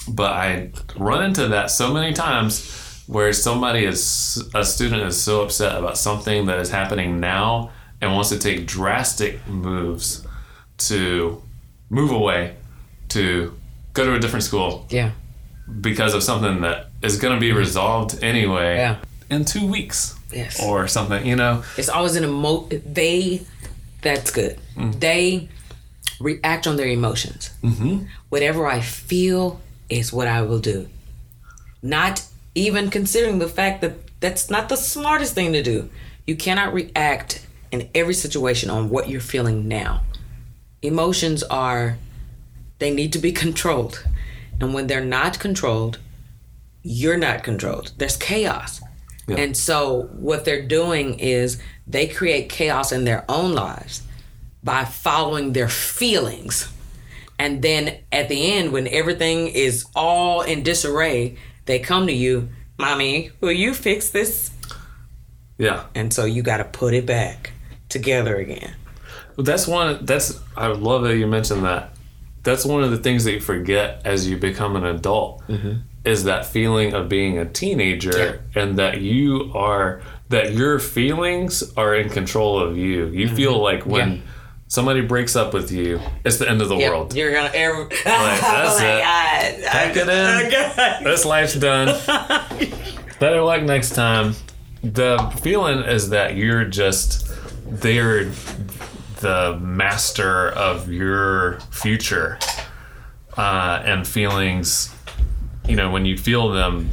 but 0.07 0.31
I 0.31 0.71
run 0.97 1.23
into 1.25 1.47
that 1.49 1.71
so 1.71 1.93
many 1.93 2.13
times 2.13 3.03
where 3.07 3.33
somebody 3.33 3.85
is 3.85 4.43
a 4.53 4.63
student 4.63 5.01
is 5.03 5.19
so 5.21 5.41
upset 5.41 5.77
about 5.77 5.97
something 5.97 6.45
that 6.45 6.59
is 6.59 6.69
happening 6.69 7.19
now 7.19 7.71
and 8.01 8.13
wants 8.13 8.29
to 8.29 8.37
take 8.39 8.65
drastic 8.67 9.45
moves 9.47 10.25
to 10.77 11.41
move 11.89 12.11
away 12.11 12.55
to 13.09 13.53
go 13.93 14.05
to 14.05 14.13
a 14.15 14.19
different 14.19 14.43
school 14.43 14.85
Yeah. 14.89 15.11
because 15.81 16.13
of 16.13 16.21
something 16.23 16.61
that 16.61 16.87
is 17.01 17.17
going 17.17 17.33
to 17.33 17.39
be 17.39 17.51
resolved 17.51 18.23
anyway 18.23 18.77
Yeah. 18.77 18.95
in 19.29 19.43
2 19.45 19.65
weeks 19.67 20.15
Yes. 20.31 20.59
or 20.63 20.87
something 20.87 21.25
you 21.25 21.35
know 21.35 21.63
It's 21.77 21.89
always 21.89 22.15
an 22.15 22.23
emo. 22.23 22.67
They, 22.85 23.41
that's 24.03 24.29
good. 24.31 24.59
They 24.99 25.49
react 26.19 26.67
on 26.67 26.75
their 26.77 26.87
emotions. 26.87 27.49
Mm-hmm. 27.63 28.05
Whatever 28.29 28.67
I 28.67 28.81
feel 28.81 29.59
is 29.89 30.13
what 30.13 30.27
I 30.27 30.41
will 30.41 30.59
do. 30.59 30.87
Not 31.81 32.25
even 32.55 32.89
considering 32.89 33.39
the 33.39 33.47
fact 33.47 33.81
that 33.81 33.93
that's 34.19 34.49
not 34.49 34.69
the 34.69 34.75
smartest 34.75 35.33
thing 35.33 35.53
to 35.53 35.63
do. 35.63 35.89
You 36.27 36.35
cannot 36.35 36.73
react 36.73 37.45
in 37.71 37.89
every 37.95 38.13
situation 38.13 38.69
on 38.69 38.89
what 38.89 39.09
you're 39.09 39.21
feeling 39.21 39.67
now. 39.67 40.01
Emotions 40.81 41.43
are, 41.43 41.97
they 42.79 42.93
need 42.93 43.13
to 43.13 43.19
be 43.19 43.31
controlled. 43.45 44.05
And 44.59 44.73
when 44.73 44.87
they're 44.87 45.03
not 45.03 45.39
controlled, 45.39 45.99
you're 46.83 47.17
not 47.17 47.43
controlled. 47.43 47.93
There's 47.97 48.17
chaos. 48.17 48.81
And 49.37 49.55
so 49.55 50.09
what 50.13 50.43
they're 50.43 50.65
doing 50.65 51.19
is 51.19 51.61
they 51.85 52.07
create 52.07 52.49
chaos 52.49 52.91
in 52.91 53.03
their 53.03 53.25
own 53.29 53.53
lives 53.53 54.01
by 54.63 54.85
following 54.85 55.53
their 55.53 55.69
feelings. 55.69 56.71
And 57.39 57.61
then 57.61 57.97
at 58.11 58.27
the 58.27 58.51
end, 58.53 58.73
when 58.73 58.87
everything 58.89 59.47
is 59.47 59.85
all 59.95 60.41
in 60.41 60.61
disarray, 60.61 61.37
they 61.65 61.79
come 61.79 62.05
to 62.07 62.13
you, 62.13 62.49
Mommy, 62.77 63.31
will 63.39 63.53
you 63.53 63.73
fix 63.73 64.09
this? 64.09 64.51
yeah 65.57 65.85
And 65.93 66.13
so 66.13 66.25
you 66.25 66.41
got 66.41 66.57
to 66.57 66.63
put 66.63 66.93
it 66.93 67.05
back 67.05 67.51
together 67.89 68.35
again. 68.37 68.75
Well, 69.35 69.45
that's 69.45 69.67
one. 69.67 70.05
That's 70.05 70.39
I 70.57 70.67
love 70.67 71.03
that 71.03 71.17
you 71.17 71.27
mentioned 71.27 71.63
that. 71.63 71.91
That's 72.43 72.65
one 72.65 72.83
of 72.83 72.91
the 72.91 72.97
things 72.97 73.23
that 73.25 73.33
you 73.33 73.39
forget 73.39 74.01
as 74.05 74.27
you 74.27 74.37
become 74.37 74.75
an 74.75 74.85
adult 74.85 75.45
mm-hmm. 75.47 75.79
is 76.05 76.23
that 76.23 76.45
feeling 76.45 76.93
of 76.93 77.09
being 77.09 77.37
a 77.37 77.45
teenager 77.45 78.43
and 78.55 78.77
that 78.79 79.01
you 79.01 79.51
are 79.53 80.01
that 80.29 80.53
your 80.53 80.79
feelings 80.79 81.73
are 81.75 81.95
in 81.95 82.09
control 82.09 82.59
of 82.59 82.77
you. 82.77 83.07
You 83.07 83.27
mm-hmm. 83.27 83.35
feel 83.35 83.61
like 83.61 83.85
when 83.85 84.11
Yeah. 84.11 84.21
Somebody 84.69 85.01
breaks 85.01 85.35
up 85.35 85.53
with 85.53 85.71
you, 85.71 85.99
it's 86.23 86.37
the 86.37 86.49
end 86.49 86.61
of 86.61 86.69
the 86.69 86.77
Yep, 86.77 86.91
world. 86.91 87.13
You're 87.15 87.31
going 87.33 87.51
to. 87.51 87.57
Every- 87.57 87.85
that's 87.89 88.01
oh 88.05 88.79
my 88.79 88.85
it. 88.85 89.61
God. 89.61 89.71
Pack 89.71 89.95
it 89.97 90.07
in. 90.07 91.03
This 91.03 91.25
life's 91.25 91.55
done. 91.55 91.87
Better 93.19 93.41
luck 93.41 93.63
next 93.63 93.95
time. 93.95 94.33
The 94.81 95.17
feeling 95.41 95.79
is 95.79 96.09
that 96.11 96.35
you're 96.37 96.63
just 96.63 97.27
they're 97.65 98.25
the 99.19 99.57
master 99.61 100.49
of 100.51 100.89
your 100.89 101.59
future 101.71 102.39
uh, 103.37 103.81
and 103.85 104.07
feelings. 104.07 104.95
You 105.67 105.75
know, 105.75 105.91
when 105.91 106.05
you 106.05 106.17
feel 106.17 106.49
them, 106.51 106.89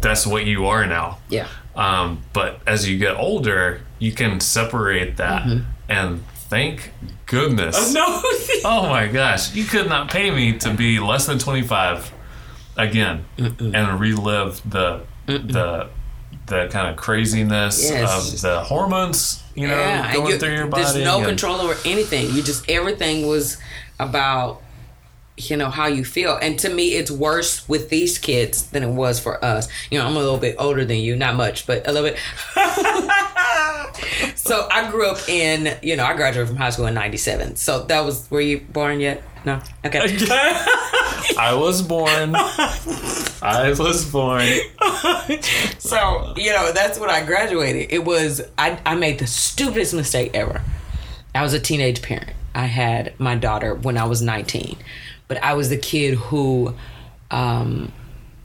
that's 0.00 0.26
what 0.26 0.44
you 0.44 0.66
are 0.66 0.86
now. 0.86 1.18
Yeah. 1.30 1.48
Um, 1.74 2.20
but 2.34 2.60
as 2.66 2.86
you 2.88 2.98
get 2.98 3.16
older, 3.16 3.80
you 3.98 4.12
can 4.12 4.38
separate 4.40 5.16
that 5.16 5.46
and 5.88 6.22
thank 6.52 6.90
goodness. 7.24 7.94
No. 7.94 8.04
Oh 8.64 8.86
my 8.90 9.08
gosh, 9.08 9.54
you 9.54 9.64
could 9.64 9.88
not 9.88 10.10
pay 10.10 10.30
me 10.30 10.58
to 10.58 10.74
be 10.74 11.00
less 11.00 11.24
than 11.26 11.38
25 11.38 12.12
again 12.76 13.24
and 13.38 13.98
relive 13.98 14.60
the 14.70 15.00
the 15.26 15.88
the 16.46 16.68
kind 16.70 16.88
of 16.88 16.96
craziness 16.96 17.88
Yes. 17.90 18.34
of 18.34 18.40
the 18.42 18.60
hormones, 18.64 19.42
you 19.54 19.66
know, 19.66 19.76
Yeah, 19.78 20.12
going 20.12 20.32
you- 20.32 20.38
through 20.38 20.54
your 20.54 20.66
body. 20.66 20.82
There's 20.82 20.96
no 21.04 21.18
and- 21.18 21.26
control 21.26 21.60
over 21.60 21.74
anything. 21.86 22.30
You 22.34 22.42
just 22.42 22.68
everything 22.70 23.26
was 23.26 23.56
about 23.98 24.60
you 25.38 25.56
know 25.56 25.70
how 25.70 25.86
you 25.86 26.04
feel. 26.04 26.38
And 26.42 26.58
to 26.58 26.68
me, 26.68 26.88
it's 26.94 27.10
worse 27.10 27.66
with 27.66 27.88
these 27.88 28.18
kids 28.18 28.64
than 28.64 28.82
it 28.82 28.90
was 28.90 29.18
for 29.18 29.42
us. 29.42 29.66
You 29.90 29.98
know, 29.98 30.06
I'm 30.06 30.14
a 30.14 30.18
little 30.20 30.36
bit 30.36 30.56
older 30.58 30.84
than 30.84 30.98
you, 30.98 31.16
not 31.16 31.34
much, 31.36 31.66
but 31.66 31.88
a 31.88 31.92
little 31.92 32.10
bit. 32.10 32.18
so 34.34 34.68
I 34.70 34.90
grew 34.90 35.06
up 35.06 35.28
in, 35.28 35.76
you 35.82 35.96
know, 35.96 36.04
I 36.04 36.14
graduated 36.14 36.48
from 36.48 36.56
high 36.56 36.70
school 36.70 36.86
in 36.86 36.94
'97. 36.94 37.56
So 37.56 37.84
that 37.84 38.04
was. 38.04 38.30
Were 38.30 38.40
you 38.40 38.60
born 38.60 39.00
yet? 39.00 39.22
No. 39.44 39.60
Okay. 39.84 40.00
I 41.38 41.54
was 41.54 41.82
born. 41.82 42.34
I 42.36 43.74
was 43.78 44.10
born. 44.10 44.46
So, 45.78 46.32
you 46.36 46.52
know, 46.52 46.72
that's 46.72 46.98
when 46.98 47.10
I 47.10 47.24
graduated. 47.24 47.92
It 47.92 48.04
was, 48.04 48.40
I, 48.56 48.80
I 48.86 48.94
made 48.94 49.18
the 49.18 49.26
stupidest 49.26 49.94
mistake 49.94 50.30
ever. 50.32 50.62
I 51.34 51.42
was 51.42 51.52
a 51.54 51.60
teenage 51.60 52.02
parent. 52.02 52.30
I 52.54 52.66
had 52.66 53.18
my 53.18 53.34
daughter 53.34 53.74
when 53.74 53.98
I 53.98 54.04
was 54.04 54.22
19, 54.22 54.76
but 55.28 55.42
I 55.42 55.54
was 55.54 55.68
the 55.70 55.76
kid 55.76 56.14
who 56.14 56.74
um, 57.30 57.92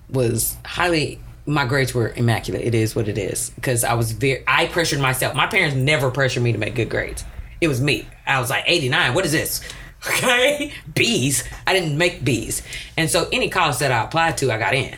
was 0.09 0.57
highly, 0.65 1.19
my 1.47 1.65
grades 1.65 1.93
were 1.93 2.09
immaculate. 2.09 2.61
It 2.63 2.75
is 2.75 2.95
what 2.95 3.07
it 3.07 3.17
is. 3.17 3.49
Because 3.51 3.83
I 3.83 3.93
was 3.95 4.11
very, 4.11 4.43
I 4.45 4.67
pressured 4.67 4.99
myself. 4.99 5.33
My 5.35 5.47
parents 5.47 5.75
never 5.75 6.11
pressured 6.11 6.43
me 6.43 6.51
to 6.51 6.57
make 6.59 6.75
good 6.75 6.89
grades. 6.89 7.23
It 7.61 7.67
was 7.67 7.81
me. 7.81 8.07
I 8.27 8.39
was 8.39 8.49
like, 8.51 8.65
89, 8.67 9.13
what 9.15 9.25
is 9.25 9.31
this? 9.31 9.61
Okay? 10.07 10.71
B's. 10.93 11.43
I 11.65 11.73
didn't 11.73 11.97
make 11.97 12.23
B's. 12.23 12.61
And 12.95 13.09
so 13.09 13.27
any 13.31 13.49
college 13.49 13.79
that 13.79 13.91
I 13.91 14.03
applied 14.03 14.37
to, 14.37 14.51
I 14.51 14.59
got 14.59 14.75
in 14.75 14.95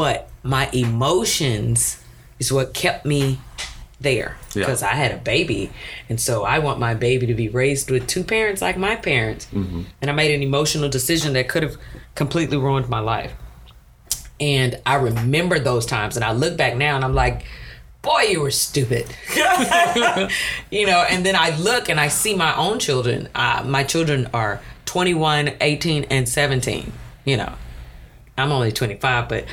but 0.00 0.30
my 0.42 0.66
emotions 0.72 2.02
is 2.38 2.50
what 2.50 2.72
kept 2.72 3.04
me 3.04 3.38
there 4.00 4.36
Yeah. 4.54 4.62
because 4.62 4.82
I 4.82 4.94
had 4.94 5.12
a 5.12 5.18
baby, 5.18 5.70
and 6.08 6.18
so 6.18 6.42
I 6.42 6.58
want 6.58 6.78
my 6.80 6.94
baby 6.94 7.26
to 7.26 7.34
be 7.34 7.50
raised 7.50 7.90
with 7.90 8.06
two 8.06 8.24
parents 8.24 8.62
like 8.62 8.78
my 8.78 8.96
parents. 8.96 9.44
Mm-hmm. 9.52 9.82
And 10.00 10.10
I 10.10 10.14
made 10.14 10.34
an 10.34 10.42
emotional 10.42 10.88
decision 10.88 11.34
that 11.34 11.48
could 11.50 11.62
have 11.62 11.76
completely 12.14 12.56
ruined 12.56 12.88
my 12.88 13.00
life. 13.00 13.32
And 14.40 14.80
I 14.86 14.94
remember 14.94 15.58
those 15.58 15.84
times, 15.86 16.16
and 16.16 16.24
I 16.24 16.32
look 16.32 16.56
back 16.56 16.76
now, 16.76 16.96
and 16.96 17.04
I'm 17.04 17.14
like, 17.14 17.44
"Boy, 18.02 18.22
you 18.30 18.40
were 18.40 18.50
stupid," 18.50 19.06
you 20.70 20.86
know. 20.86 21.04
And 21.10 21.24
then 21.26 21.36
I 21.36 21.56
look 21.58 21.88
and 21.88 22.00
I 22.00 22.08
see 22.08 22.34
my 22.34 22.56
own 22.56 22.78
children. 22.78 23.28
Uh, 23.34 23.62
my 23.66 23.84
children 23.84 24.28
are 24.32 24.60
21, 24.86 25.52
18, 25.60 26.04
and 26.04 26.28
17. 26.28 26.92
You 27.26 27.36
know, 27.36 27.52
I'm 28.38 28.50
only 28.50 28.72
25, 28.72 29.28
but 29.28 29.44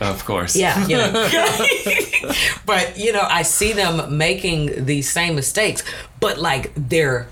Of 0.00 0.24
course. 0.24 0.54
yeah, 0.56 0.86
you 0.86 0.96
know. 0.96 1.12
but 2.66 2.96
you 2.96 3.12
know, 3.12 3.26
I 3.28 3.42
see 3.42 3.72
them 3.72 4.16
making 4.16 4.84
these 4.84 5.10
same 5.10 5.34
mistakes, 5.34 5.82
but 6.20 6.38
like 6.38 6.72
they're 6.76 7.26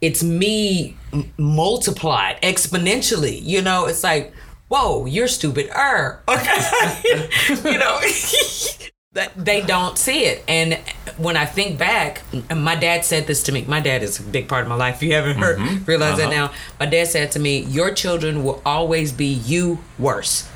it's 0.00 0.22
me 0.22 0.96
m- 1.12 1.32
multiplied 1.36 2.40
exponentially. 2.42 3.40
You 3.42 3.62
know, 3.62 3.86
it's 3.86 4.04
like, 4.04 4.32
whoa, 4.68 5.06
you're 5.06 5.28
stupid. 5.28 5.70
Er, 5.76 6.22
okay, 6.28 7.28
you 7.64 7.78
know. 7.78 8.00
they 9.36 9.62
don't 9.62 9.98
see 9.98 10.26
it. 10.26 10.44
And 10.46 10.74
when 11.16 11.36
I 11.36 11.46
think 11.46 11.78
back, 11.78 12.22
my 12.54 12.76
dad 12.76 13.04
said 13.04 13.26
this 13.26 13.42
to 13.44 13.52
me. 13.52 13.64
My 13.66 13.80
dad 13.80 14.02
is 14.02 14.20
a 14.20 14.22
big 14.22 14.48
part 14.48 14.62
of 14.62 14.68
my 14.68 14.76
life. 14.76 14.96
If 14.96 15.02
you 15.02 15.14
haven't 15.14 15.38
heard, 15.38 15.88
realize 15.88 16.18
that 16.18 16.30
now. 16.30 16.52
My 16.78 16.86
dad 16.86 17.08
said 17.08 17.32
to 17.32 17.38
me, 17.38 17.60
"Your 17.60 17.92
children 17.92 18.44
will 18.44 18.62
always 18.64 19.12
be 19.12 19.26
you 19.26 19.78
worse." 19.98 20.48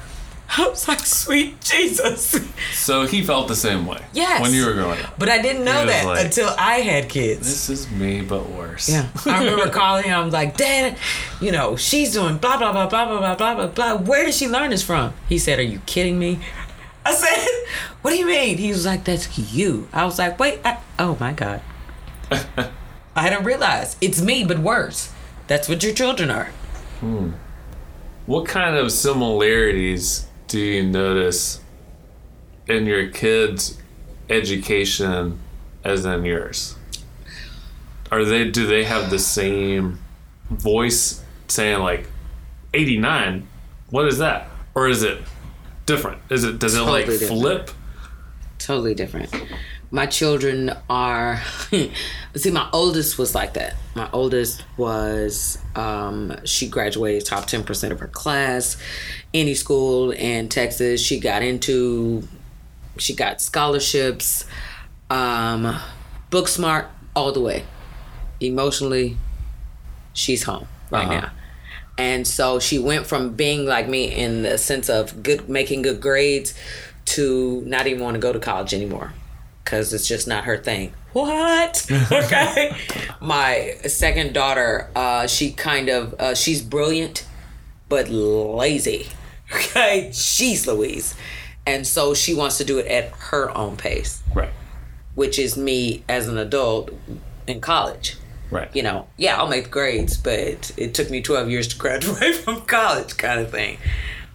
I 0.55 0.69
was 0.69 0.87
like, 0.87 1.01
sweet 1.01 1.61
Jesus. 1.63 2.39
So 2.73 3.07
he 3.07 3.23
felt 3.23 3.49
the 3.49 3.57
same 3.57 3.87
way. 3.87 4.05
Yes. 4.13 4.43
When 4.43 4.53
you 4.53 4.67
were 4.67 4.75
growing 4.75 5.01
up. 5.03 5.19
But 5.19 5.31
I 5.31 5.41
didn't 5.41 5.65
know 5.65 5.87
that 5.87 6.05
like, 6.05 6.25
until 6.27 6.51
I 6.59 6.81
had 6.81 7.09
kids. 7.09 7.41
This 7.41 7.71
is 7.71 7.91
me, 7.91 8.21
but 8.21 8.51
worse. 8.51 8.89
Yeah. 8.89 9.09
I 9.27 9.43
remember 9.43 9.71
calling 9.71 10.05
him, 10.05 10.15
I 10.15 10.23
was 10.23 10.35
like, 10.35 10.59
Dad, 10.59 10.99
you 11.41 11.53
know, 11.53 11.77
she's 11.77 12.13
doing 12.13 12.37
blah, 12.37 12.59
blah, 12.59 12.73
blah, 12.73 12.87
blah, 12.87 13.07
blah, 13.07 13.35
blah, 13.35 13.55
blah, 13.55 13.67
blah. 13.67 13.97
Where 13.97 14.27
did 14.27 14.35
she 14.35 14.47
learn 14.47 14.71
this 14.71 14.83
from? 14.83 15.15
He 15.29 15.39
said, 15.39 15.59
Are 15.59 15.63
you 15.63 15.81
kidding 15.87 16.19
me? 16.19 16.41
I 17.07 17.15
said, 17.15 17.49
What 18.03 18.11
do 18.11 18.19
you 18.19 18.27
mean? 18.27 18.59
He 18.59 18.69
was 18.69 18.85
like, 18.85 19.05
That's 19.05 19.55
you. 19.55 19.89
I 19.93 20.05
was 20.05 20.19
like, 20.19 20.39
Wait, 20.39 20.61
I, 20.65 20.79
oh 20.99 21.17
my 21.19 21.33
God. 21.33 21.63
I 23.17 23.31
didn't 23.31 23.45
realize 23.45 23.97
it's 24.03 24.21
me, 24.21 24.45
but 24.45 24.59
worse. 24.59 25.13
That's 25.47 25.69
what 25.69 25.83
your 25.83 25.95
children 25.95 26.31
are. 26.31 26.51
Hmm. 27.01 27.31
What 28.27 28.47
kind 28.47 28.77
of 28.77 28.93
similarities 28.93 30.27
do 30.53 30.61
you 30.61 30.83
notice 30.83 31.63
in 32.69 32.85
your 32.85 33.09
kids' 33.09 33.79
education 34.29 35.39
as 35.83 36.05
in 36.05 36.27
yours? 36.27 36.77
Are 38.11 38.23
they 38.23 38.51
do 38.51 38.67
they 38.67 38.85
have 38.85 39.09
the 39.09 39.19
same 39.19 39.99
voice 40.51 41.25
saying 41.49 41.81
like 41.81 42.07
89? 42.75 43.49
What 43.89 44.07
is 44.07 44.19
that? 44.19 44.47
Or 44.75 44.89
is 44.89 45.03
it 45.03 45.23
different? 45.87 46.21
Is 46.29 46.45
it 46.45 46.59
does 46.59 46.75
it 46.75 46.83
like 46.83 47.07
Totally 47.07 47.19
different. 47.19 47.41
flip? 47.43 47.71
totally 48.59 48.95
different. 48.95 49.35
My 49.95 50.07
children 50.07 50.73
are 50.89 51.43
see 52.35 52.51
my 52.51 52.67
oldest 52.73 53.19
was 53.19 53.35
like 53.35 53.53
that. 53.55 53.77
My 53.95 54.09
oldest 54.13 54.65
was 54.79 55.59
um 55.77 56.35
she 56.45 56.67
graduated 56.69 57.27
top 57.27 57.45
10% 57.47 57.91
of 57.91 58.01
her 58.01 58.09
class 58.09 58.79
any 59.35 59.55
school 59.55 60.11
in 60.11 60.49
Texas. 60.49 61.01
She 61.03 61.21
got 61.21 61.43
into 61.43 62.27
she 62.97 63.15
got 63.15 63.43
scholarships 63.43 64.47
um 65.11 65.79
book 66.31 66.49
smart 66.49 66.87
all 67.15 67.31
the 67.33 67.41
way. 67.41 67.65
Emotionally 68.41 69.19
she's 70.15 70.45
home 70.45 70.67
right 70.91 71.05
Uh-huh. 71.05 71.21
now. 71.21 71.31
And 71.99 72.27
so 72.27 72.59
she 72.59 72.79
went 72.79 73.07
from 73.07 73.35
being 73.35 73.67
like 73.67 73.87
me 73.89 74.05
in 74.11 74.43
the 74.43 74.57
sense 74.57 74.89
of 74.89 75.23
good 75.23 75.51
making 75.51 75.83
good 75.83 76.01
grades 76.01 76.55
to 77.05 77.63
not 77.67 77.87
even 77.87 78.03
want 78.03 78.15
to 78.15 78.21
go 78.21 78.33
to 78.33 78.39
college 78.39 78.73
anymore 78.73 79.13
because 79.63 79.93
it's 79.93 80.07
just 80.09 80.27
not 80.27 80.45
her 80.45 80.57
thing. 80.59 80.93
What? 81.13 81.87
okay. 82.13 82.75
My 83.21 83.77
second 83.87 84.33
daughter, 84.33 84.89
uh, 84.97 85.27
she 85.27 85.53
kind 85.53 85.89
of 85.89 86.15
uh, 86.19 86.35
she's 86.35 86.63
brilliant, 86.63 87.27
but 87.89 88.09
lazy. 88.09 89.09
Okay, 89.55 90.09
she's 90.15 90.67
Louise, 90.67 91.15
and 91.67 91.87
so 91.87 92.15
she 92.15 92.33
wants 92.35 92.57
to 92.57 92.65
do 92.65 92.79
it 92.79 92.87
at 92.87 93.11
her 93.31 93.55
own 93.55 93.77
pace, 93.77 94.23
Right. 94.35 94.49
which 95.15 95.39
is 95.39 95.59
me 95.59 96.05
as 96.09 96.27
an 96.27 96.39
adult 96.39 96.91
in 97.47 97.61
college 97.61 98.17
Right. 98.51 98.71
you 98.75 98.83
know, 98.83 99.09
yeah, 99.19 99.37
I'll 99.37 99.49
make 99.49 99.65
the 99.65 99.69
grades, 99.71 100.17
but 100.17 100.73
it 100.79 100.95
took 100.95 101.11
me 101.11 101.21
12 101.21 101.51
years 101.51 101.69
to 101.69 101.77
graduate 101.85 102.37
from 102.37 102.63
college, 102.63 103.19
kind 103.19 103.41
of 103.41 103.51
thing. 103.51 103.77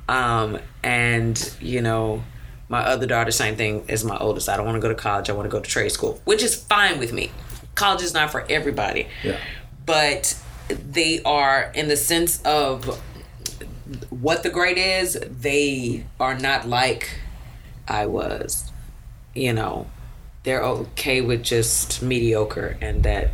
Um, 0.08 0.60
and, 0.84 1.52
you 1.62 1.82
know, 1.82 2.22
my 2.70 2.82
other 2.82 3.06
daughter, 3.06 3.32
same 3.32 3.56
thing 3.56 3.86
as 3.90 4.04
my 4.04 4.18
oldest. 4.18 4.50
I 4.50 4.58
don't 4.58 4.66
want 4.66 4.76
to 4.76 4.82
go 4.82 4.90
to 4.90 4.96
college. 4.96 5.30
I 5.30 5.34
want 5.34 5.46
to 5.46 5.52
go 5.52 5.60
to 5.60 5.70
trade 5.70 5.92
school, 5.92 6.22
which 6.26 6.44
is 6.44 6.56
fine 6.56 7.00
with 7.00 7.14
me. 7.14 7.32
College 7.76 8.02
is 8.02 8.14
not 8.14 8.32
for 8.32 8.46
everybody. 8.50 9.08
Yeah. 9.24 9.40
But 9.86 10.38
they 10.70 11.22
are, 11.24 11.72
in 11.74 11.88
the 11.88 11.96
sense 11.96 12.42
of 12.44 13.02
what 14.10 14.44
the 14.44 14.50
grade 14.50 14.78
is, 14.78 15.18
they 15.30 16.06
are 16.20 16.38
not 16.38 16.68
like 16.68 17.20
I 17.88 18.06
was. 18.06 18.72
You 19.34 19.54
know, 19.54 19.88
they're 20.44 20.64
okay 20.64 21.22
with 21.22 21.44
just 21.44 22.02
mediocre, 22.02 22.78
and 22.82 23.04
that 23.04 23.30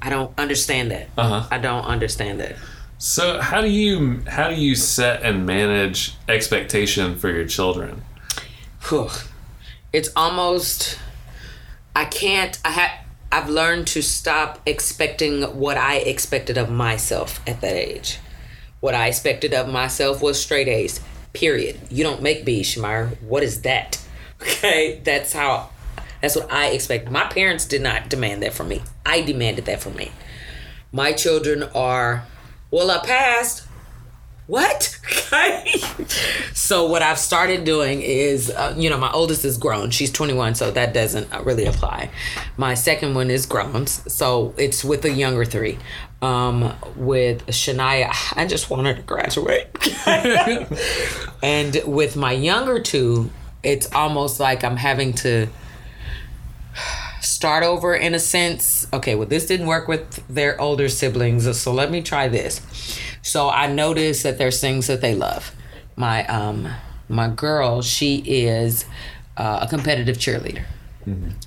I 0.00 0.08
don't 0.08 0.32
understand 0.38 0.90
that. 0.92 1.08
Uh-huh. 1.18 1.48
I 1.50 1.58
don't 1.58 1.84
understand 1.84 2.40
that. 2.40 2.56
So 2.98 3.40
how 3.40 3.60
do 3.60 3.68
you 3.68 4.22
how 4.26 4.48
do 4.48 4.54
you 4.54 4.74
set 4.74 5.22
and 5.22 5.44
manage 5.44 6.14
expectation 6.28 7.16
for 7.16 7.28
your 7.28 7.44
children? 7.44 8.02
Whew. 8.88 9.08
It's 9.92 10.10
almost 10.14 10.98
I 11.94 12.04
can't 12.04 12.58
I 12.64 12.70
have 12.70 12.90
I've 13.32 13.48
learned 13.48 13.88
to 13.88 14.02
stop 14.02 14.60
expecting 14.64 15.42
what 15.42 15.76
I 15.76 15.96
expected 15.96 16.56
of 16.56 16.70
myself 16.70 17.40
at 17.48 17.60
that 17.60 17.74
age. 17.74 18.18
What 18.80 18.94
I 18.94 19.08
expected 19.08 19.52
of 19.54 19.68
myself 19.68 20.22
was 20.22 20.40
straight 20.40 20.68
A's. 20.68 21.00
Period. 21.32 21.80
You 21.90 22.04
don't 22.04 22.22
make 22.22 22.44
B's, 22.44 22.74
Shamir. 22.74 23.20
What 23.22 23.42
is 23.42 23.62
that? 23.62 24.02
Okay, 24.42 25.00
that's 25.02 25.32
how 25.32 25.70
that's 26.20 26.36
what 26.36 26.52
I 26.52 26.66
expect. 26.68 27.10
My 27.10 27.24
parents 27.24 27.64
did 27.64 27.80
not 27.80 28.10
demand 28.10 28.42
that 28.42 28.52
from 28.52 28.68
me. 28.68 28.82
I 29.04 29.22
demanded 29.22 29.64
that 29.64 29.80
from 29.80 29.96
me. 29.96 30.12
My 30.92 31.12
children 31.12 31.62
are 31.74 32.24
well, 32.70 32.90
I 32.90 32.98
passed. 32.98 33.65
What? 34.46 34.98
So 36.54 36.86
what 36.86 37.00
I've 37.00 37.18
started 37.18 37.62
doing 37.64 38.02
is, 38.02 38.50
uh, 38.50 38.74
you 38.76 38.90
know, 38.90 38.98
my 38.98 39.10
oldest 39.12 39.44
is 39.44 39.56
grown. 39.56 39.90
She's 39.90 40.10
21, 40.10 40.56
so 40.56 40.72
that 40.72 40.92
doesn't 40.92 41.32
uh, 41.32 41.42
really 41.44 41.64
apply. 41.64 42.10
My 42.56 42.74
second 42.74 43.14
one 43.14 43.30
is 43.30 43.46
grown, 43.46 43.86
so 43.86 44.52
it's 44.56 44.82
with 44.82 45.02
the 45.02 45.12
younger 45.12 45.44
three. 45.44 45.78
Um, 46.22 46.74
with 46.96 47.46
Shania, 47.46 48.10
I 48.36 48.46
just 48.46 48.68
want 48.68 48.86
her 48.86 48.94
to 48.94 49.02
graduate. 49.02 49.68
and 51.42 51.80
with 51.86 52.16
my 52.16 52.32
younger 52.32 52.80
two, 52.80 53.30
it's 53.62 53.92
almost 53.92 54.40
like 54.40 54.64
I'm 54.64 54.76
having 54.76 55.12
to 55.14 55.46
start 57.20 57.62
over 57.62 57.94
in 57.94 58.14
a 58.14 58.18
sense. 58.18 58.86
Okay, 58.92 59.14
well, 59.14 59.28
this 59.28 59.46
didn't 59.46 59.66
work 59.66 59.86
with 59.88 60.26
their 60.26 60.60
older 60.60 60.88
siblings, 60.88 61.56
so 61.58 61.72
let 61.72 61.90
me 61.90 62.02
try 62.02 62.28
this. 62.28 62.60
So 63.26 63.50
I 63.50 63.66
noticed 63.66 64.22
that 64.22 64.38
there's 64.38 64.60
things 64.60 64.86
that 64.86 65.00
they 65.00 65.16
love. 65.16 65.52
My 65.96 66.24
um 66.28 66.68
my 67.08 67.28
girl, 67.28 67.82
she 67.82 68.18
is 68.18 68.84
uh, 69.36 69.60
a 69.62 69.68
competitive 69.68 70.16
cheerleader, 70.16 70.64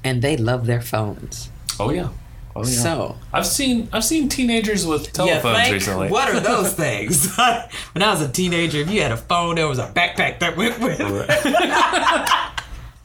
and 0.04 0.22
they 0.22 0.36
love 0.36 0.66
their 0.66 0.82
phones. 0.82 1.50
Oh 1.80 1.92
yeah. 1.92 2.10
Oh 2.54 2.66
yeah. 2.66 2.84
So 2.84 3.18
I've 3.32 3.46
seen 3.46 3.88
I've 3.94 4.04
seen 4.04 4.28
teenagers 4.28 4.86
with 4.86 5.14
telephones 5.14 5.72
recently. 5.72 6.10
What 6.10 6.28
are 6.28 6.42
those 6.42 6.74
things? 6.86 7.34
when 7.94 8.04
I 8.04 8.12
was 8.12 8.22
a 8.22 8.28
teenager, 8.30 8.80
if 8.80 8.92
you 8.92 9.02
had 9.02 9.14
a 9.14 9.18
phone, 9.18 9.56
there 9.56 9.68
was 9.68 9.80
a 9.80 9.88
backpack 9.88 10.40
that 10.40 10.58
went 10.58 10.80
with 10.82 11.00
it. 11.00 11.08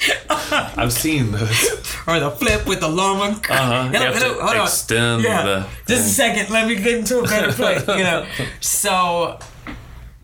I've 0.77 0.93
seen 0.93 1.31
those. 1.33 1.71
or 2.07 2.21
the 2.21 2.31
flip 2.31 2.67
with 2.67 2.81
the 2.81 2.89
long 2.89 3.19
one. 3.19 3.31
Uh-huh. 3.33 3.89
Hello, 3.89 4.13
hello, 4.13 4.35
hold 4.41 4.57
on. 4.57 4.63
extend 4.65 5.23
Yeah. 5.23 5.43
the 5.43 5.67
Just 5.87 6.11
a 6.11 6.15
second. 6.15 6.51
Let 6.51 6.69
me 6.69 6.75
get 6.77 6.99
into 6.99 7.21
a 7.21 7.23
better 7.23 7.53
place. 7.61 7.87
You 7.89 8.03
know. 8.05 8.27
So, 8.61 9.39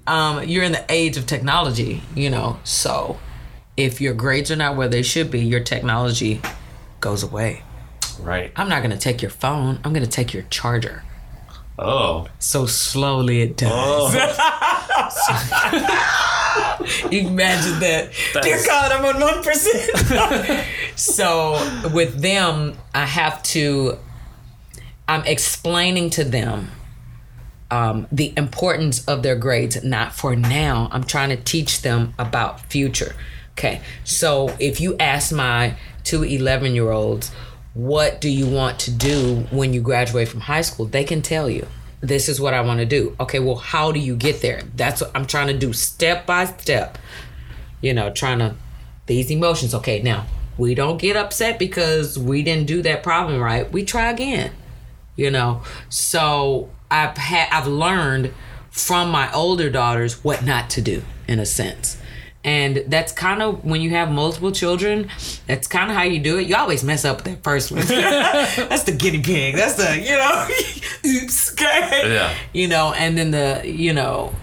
um, 0.07 0.45
you're 0.45 0.65
in 0.65 0.73
the 0.73 0.85
age 0.89 1.17
of 1.17 1.27
technology. 1.27 2.03
You 2.15 2.31
know. 2.31 2.59
So, 2.65 3.19
if 3.77 4.01
your 4.01 4.13
grades 4.15 4.51
are 4.51 4.57
not 4.57 4.77
where 4.77 4.89
they 4.89 5.03
should 5.03 5.31
be, 5.31 5.41
your 5.41 5.61
technology 5.61 6.43
goes 7.01 7.23
away. 7.23 7.63
right. 8.21 8.53
I'm 8.57 8.69
not 8.69 8.83
gonna 8.83 8.99
take 8.99 9.23
your 9.23 9.31
phone. 9.31 9.81
I'm 9.85 9.93
gonna 9.95 10.07
take 10.07 10.35
your 10.35 10.43
charger. 10.51 11.05
Oh. 11.79 12.27
So 12.39 12.67
slowly 12.67 13.41
it 13.41 13.57
does. 13.57 14.15
Imagine 17.11 17.81
that. 17.81 18.11
Dear 18.33 18.43
That's- 18.43 18.67
God, 18.67 18.93
I'm 18.93 19.05
on 19.05 19.21
one 19.21 19.43
percent. 19.43 20.67
so 20.97 21.53
with 21.93 22.21
them, 22.21 22.75
I 22.95 23.07
have 23.07 23.43
to. 23.45 23.99
I'm 25.09 25.25
explaining 25.25 26.11
to 26.11 26.25
them 26.25 26.71
um, 27.71 28.07
the 28.13 28.33
importance 28.37 29.05
of 29.07 29.23
their 29.23 29.37
grades. 29.37 29.83
Not 29.83 30.15
for 30.15 30.37
now. 30.37 30.89
I'm 30.93 31.05
trying 31.05 31.31
to 31.31 31.37
teach 31.37 31.83
them 31.83 32.15
about 32.19 32.61
future. 32.67 33.15
Okay. 33.53 33.83
So 34.05 34.55
if 34.59 34.81
you 34.81 34.97
ask 34.99 35.33
my 35.33 35.77
two 36.05 36.23
11 36.23 36.75
year 36.75 36.91
olds, 36.91 37.31
what 37.75 38.21
do 38.21 38.29
you 38.29 38.47
want 38.47 38.79
to 38.81 38.91
do 38.91 39.47
when 39.51 39.73
you 39.73 39.81
graduate 39.81 40.29
from 40.29 40.41
high 40.41 40.63
school? 40.63 40.87
They 40.87 41.05
can 41.05 41.23
tell 41.23 41.49
you. 41.49 41.67
This 42.01 42.29
is 42.29 42.41
what 42.41 42.55
I 42.55 42.63
want 42.63 42.81
to 42.81 42.87
do. 42.87 43.15
Okay, 43.21 43.39
well, 43.39 43.57
how 43.57 43.93
do 43.93 44.01
you 44.01 44.17
get 44.17 44.41
there? 44.41 44.63
That's 44.75 45.03
what 45.03 45.11
I'm 45.15 45.27
trying 45.27 45.49
to 45.49 45.59
do 45.59 45.73
step 45.73 46.27
by 46.27 46.47
step. 46.47 46.99
You 47.81 47.95
know, 47.95 48.11
trying 48.11 48.39
to 48.39 48.57
these 49.07 49.31
emotions. 49.31 49.75
Okay, 49.75 50.03
now 50.03 50.27
we 50.57 50.75
don't 50.75 50.99
get 50.99 51.17
upset 51.17 51.59
because 51.59 52.19
we 52.19 52.43
didn't 52.43 52.67
do 52.67 52.83
that 52.83 53.03
problem 53.03 53.41
right. 53.41 53.71
We 53.71 53.85
try 53.85 54.11
again 54.11 54.53
you 55.21 55.31
know 55.31 55.63
so 55.91 56.71
i've 56.91 57.17
had 57.19 57.47
i've 57.53 57.67
learned 57.67 58.33
from 58.71 59.11
my 59.11 59.31
older 59.33 59.69
daughters 59.69 60.25
what 60.25 60.45
not 60.45 60.71
to 60.71 60.81
do 60.81 61.03
in 61.29 61.39
a 61.39 61.45
sense 61.45 62.00
And 62.43 62.85
that's 62.87 63.13
kind 63.13 63.43
of 63.43 63.65
when 63.65 63.83
you 63.83 63.91
have 63.91 64.11
multiple 64.11 64.51
children, 64.51 65.11
that's 65.47 65.67
kind 65.69 65.91
of 65.91 65.97
how 65.97 66.05
you 66.05 66.19
do 66.21 66.39
it. 66.39 66.47
You 66.47 66.57
always 66.57 66.83
mess 66.83 67.05
up 67.05 67.23
that 67.25 67.43
first 67.45 67.71
one. 67.71 67.83
that's 67.87 68.85
the 68.85 68.93
guinea 68.93 69.21
pig. 69.21 69.57
That's 69.57 69.75
the, 69.75 69.99
you 69.99 70.17
know, 70.17 71.21
oops. 71.23 71.53
Okay. 71.53 72.15
Yeah. 72.15 72.35
You 72.55 72.69
know, 72.69 72.95
and 72.95 73.19
then 73.19 73.31
the, 73.31 73.63
you 73.67 73.93
know, 73.93 74.35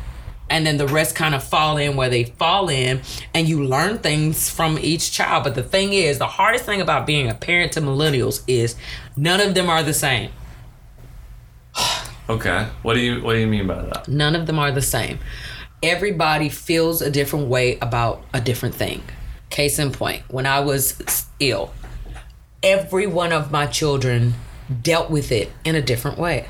and 0.50 0.66
then 0.66 0.78
the 0.78 0.88
rest 0.88 1.16
kind 1.16 1.34
of 1.34 1.44
fall 1.44 1.78
in 1.78 1.96
where 1.96 2.10
they 2.10 2.26
fall 2.26 2.70
in 2.70 3.02
and 3.34 3.50
you 3.50 3.64
learn 3.64 3.98
things 3.98 4.50
from 4.50 4.78
each 4.80 5.12
child. 5.12 5.44
But 5.44 5.56
the 5.56 5.64
thing 5.64 5.94
is, 5.94 6.20
the 6.20 6.28
hardest 6.28 6.66
thing 6.66 6.82
about 6.82 7.08
being 7.08 7.30
a 7.30 7.34
parent 7.34 7.72
to 7.74 7.82
millennials 7.82 8.44
is 8.48 8.76
none 9.16 9.42
of 9.42 9.56
them 9.56 9.70
are 9.70 9.82
the 9.84 9.94
same. 9.94 10.32
Okay. 12.30 12.68
What 12.82 12.96
do 12.96 13.00
you 13.00 13.24
What 13.24 13.34
do 13.34 13.40
you 13.40 13.48
mean 13.48 13.68
by 13.68 13.82
that? 13.82 14.08
None 14.08 14.36
of 14.36 14.48
them 14.48 14.60
are 14.60 14.72
the 14.72 14.82
same. 14.82 15.20
Everybody 15.84 16.50
feels 16.50 17.02
a 17.02 17.12
different 17.12 17.48
way 17.48 17.78
about 17.80 18.24
a 18.34 18.42
different 18.42 18.76
thing. 18.76 19.04
Case 19.50 19.78
in 19.80 19.92
point, 19.92 20.24
when 20.28 20.46
I 20.46 20.60
was 20.60 21.28
ill, 21.40 21.72
every 22.64 23.06
one 23.06 23.32
of 23.32 23.52
my 23.52 23.68
children 23.68 24.34
dealt 24.82 25.10
with 25.12 25.32
it 25.32 25.52
in 25.64 25.76
a 25.76 25.82
different 25.82 26.18
way. 26.18 26.48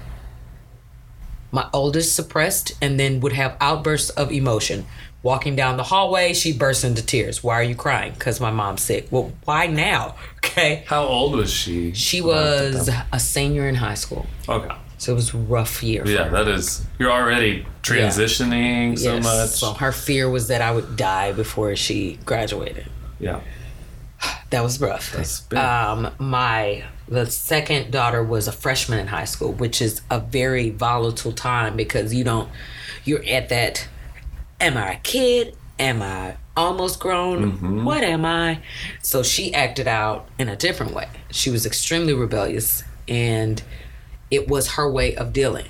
My 1.52 1.68
oldest 1.74 2.16
suppressed 2.16 2.74
and 2.82 3.00
then 3.00 3.20
would 3.20 3.34
have 3.34 3.58
outbursts 3.60 4.10
of 4.12 4.32
emotion. 4.32 4.86
Walking 5.24 5.56
down 5.56 5.76
the 5.78 5.84
hallway, 5.84 6.34
she 6.34 6.54
burst 6.58 6.84
into 6.84 7.06
tears. 7.06 7.44
Why 7.44 7.56
are 7.56 7.64
you 7.64 7.76
crying? 7.76 8.14
Because 8.14 8.40
my 8.40 8.52
mom's 8.52 8.82
sick. 8.82 9.08
Well, 9.12 9.34
why 9.46 9.68
now? 9.68 10.16
Okay. 10.48 10.86
How 10.88 11.04
old 11.04 11.36
was 11.36 11.52
she? 11.54 11.94
She 11.94 12.20
was 12.20 12.90
a 13.12 13.20
senior 13.20 13.68
in 13.68 13.76
high 13.76 13.94
school. 13.94 14.26
Okay. 14.50 14.74
So 14.98 15.12
it 15.12 15.16
was 15.16 15.34
a 15.34 15.38
rough 15.38 15.84
year. 15.84 16.04
for 16.04 16.10
Yeah, 16.12 16.28
that 16.30 16.48
is. 16.48 16.84
You're 16.98 17.12
already 17.12 17.66
transitioning 17.84 18.98
so 18.98 19.16
Yes. 19.16 19.24
much. 19.24 19.50
So 19.50 19.74
her 19.74 19.92
fear 19.92 20.30
was 20.30 20.48
that 20.48 20.62
I 20.62 20.72
would 20.72 20.96
die 20.98 21.32
before 21.34 21.76
she 21.76 22.20
graduated. 22.26 22.86
yeah. 23.20 23.40
That 24.50 24.64
was 24.64 24.80
rough. 24.80 25.12
That's 25.12 25.42
big. 25.42 25.60
Um, 25.60 26.10
my 26.18 26.84
the 27.10 27.26
second 27.26 27.92
daughter 27.92 28.24
was 28.24 28.48
a 28.48 28.52
freshman 28.52 29.00
in 29.00 29.08
high 29.08 29.26
school, 29.26 29.52
which 29.54 29.82
is 29.82 30.02
a 30.10 30.20
very 30.20 30.70
volatile 30.72 31.32
time 31.34 31.76
because 31.76 32.14
you 32.14 32.24
don't 32.24 32.50
you're 33.04 33.24
at 33.26 33.50
that 33.50 33.88
am 34.60 34.78
I 34.78 34.94
a 34.94 35.00
kid? 35.00 35.56
Am 35.80 36.02
I 36.02 36.38
almost 36.56 37.00
grown? 37.00 37.52
Mm-hmm. 37.52 37.84
What 37.86 38.04
am 38.04 38.26
I? 38.26 38.62
So 39.04 39.22
she 39.22 39.54
acted 39.54 39.88
out 39.88 40.28
in 40.40 40.50
a 40.50 40.56
different 40.56 40.94
way. 40.94 41.08
She 41.30 41.50
was 41.52 41.66
extremely 41.66 42.14
rebellious 42.14 42.84
and 43.08 43.62
it 44.30 44.48
was 44.48 44.74
her 44.74 44.90
way 44.90 45.16
of 45.16 45.34
dealing. 45.34 45.68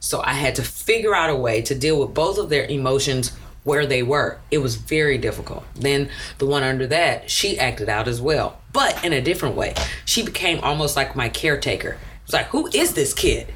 So 0.00 0.22
I 0.22 0.34
had 0.34 0.54
to 0.56 0.62
figure 0.62 1.14
out 1.14 1.30
a 1.30 1.36
way 1.36 1.60
to 1.62 1.74
deal 1.74 1.98
with 1.98 2.14
both 2.14 2.38
of 2.38 2.50
their 2.50 2.64
emotions 2.66 3.36
where 3.64 3.84
they 3.86 4.02
were. 4.02 4.38
It 4.50 4.58
was 4.58 4.76
very 4.76 5.18
difficult. 5.18 5.64
Then 5.74 6.08
the 6.38 6.46
one 6.46 6.62
under 6.62 6.86
that, 6.86 7.30
she 7.30 7.58
acted 7.58 7.88
out 7.88 8.08
as 8.08 8.20
well, 8.20 8.60
but 8.72 9.04
in 9.04 9.12
a 9.12 9.20
different 9.20 9.56
way. 9.56 9.74
She 10.04 10.24
became 10.24 10.60
almost 10.60 10.96
like 10.96 11.16
my 11.16 11.28
caretaker. 11.28 11.90
It 11.90 12.26
was 12.26 12.32
like, 12.32 12.46
who 12.46 12.68
is 12.72 12.94
this 12.94 13.12
kid? 13.12 13.52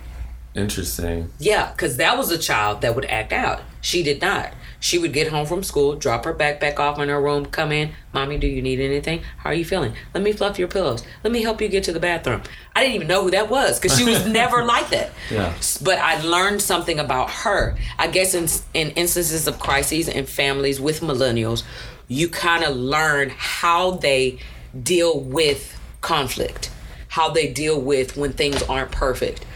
Interesting. 0.55 1.31
Yeah, 1.39 1.73
because 1.73 1.97
that 1.97 2.19
was 2.19 2.31
a 2.31 2.37
child 2.37 2.83
that 2.83 2.95
would 2.95 3.07
act 3.07 3.33
out. 3.33 3.63
She 3.81 4.03
did 4.03 4.21
not. 4.21 4.53
She 4.83 4.99
would 4.99 5.13
get 5.13 5.29
home 5.29 5.47
from 5.47 5.63
school, 5.63 5.95
drop 5.95 6.25
her 6.25 6.35
backpack 6.35 6.81
off 6.81 6.99
in 6.99 7.09
her 7.09 7.23
room, 7.23 7.47
come 7.47 7.71
in. 7.71 7.93
Mommy, 8.13 8.37
do 8.37 8.49
you 8.49 8.61
need 8.61 8.81
anything? 8.81 9.23
How 9.39 9.51
are 9.51 9.55
you 9.55 9.65
feeling? 9.65 9.95
Let 10.13 10.25
me 10.25 10.33
fluff 10.33 10.59
your 10.59 10.67
pillows. 10.67 11.05
Let 11.23 11.33
me 11.33 11.41
help 11.41 11.61
you 11.61 11.69
get 11.69 11.85
to 11.85 11.93
the 11.93 12.01
bathroom. 12.01 12.43
I 12.75 12.83
didn't 12.83 12.97
even 12.97 13.07
know 13.07 13.23
who 13.23 13.31
that 13.31 13.49
was 13.49 13.79
because 13.79 13.97
she 13.97 14.05
was 14.05 14.27
never 14.41 14.65
like 14.65 14.91
that. 14.91 15.13
Yeah. 15.31 15.55
But 15.83 15.99
I 16.01 16.21
learned 16.23 16.61
something 16.61 16.99
about 16.99 17.31
her. 17.31 17.77
I 17.97 18.09
guess 18.09 18.35
in, 18.35 18.49
in 18.75 18.91
instances 18.97 19.47
of 19.47 19.61
crises 19.61 20.09
in 20.09 20.27
families 20.27 20.81
with 20.81 21.01
millennials, 21.01 21.63
you 22.09 22.29
kind 22.29 22.65
of 22.65 22.75
learn 22.77 23.31
how 23.31 23.93
they 23.93 24.41
deal 24.83 25.21
with 25.21 25.79
conflict, 26.01 26.73
how 27.07 27.31
they 27.31 27.53
deal 27.53 27.81
with 27.81 28.17
when 28.17 28.33
things 28.33 28.61
aren't 28.65 28.91
perfect. 28.91 29.47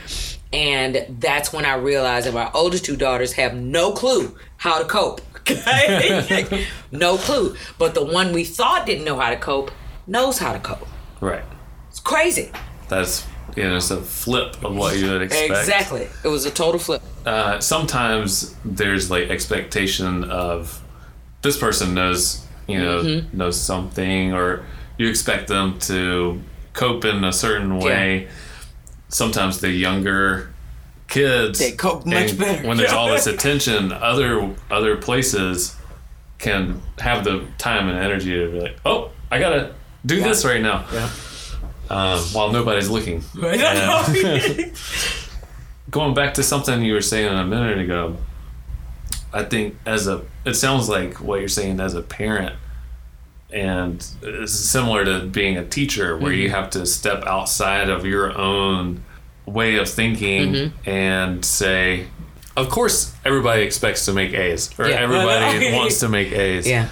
And 0.52 1.04
that's 1.20 1.52
when 1.52 1.64
I 1.64 1.74
realized 1.74 2.26
that 2.26 2.34
my 2.34 2.50
oldest 2.52 2.84
two 2.84 2.96
daughters 2.96 3.32
have 3.34 3.54
no 3.54 3.92
clue 3.92 4.36
how 4.58 4.78
to 4.78 4.84
cope. 4.84 5.20
Okay? 5.40 6.66
no 6.92 7.16
clue. 7.18 7.56
But 7.78 7.94
the 7.94 8.04
one 8.04 8.32
we 8.32 8.44
thought 8.44 8.86
didn't 8.86 9.04
know 9.04 9.18
how 9.18 9.30
to 9.30 9.36
cope 9.36 9.70
knows 10.06 10.38
how 10.38 10.52
to 10.52 10.58
cope. 10.58 10.86
Right. 11.20 11.44
It's 11.88 12.00
crazy. 12.00 12.50
That's 12.88 13.26
you 13.56 13.62
know, 13.62 13.76
it's 13.76 13.90
a 13.90 14.00
flip 14.02 14.62
of 14.62 14.76
what 14.76 14.98
you 14.98 15.10
would 15.10 15.22
expect. 15.22 15.50
Exactly. 15.50 16.08
It 16.24 16.28
was 16.28 16.44
a 16.44 16.50
total 16.50 16.78
flip. 16.78 17.00
Uh, 17.24 17.58
sometimes 17.58 18.54
there's 18.64 19.10
like 19.10 19.30
expectation 19.30 20.24
of 20.24 20.82
this 21.42 21.56
person 21.58 21.94
knows 21.94 22.44
you 22.66 22.78
know 22.78 23.02
Mm-hmm. 23.02 23.36
knows 23.36 23.60
something, 23.60 24.32
or 24.34 24.64
you 24.98 25.08
expect 25.08 25.48
them 25.48 25.78
to 25.80 26.40
cope 26.72 27.04
in 27.04 27.24
a 27.24 27.32
certain 27.32 27.78
way. 27.78 28.28
Sometimes 29.08 29.60
the 29.60 29.70
younger 29.70 30.50
kids 31.08 31.58
They 31.60 31.72
cope 31.72 32.04
much 32.06 32.36
better. 32.36 32.66
when 32.66 32.76
there's 32.76 32.92
all 32.92 33.08
this 33.08 33.26
attention. 33.34 33.92
Other 33.92 34.54
other 34.70 34.96
places 34.96 35.76
can 36.38 36.82
have 36.98 37.24
the 37.24 37.44
time 37.58 37.88
and 37.88 37.98
energy 37.98 38.32
to 38.32 38.50
be 38.50 38.60
like, 38.60 38.76
oh, 38.84 39.10
I 39.30 39.38
gotta 39.38 39.74
do 40.04 40.20
this 40.20 40.44
right 40.44 40.60
now. 40.60 40.84
Yeah. 40.92 41.10
Um, 41.88 42.18
while 42.32 42.50
nobody's 42.50 42.90
looking. 42.90 43.22
And- 43.42 44.72
going 45.90 46.14
back 46.14 46.34
to 46.34 46.42
something 46.42 46.82
you 46.82 46.94
were 46.94 47.00
saying 47.00 47.32
a 47.32 47.44
minute 47.44 47.78
ago, 47.78 48.16
I 49.32 49.44
think 49.44 49.76
as 49.86 50.08
a 50.08 50.22
it 50.44 50.54
sounds 50.54 50.88
like 50.88 51.20
what 51.20 51.38
you're 51.40 51.48
saying 51.48 51.78
as 51.80 51.94
a 51.94 52.02
parent 52.02 52.56
and 53.52 54.06
it's 54.22 54.52
similar 54.52 55.04
to 55.04 55.26
being 55.26 55.56
a 55.56 55.64
teacher 55.64 56.16
where 56.16 56.32
you 56.32 56.48
mm-hmm. 56.48 56.56
have 56.56 56.70
to 56.70 56.84
step 56.84 57.24
outside 57.26 57.88
of 57.88 58.04
your 58.04 58.36
own 58.36 59.04
way 59.46 59.76
of 59.76 59.88
thinking 59.88 60.52
mm-hmm. 60.52 60.90
and 60.90 61.44
say 61.44 62.08
of 62.56 62.68
course 62.68 63.14
everybody 63.24 63.62
expects 63.62 64.04
to 64.06 64.12
make 64.12 64.32
A's 64.32 64.70
or 64.78 64.88
Yeah. 64.88 64.96
everybody 64.96 65.72
wants 65.74 66.00
to 66.00 66.08
make 66.08 66.32
A's. 66.32 66.66
yeah. 66.68 66.88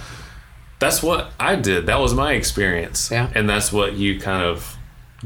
That's 0.79 1.01
what 1.01 1.31
I 1.39 1.55
did. 1.55 1.85
That 1.87 1.99
was 1.99 2.13
my 2.13 2.33
experience. 2.33 3.09
Yeah. 3.09 3.31
And 3.33 3.49
that's 3.49 3.71
what 3.71 3.93
you 3.93 4.19
kind 4.19 4.43
of 4.43 4.75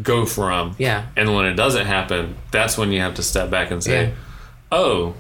go 0.02 0.26
from. 0.26 0.76
Yeah. 0.78 1.08
And 1.16 1.34
when 1.36 1.46
it 1.46 1.56
doesn't 1.56 1.88
happen, 1.88 2.38
that's 2.52 2.78
when 2.78 2.92
you 2.92 3.02
have 3.02 3.16
to 3.16 3.24
step 3.24 3.50
back 3.50 3.72
and 3.72 3.84
say, 3.84 4.10
Yeah. 4.10 4.14
"Oh, 4.72 5.16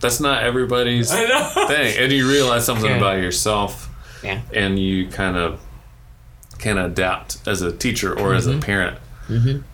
that's 0.00 0.18
not 0.18 0.42
everybody's 0.42 1.12
thing." 1.12 1.98
And 1.98 2.10
you 2.10 2.28
realize 2.28 2.64
something 2.64 2.90
Yeah. 2.90 2.96
about 2.96 3.18
yourself, 3.18 3.85
Yeah. 4.26 4.40
and 4.52 4.78
you 4.78 5.08
kind 5.08 5.36
of 5.36 5.60
can 6.58 6.78
adapt 6.78 7.38
as 7.46 7.62
a 7.62 7.70
teacher 7.72 8.18
or 8.18 8.34
as 8.34 8.46
Mm-hmm. 8.46 8.58
a 8.58 8.62
parent 8.62 8.98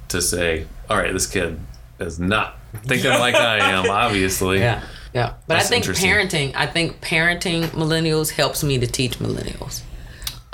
to 0.08 0.20
say, 0.22 0.66
"All 0.90 0.96
right, 0.96 1.12
this 1.12 1.26
kid 1.26 1.58
is 1.98 2.18
not 2.18 2.56
thinking 2.84 3.10
like 3.10 3.34
I 3.34 3.58
am, 3.58 3.88
obviously." 4.04 4.58
Yeah. 4.60 4.82
Yeah. 5.14 5.34
But 5.46 5.54
That's 5.56 5.66
I 5.66 5.68
think 5.80 5.84
parenting, 5.84 6.52
I 6.56 6.66
think 6.66 7.00
parenting 7.02 7.64
millennials 7.68 8.30
helps 8.30 8.64
me 8.64 8.78
to 8.78 8.86
teach 8.86 9.18
millennials. 9.18 9.82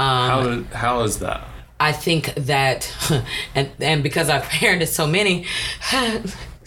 Um, 0.01 0.65
How 0.73 0.77
how 0.79 1.01
is 1.03 1.19
that? 1.21 1.47
I 1.81 1.93
think 1.93 2.35
that, 2.35 2.93
and 3.55 3.71
and 3.81 4.03
because 4.03 4.29
I've 4.29 4.43
parented 4.61 4.89
so 4.89 5.07
many, 5.07 5.47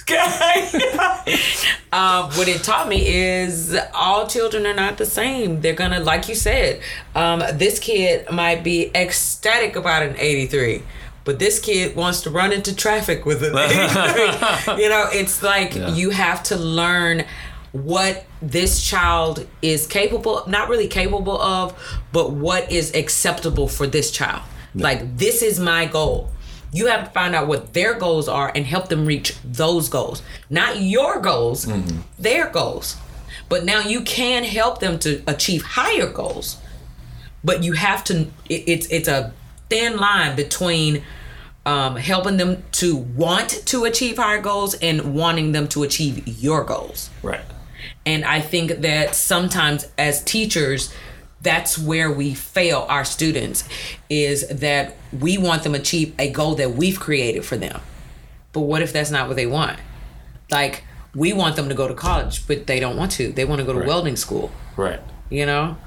um, 1.92 2.30
what 2.38 2.48
it 2.48 2.64
taught 2.64 2.88
me 2.88 3.06
is 3.08 3.78
all 3.94 4.28
children 4.28 4.66
are 4.66 4.74
not 4.74 4.98
the 4.98 5.06
same. 5.06 5.62
They're 5.62 5.74
gonna, 5.74 6.00
like 6.00 6.28
you 6.30 6.36
said, 6.36 6.82
um, 7.16 7.44
this 7.54 7.80
kid 7.80 8.30
might 8.32 8.64
be 8.64 8.92
ecstatic 8.96 9.76
about 9.76 10.04
an 10.04 10.16
83. 10.18 10.84
But 11.24 11.38
this 11.38 11.60
kid 11.60 11.96
wants 11.96 12.22
to 12.22 12.32
run 12.32 12.52
into 12.52 12.76
traffic 12.76 13.26
with 13.26 13.44
an 13.44 13.56
83. 13.56 14.78
you 14.82 14.90
know, 14.90 15.08
it's 15.12 15.44
like 15.44 15.76
Yeah. 15.76 15.94
you 15.94 16.10
have 16.10 16.42
to 16.44 16.58
learn 16.58 17.26
what 17.74 18.26
this 18.42 18.82
child 18.84 19.48
is 19.62 19.88
capable 19.88 20.44
not 20.46 20.68
really 20.68 20.90
capable 20.90 21.40
of 21.42 21.74
but 22.12 22.32
what 22.32 22.70
is 22.70 22.94
acceptable 22.94 23.66
for 23.66 23.88
this 23.88 24.12
child 24.12 24.42
like 24.76 25.16
this 25.18 25.42
is 25.42 25.58
my 25.58 25.86
goal 25.86 26.30
you 26.74 26.88
have 26.88 27.06
to 27.06 27.10
find 27.12 27.36
out 27.36 27.48
what 27.48 27.74
their 27.74 27.94
goals 27.94 28.28
are 28.28 28.52
and 28.56 28.66
help 28.66 28.88
them 28.88 29.06
reach 29.06 29.36
those 29.44 29.90
goals. 29.90 30.22
Not 30.50 30.82
your 30.82 31.20
goals 31.20 31.68
their 32.18 32.50
goals. 32.50 32.98
But 33.50 33.66
now 33.66 33.80
you 33.82 34.02
can 34.02 34.46
help 34.46 34.80
them 34.80 34.98
to 35.00 35.22
achieve 35.28 35.62
higher 35.64 36.08
goals. 36.08 36.58
But 37.44 37.64
you 37.64 37.74
have 37.74 38.04
to 38.06 38.28
it, 38.48 38.64
it's 38.68 38.88
it's 38.88 39.08
a 39.10 39.34
thin 39.70 39.98
line 39.98 40.36
between 40.36 41.04
um, 41.66 41.96
helping 41.96 42.38
them 42.38 42.64
to 42.74 42.96
want 42.96 43.50
to 43.66 43.84
achieve 43.86 44.18
higher 44.18 44.42
goals 44.42 44.74
and 44.76 45.14
wanting 45.14 45.52
them 45.52 45.68
to 45.70 45.84
achieve 45.84 46.28
your 46.28 46.64
goals. 46.64 47.10
Right. 47.22 47.42
and 48.06 48.24
I 48.26 48.40
think 48.42 48.82
that 48.82 49.16
sometimes 49.16 49.88
as 49.98 50.24
teachers, 50.24 50.94
that's 51.42 51.78
where 51.78 52.12
we 52.12 52.34
fail 52.34 52.86
our 52.90 53.04
students 53.04 53.64
is 54.10 54.48
that 54.50 54.96
we 55.20 55.38
want 55.38 55.64
them 55.64 55.74
to 55.74 55.80
achieve 55.80 56.14
a 56.20 56.30
goal 56.32 56.56
that 56.56 56.72
we've 56.76 57.00
created 57.00 57.44
for 57.46 57.58
them. 57.58 57.82
But 58.54 58.62
what 58.62 58.82
if 58.82 58.94
that's 58.94 59.12
not 59.12 59.28
what 59.28 59.38
they 59.38 59.48
want? 59.48 59.80
Like, 60.52 60.84
we 61.16 61.34
want 61.34 61.56
them 61.56 61.70
to 61.70 61.76
go 61.76 61.88
to 61.88 61.94
college, 61.94 62.46
but 62.48 62.68
they 62.68 62.80
don't 62.80 62.96
want 62.98 63.12
to. 63.14 63.32
They 63.32 63.46
want 63.46 63.60
to 63.60 63.66
go 63.66 63.74
to 63.74 63.80
Right. 63.80 63.88
welding 63.88 64.16
school, 64.16 64.52
Right. 64.78 65.00
you 65.30 65.46
know? 65.46 65.78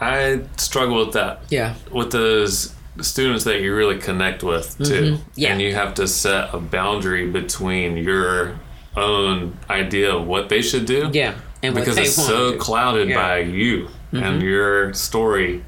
I 0.00 0.40
struggle 0.56 1.04
with 1.04 1.12
that. 1.14 1.42
Yeah. 1.50 1.74
With 1.92 2.10
those 2.10 2.72
students 3.00 3.44
that 3.44 3.60
you 3.60 3.74
really 3.74 3.98
connect 3.98 4.42
with 4.42 4.76
too. 4.78 5.18
Yeah. 5.34 5.50
And 5.52 5.60
you 5.60 5.74
have 5.74 5.94
to 5.94 6.06
set 6.08 6.50
a 6.52 6.58
boundary 6.58 7.26
between 7.30 7.96
your 7.96 8.58
own 8.96 9.56
idea 9.68 10.14
of 10.14 10.26
what 10.26 10.48
they 10.48 10.62
should 10.62 10.86
do. 10.86 11.10
Yeah. 11.12 11.34
And 11.62 11.74
what 11.74 11.80
Because 11.84 11.98
it's 11.98 12.14
so 12.14 12.52
do. 12.52 12.58
clouded 12.58 13.08
Yeah. 13.08 13.16
Mm-hmm. 13.16 13.50
by 13.50 13.56
you 13.56 13.88
and 14.14 14.42
your 14.42 14.92
story 14.94 15.64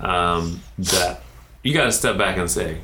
um, 0.00 0.60
that 0.78 1.22
you 1.62 1.74
got 1.74 1.84
to 1.84 1.92
step 1.92 2.18
back 2.18 2.36
and 2.36 2.50
say, 2.50 2.80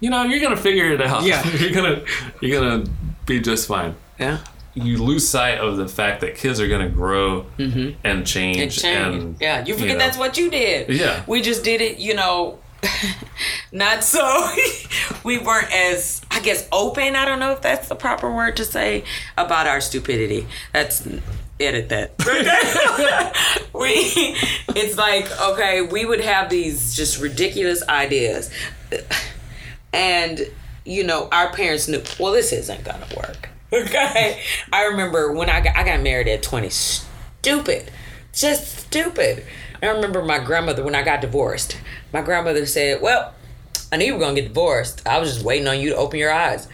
you 0.00 0.10
know, 0.10 0.24
you're 0.24 0.40
gonna 0.40 0.56
figure 0.56 0.92
it 0.92 1.00
out. 1.00 1.22
Yeah. 1.22 1.46
you're 1.56 1.72
gonna 1.72 2.02
you're 2.40 2.60
gonna 2.60 2.84
be 3.26 3.40
just 3.40 3.66
fine. 3.66 3.94
Yeah. 4.18 4.40
You 4.74 5.02
lose 5.02 5.26
sight 5.26 5.58
of 5.58 5.76
the 5.76 5.88
fact 5.88 6.20
that 6.22 6.34
kids 6.34 6.60
are 6.60 6.68
gonna 6.68 6.88
grow 6.88 7.46
and 7.58 8.26
change. 8.26 8.58
And 8.58 8.72
change. 8.72 9.22
and, 9.22 9.36
yeah. 9.40 9.64
You 9.64 9.74
forget 9.74 9.96
know. 9.96 9.98
that's 9.98 10.18
what 10.18 10.36
you 10.36 10.50
did. 10.50 10.90
Yeah. 10.90 11.22
We 11.26 11.40
just 11.42 11.64
did 11.64 11.80
it, 11.80 11.98
you 11.98 12.14
know, 12.14 12.58
not 13.72 14.04
so. 14.04 14.50
we 15.24 15.38
weren't 15.38 15.72
as, 15.72 16.20
I 16.30 16.40
guess, 16.40 16.68
open. 16.72 17.16
I 17.16 17.24
don't 17.24 17.38
know 17.38 17.52
if 17.52 17.62
that's 17.62 17.88
the 17.88 17.94
proper 17.94 18.30
word 18.32 18.56
to 18.56 18.64
say 18.64 19.04
about 19.38 19.66
our 19.66 19.80
stupidity. 19.80 20.46
That's 20.72 21.06
edit 21.66 21.88
that. 21.88 22.14
we, 23.74 23.90
it's 24.74 24.96
like 24.96 25.30
okay, 25.40 25.82
we 25.82 26.04
would 26.04 26.20
have 26.20 26.50
these 26.50 26.94
just 26.96 27.20
ridiculous 27.20 27.86
ideas, 27.88 28.50
and 29.92 30.48
you 30.84 31.04
know, 31.04 31.28
our 31.32 31.52
parents 31.52 31.88
knew. 31.88 32.02
Well, 32.18 32.32
this 32.32 32.52
isn't 32.52 32.84
gonna 32.84 33.06
work. 33.16 33.48
Okay, 33.72 34.40
I 34.72 34.84
remember 34.84 35.32
when 35.32 35.50
I 35.50 35.60
got 35.60 35.74
I 35.74 35.82
got 35.82 36.00
married 36.00 36.28
at 36.28 36.44
twenty. 36.44 36.68
Stupid, 36.70 37.90
just 38.32 38.78
stupid. 38.86 39.44
I 39.82 39.86
remember 39.86 40.22
my 40.22 40.38
grandmother 40.38 40.84
when 40.84 40.94
I 40.94 41.02
got 41.02 41.20
divorced. 41.20 41.76
My 42.12 42.22
grandmother 42.22 42.66
said, 42.66 43.02
"Well, 43.02 43.34
I 43.90 43.96
knew 43.96 44.04
you 44.04 44.14
were 44.14 44.20
gonna 44.20 44.40
get 44.40 44.48
divorced. 44.48 45.04
I 45.04 45.18
was 45.18 45.32
just 45.34 45.44
waiting 45.44 45.66
on 45.66 45.80
you 45.80 45.90
to 45.90 45.96
open 45.96 46.20
your 46.20 46.30
eyes." 46.30 46.68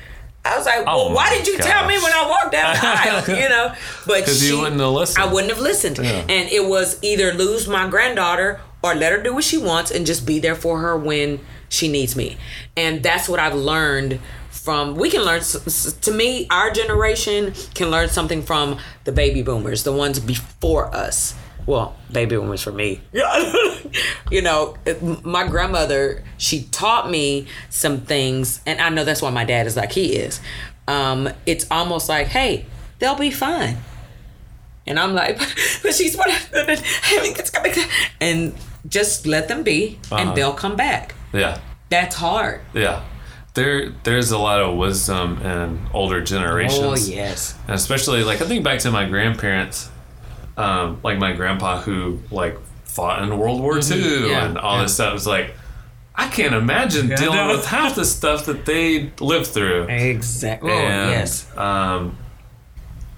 I 0.45 0.57
was 0.57 0.64
like, 0.66 0.84
Oh 0.86 1.07
"Well, 1.07 1.14
why 1.14 1.30
did 1.30 1.47
you 1.47 1.59
tell 1.59 1.86
me 1.86 1.99
when 1.99 2.12
I 2.12 2.26
walked 2.28 2.53
down 2.53 2.74
the 2.74 2.80
aisle?" 2.82 3.38
You 3.43 3.49
know, 3.49 3.74
but 4.07 4.24
'Cause 4.24 4.43
you 4.43 4.57
she- 4.57 4.61
wouldn't 4.61 4.80
have 4.80 4.91
listened. 4.91 5.24
I 5.24 5.32
wouldn't 5.32 5.53
have 5.53 5.61
listened, 5.62 5.99
Yeah. 5.99 6.24
and 6.28 6.49
it 6.49 6.64
was 6.66 6.99
either 7.03 7.32
lose 7.34 7.68
my 7.68 7.88
granddaughter 7.88 8.61
or 8.82 8.95
let 8.95 9.12
her 9.12 9.22
do 9.22 9.34
what 9.34 9.45
she 9.45 9.59
wants 9.59 9.91
and 9.91 10.07
just 10.07 10.24
be 10.24 10.38
there 10.38 10.55
for 10.55 10.78
her 10.80 10.97
when 10.97 11.41
she 11.68 11.88
needs 11.88 12.16
me. 12.16 12.38
And 12.76 13.03
that's 13.03 13.28
what 13.28 13.38
I've 13.38 13.55
learned 13.55 14.18
from. 14.51 14.95
We 14.97 15.11
can 15.11 15.22
learn. 15.22 15.43
To 15.43 16.11
me, 16.11 16.47
our 16.51 16.70
generation 16.70 17.53
can 17.74 17.91
learn 17.91 18.09
something 18.09 18.43
from 18.43 18.78
the 19.05 19.12
baby 19.12 19.43
boomers, 19.43 19.84
the 19.84 19.93
ones 19.93 20.18
before 20.18 20.86
us. 20.95 21.34
Well, 21.67 21.97
baby 22.13 22.37
one 22.37 22.49
was 22.49 22.63
for 22.63 22.73
me. 22.73 23.01
you 24.31 24.43
know, 24.43 24.77
my 25.23 25.47
grandmother, 25.47 26.25
she 26.39 26.65
taught 26.65 27.11
me 27.11 27.47
some 27.69 28.01
things, 28.01 28.61
and 28.67 28.81
I 28.81 28.89
know 28.89 29.05
that's 29.05 29.23
why 29.23 29.31
my 29.31 29.45
dad 29.45 29.67
is 29.67 29.77
like 29.77 29.93
he 29.93 30.17
is. 30.17 30.41
Um, 30.89 31.29
it's 31.47 31.67
almost 31.71 32.09
like, 32.09 32.29
hey, 32.29 32.67
they'll 32.99 33.15
be 33.19 33.31
fine. 33.31 33.79
And 34.87 34.99
I'm 34.99 35.15
like, 35.15 35.39
but 35.83 35.95
she's 35.95 36.17
what 36.17 36.31
I'm 36.31 36.67
doing. 36.67 37.85
and 38.21 38.55
just 38.89 39.27
let 39.27 39.49
them 39.49 39.63
be, 39.63 39.99
Uh-huh. 40.11 40.17
and 40.23 40.37
they'll 40.37 40.55
come 40.55 40.77
back. 40.77 41.15
Yeah. 41.33 41.61
That's 41.91 42.17
hard. 42.17 42.61
Yeah. 42.75 43.05
There 43.55 43.91
there's 44.05 44.31
a 44.31 44.39
lot 44.39 44.61
of 44.61 44.77
wisdom 44.77 45.39
in 45.43 45.81
older 45.93 46.23
generations. 46.23 46.81
Oh 46.83 46.95
yes. 46.95 47.55
And 47.67 47.75
especially 47.75 48.23
like 48.23 48.41
I 48.41 48.47
think 48.47 48.63
back 48.65 48.79
to 48.81 48.91
my 48.93 49.07
grandparents, 49.09 49.91
um, 50.61 51.01
like 51.03 51.19
my 51.19 51.33
grandpa 51.33 51.81
who 51.81 52.19
like 52.31 52.57
fought 52.85 53.23
in 53.23 53.39
World 53.39 53.61
War 53.61 53.77
II 53.77 53.81
Mm-hmm. 53.83 54.31
Yeah, 54.31 54.45
and 54.47 54.59
all 54.59 54.77
yeah. 54.77 54.83
this 54.83 54.95
stuff. 54.95 55.15
It's 55.15 55.27
like 55.27 55.55
I 56.15 56.29
can't 56.29 56.55
imagine 56.55 57.09
dealing 57.09 57.37
no. 57.37 57.49
with 57.55 57.65
half 57.67 57.95
the 57.95 58.05
stuff 58.05 58.45
that 58.47 58.67
they 58.67 59.11
lived 59.21 59.47
through. 59.47 59.85
Exactly. 59.85 60.71
Oh 60.73 60.75
And, 60.77 61.11
yes. 61.11 61.47
Um, 61.57 62.19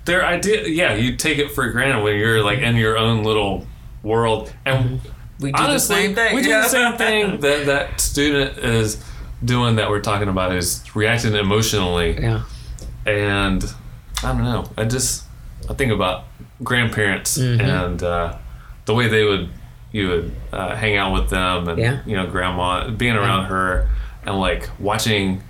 their 0.04 0.24
idea, 0.24 0.66
yeah, 0.68 0.94
you 0.94 1.16
take 1.16 1.38
it 1.38 1.50
for 1.52 1.68
granted 1.70 2.02
when 2.02 2.16
you're 2.16 2.42
like 2.42 2.58
in 2.58 2.76
your 2.76 2.96
own 2.98 3.22
little 3.24 3.66
world, 4.02 4.52
and 4.66 5.00
We 5.40 5.52
do 5.52 5.62
honestly, 5.62 5.96
the 5.96 6.02
same 6.02 6.14
thing. 6.14 6.34
we 6.36 6.42
do 6.42 6.48
Yeah. 6.50 6.62
the 6.62 6.68
same 6.68 6.96
thing 6.96 7.40
that 7.46 7.66
that 7.66 8.00
student 8.00 8.58
is 8.58 9.02
doing 9.44 9.76
that 9.76 9.90
we're 9.90 10.00
talking 10.00 10.28
about 10.28 10.54
is 10.54 10.82
reacting 10.94 11.34
emotionally, 11.34 12.20
Yeah. 12.20 12.42
and 13.06 13.64
I 14.22 14.28
don't 14.32 14.44
know. 14.44 14.64
I 14.76 14.84
just 14.84 15.24
I 15.70 15.74
think 15.74 15.92
about 15.92 16.24
grandparents 16.62 17.38
Mm-hmm. 17.38 17.60
and 17.60 18.02
uh, 18.02 18.36
the 18.84 18.94
way 18.94 19.08
they 19.08 19.24
would 19.24 19.48
you 19.92 20.08
would 20.08 20.32
uh, 20.52 20.74
hang 20.74 20.96
out 20.96 21.12
with 21.12 21.28
them 21.30 21.68
and 21.68 21.78
Yeah. 21.78 22.00
you 22.06 22.16
know 22.16 22.26
grandma 22.26 22.88
being 22.90 23.14
around 23.14 23.46
her 23.46 23.88
and 24.24 24.38
like 24.40 24.68
watching 24.78 25.42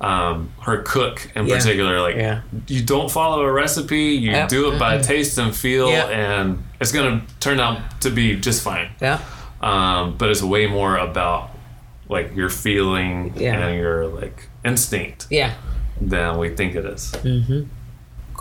um, 0.00 0.52
her 0.62 0.82
cook 0.82 1.30
in 1.34 1.46
Yeah. 1.46 1.56
particular 1.56 2.00
like 2.00 2.16
Yeah. 2.16 2.40
you 2.68 2.82
don't 2.82 3.10
follow 3.10 3.42
a 3.42 3.52
recipe 3.52 4.10
you 4.24 4.30
Yep. 4.32 4.48
do 4.48 4.72
it 4.72 4.78
by 4.78 4.98
taste 4.98 5.38
and 5.38 5.54
feel 5.54 5.90
Yeah. 5.90 6.06
and 6.08 6.62
it's 6.80 6.92
gonna 6.92 7.22
turn 7.40 7.60
out 7.60 8.00
to 8.02 8.10
be 8.10 8.36
just 8.36 8.62
fine 8.62 8.88
Yeah. 9.00 9.18
um, 9.60 10.16
but 10.18 10.28
it's 10.30 10.42
way 10.42 10.66
more 10.66 10.96
about 10.96 11.50
like 12.08 12.34
your 12.36 12.50
feeling 12.50 13.32
Yeah. 13.36 13.58
and 13.58 13.78
your 13.78 14.06
like 14.06 14.48
instinct 14.64 15.26
Yeah. 15.30 15.52
than 16.00 16.38
we 16.38 16.48
think 16.50 16.74
it 16.74 16.84
is. 16.84 17.12
Mm-hmm. 17.22 17.62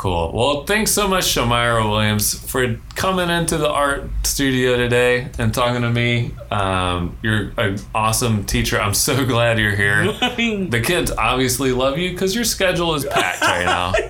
Cool. 0.01 0.31
Well, 0.33 0.63
thanks 0.65 0.89
so 0.89 1.07
much, 1.07 1.25
Shamira 1.25 1.87
Williams, 1.87 2.33
for 2.33 2.75
coming 2.95 3.29
into 3.29 3.59
the 3.59 3.69
art 3.69 4.09
studio 4.23 4.75
today 4.75 5.29
and 5.37 5.53
talking 5.53 5.83
to 5.83 5.91
me. 5.91 6.31
Um, 6.49 7.19
you're 7.21 7.51
an 7.57 7.77
awesome 7.93 8.43
teacher. 8.45 8.81
I'm 8.81 8.95
so 8.95 9.23
glad 9.27 9.59
you're 9.59 9.75
here. 9.75 10.05
the 10.11 10.81
kids 10.83 11.11
obviously 11.11 11.71
love 11.71 11.99
you 11.99 12.09
because 12.09 12.33
your 12.33 12.45
schedule 12.45 12.95
is 12.95 13.05
packed 13.05 13.41
right 13.41 13.63
now. 13.63 13.93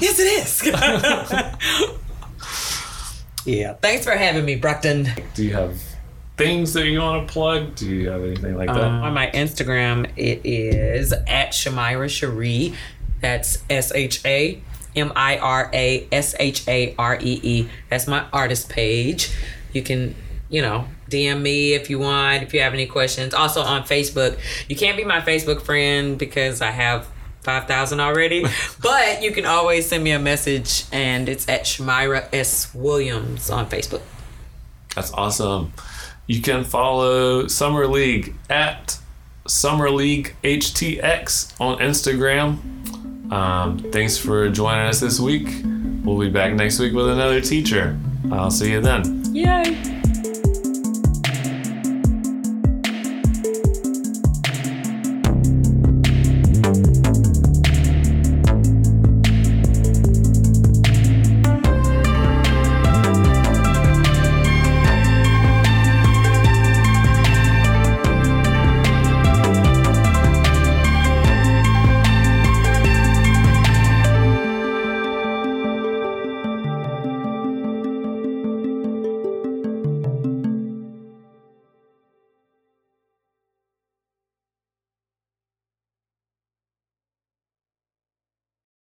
Yes, 0.00 0.20
it 0.20 0.28
is. 0.38 0.64
yeah. 3.44 3.72
Thanks 3.72 4.04
for 4.04 4.12
having 4.12 4.44
me, 4.44 4.54
Brockton. 4.54 5.08
Do 5.34 5.42
you 5.42 5.52
have 5.54 5.82
things 6.36 6.72
that 6.74 6.86
you 6.86 7.00
want 7.00 7.26
to 7.26 7.32
plug? 7.32 7.74
Do 7.74 7.86
you 7.92 8.08
have 8.08 8.22
anything 8.22 8.56
like 8.56 8.68
that? 8.68 8.80
Um, 8.80 9.02
on 9.02 9.12
my 9.12 9.32
Instagram, 9.32 10.08
it 10.16 10.42
is 10.44 11.12
at 11.12 11.50
Shamira 11.50 12.06
Sharee. 12.06 12.76
That's 13.20 13.58
S 13.68 13.92
H 13.92 14.24
A 14.24 14.60
M 14.96 15.12
I 15.14 15.38
R 15.38 15.70
A 15.72 16.06
S 16.12 16.34
H 16.38 16.66
A 16.68 16.94
R 16.98 17.18
E 17.20 17.40
E. 17.42 17.68
That's 17.90 18.06
my 18.06 18.24
artist 18.32 18.68
page. 18.68 19.30
You 19.72 19.82
can, 19.82 20.14
you 20.48 20.62
know, 20.62 20.86
DM 21.10 21.40
me 21.40 21.74
if 21.74 21.90
you 21.90 21.98
want, 21.98 22.42
if 22.42 22.54
you 22.54 22.60
have 22.60 22.74
any 22.74 22.86
questions. 22.86 23.34
Also 23.34 23.62
on 23.62 23.82
Facebook. 23.82 24.38
You 24.68 24.76
can't 24.76 24.96
be 24.96 25.04
my 25.04 25.20
Facebook 25.20 25.62
friend 25.62 26.18
because 26.18 26.60
I 26.60 26.70
have 26.70 27.06
5,000 27.42 28.00
already. 28.00 28.44
but 28.82 29.22
you 29.22 29.32
can 29.32 29.46
always 29.46 29.88
send 29.88 30.04
me 30.04 30.10
a 30.10 30.18
message, 30.18 30.84
and 30.92 31.28
it's 31.28 31.48
at 31.48 31.62
Shamira 31.62 32.28
S. 32.32 32.74
Williams 32.74 33.50
on 33.50 33.68
Facebook. 33.68 34.02
That's 34.94 35.12
awesome. 35.12 35.72
You 36.26 36.42
can 36.42 36.64
follow 36.64 37.46
Summer 37.46 37.86
League 37.86 38.34
at 38.50 38.98
Summer 39.46 39.90
League 39.90 40.34
HTX 40.44 41.58
on 41.58 41.78
Instagram. 41.78 42.58
Um, 43.30 43.78
thanks 43.92 44.16
for 44.16 44.48
joining 44.48 44.86
us 44.86 45.00
this 45.00 45.20
week. 45.20 45.48
We'll 46.02 46.18
be 46.18 46.30
back 46.30 46.54
next 46.54 46.78
week 46.78 46.94
with 46.94 47.08
another 47.08 47.40
teacher. 47.40 47.98
I'll 48.32 48.50
see 48.50 48.72
you 48.72 48.80
then. 48.80 49.34
Yay! 49.34 50.02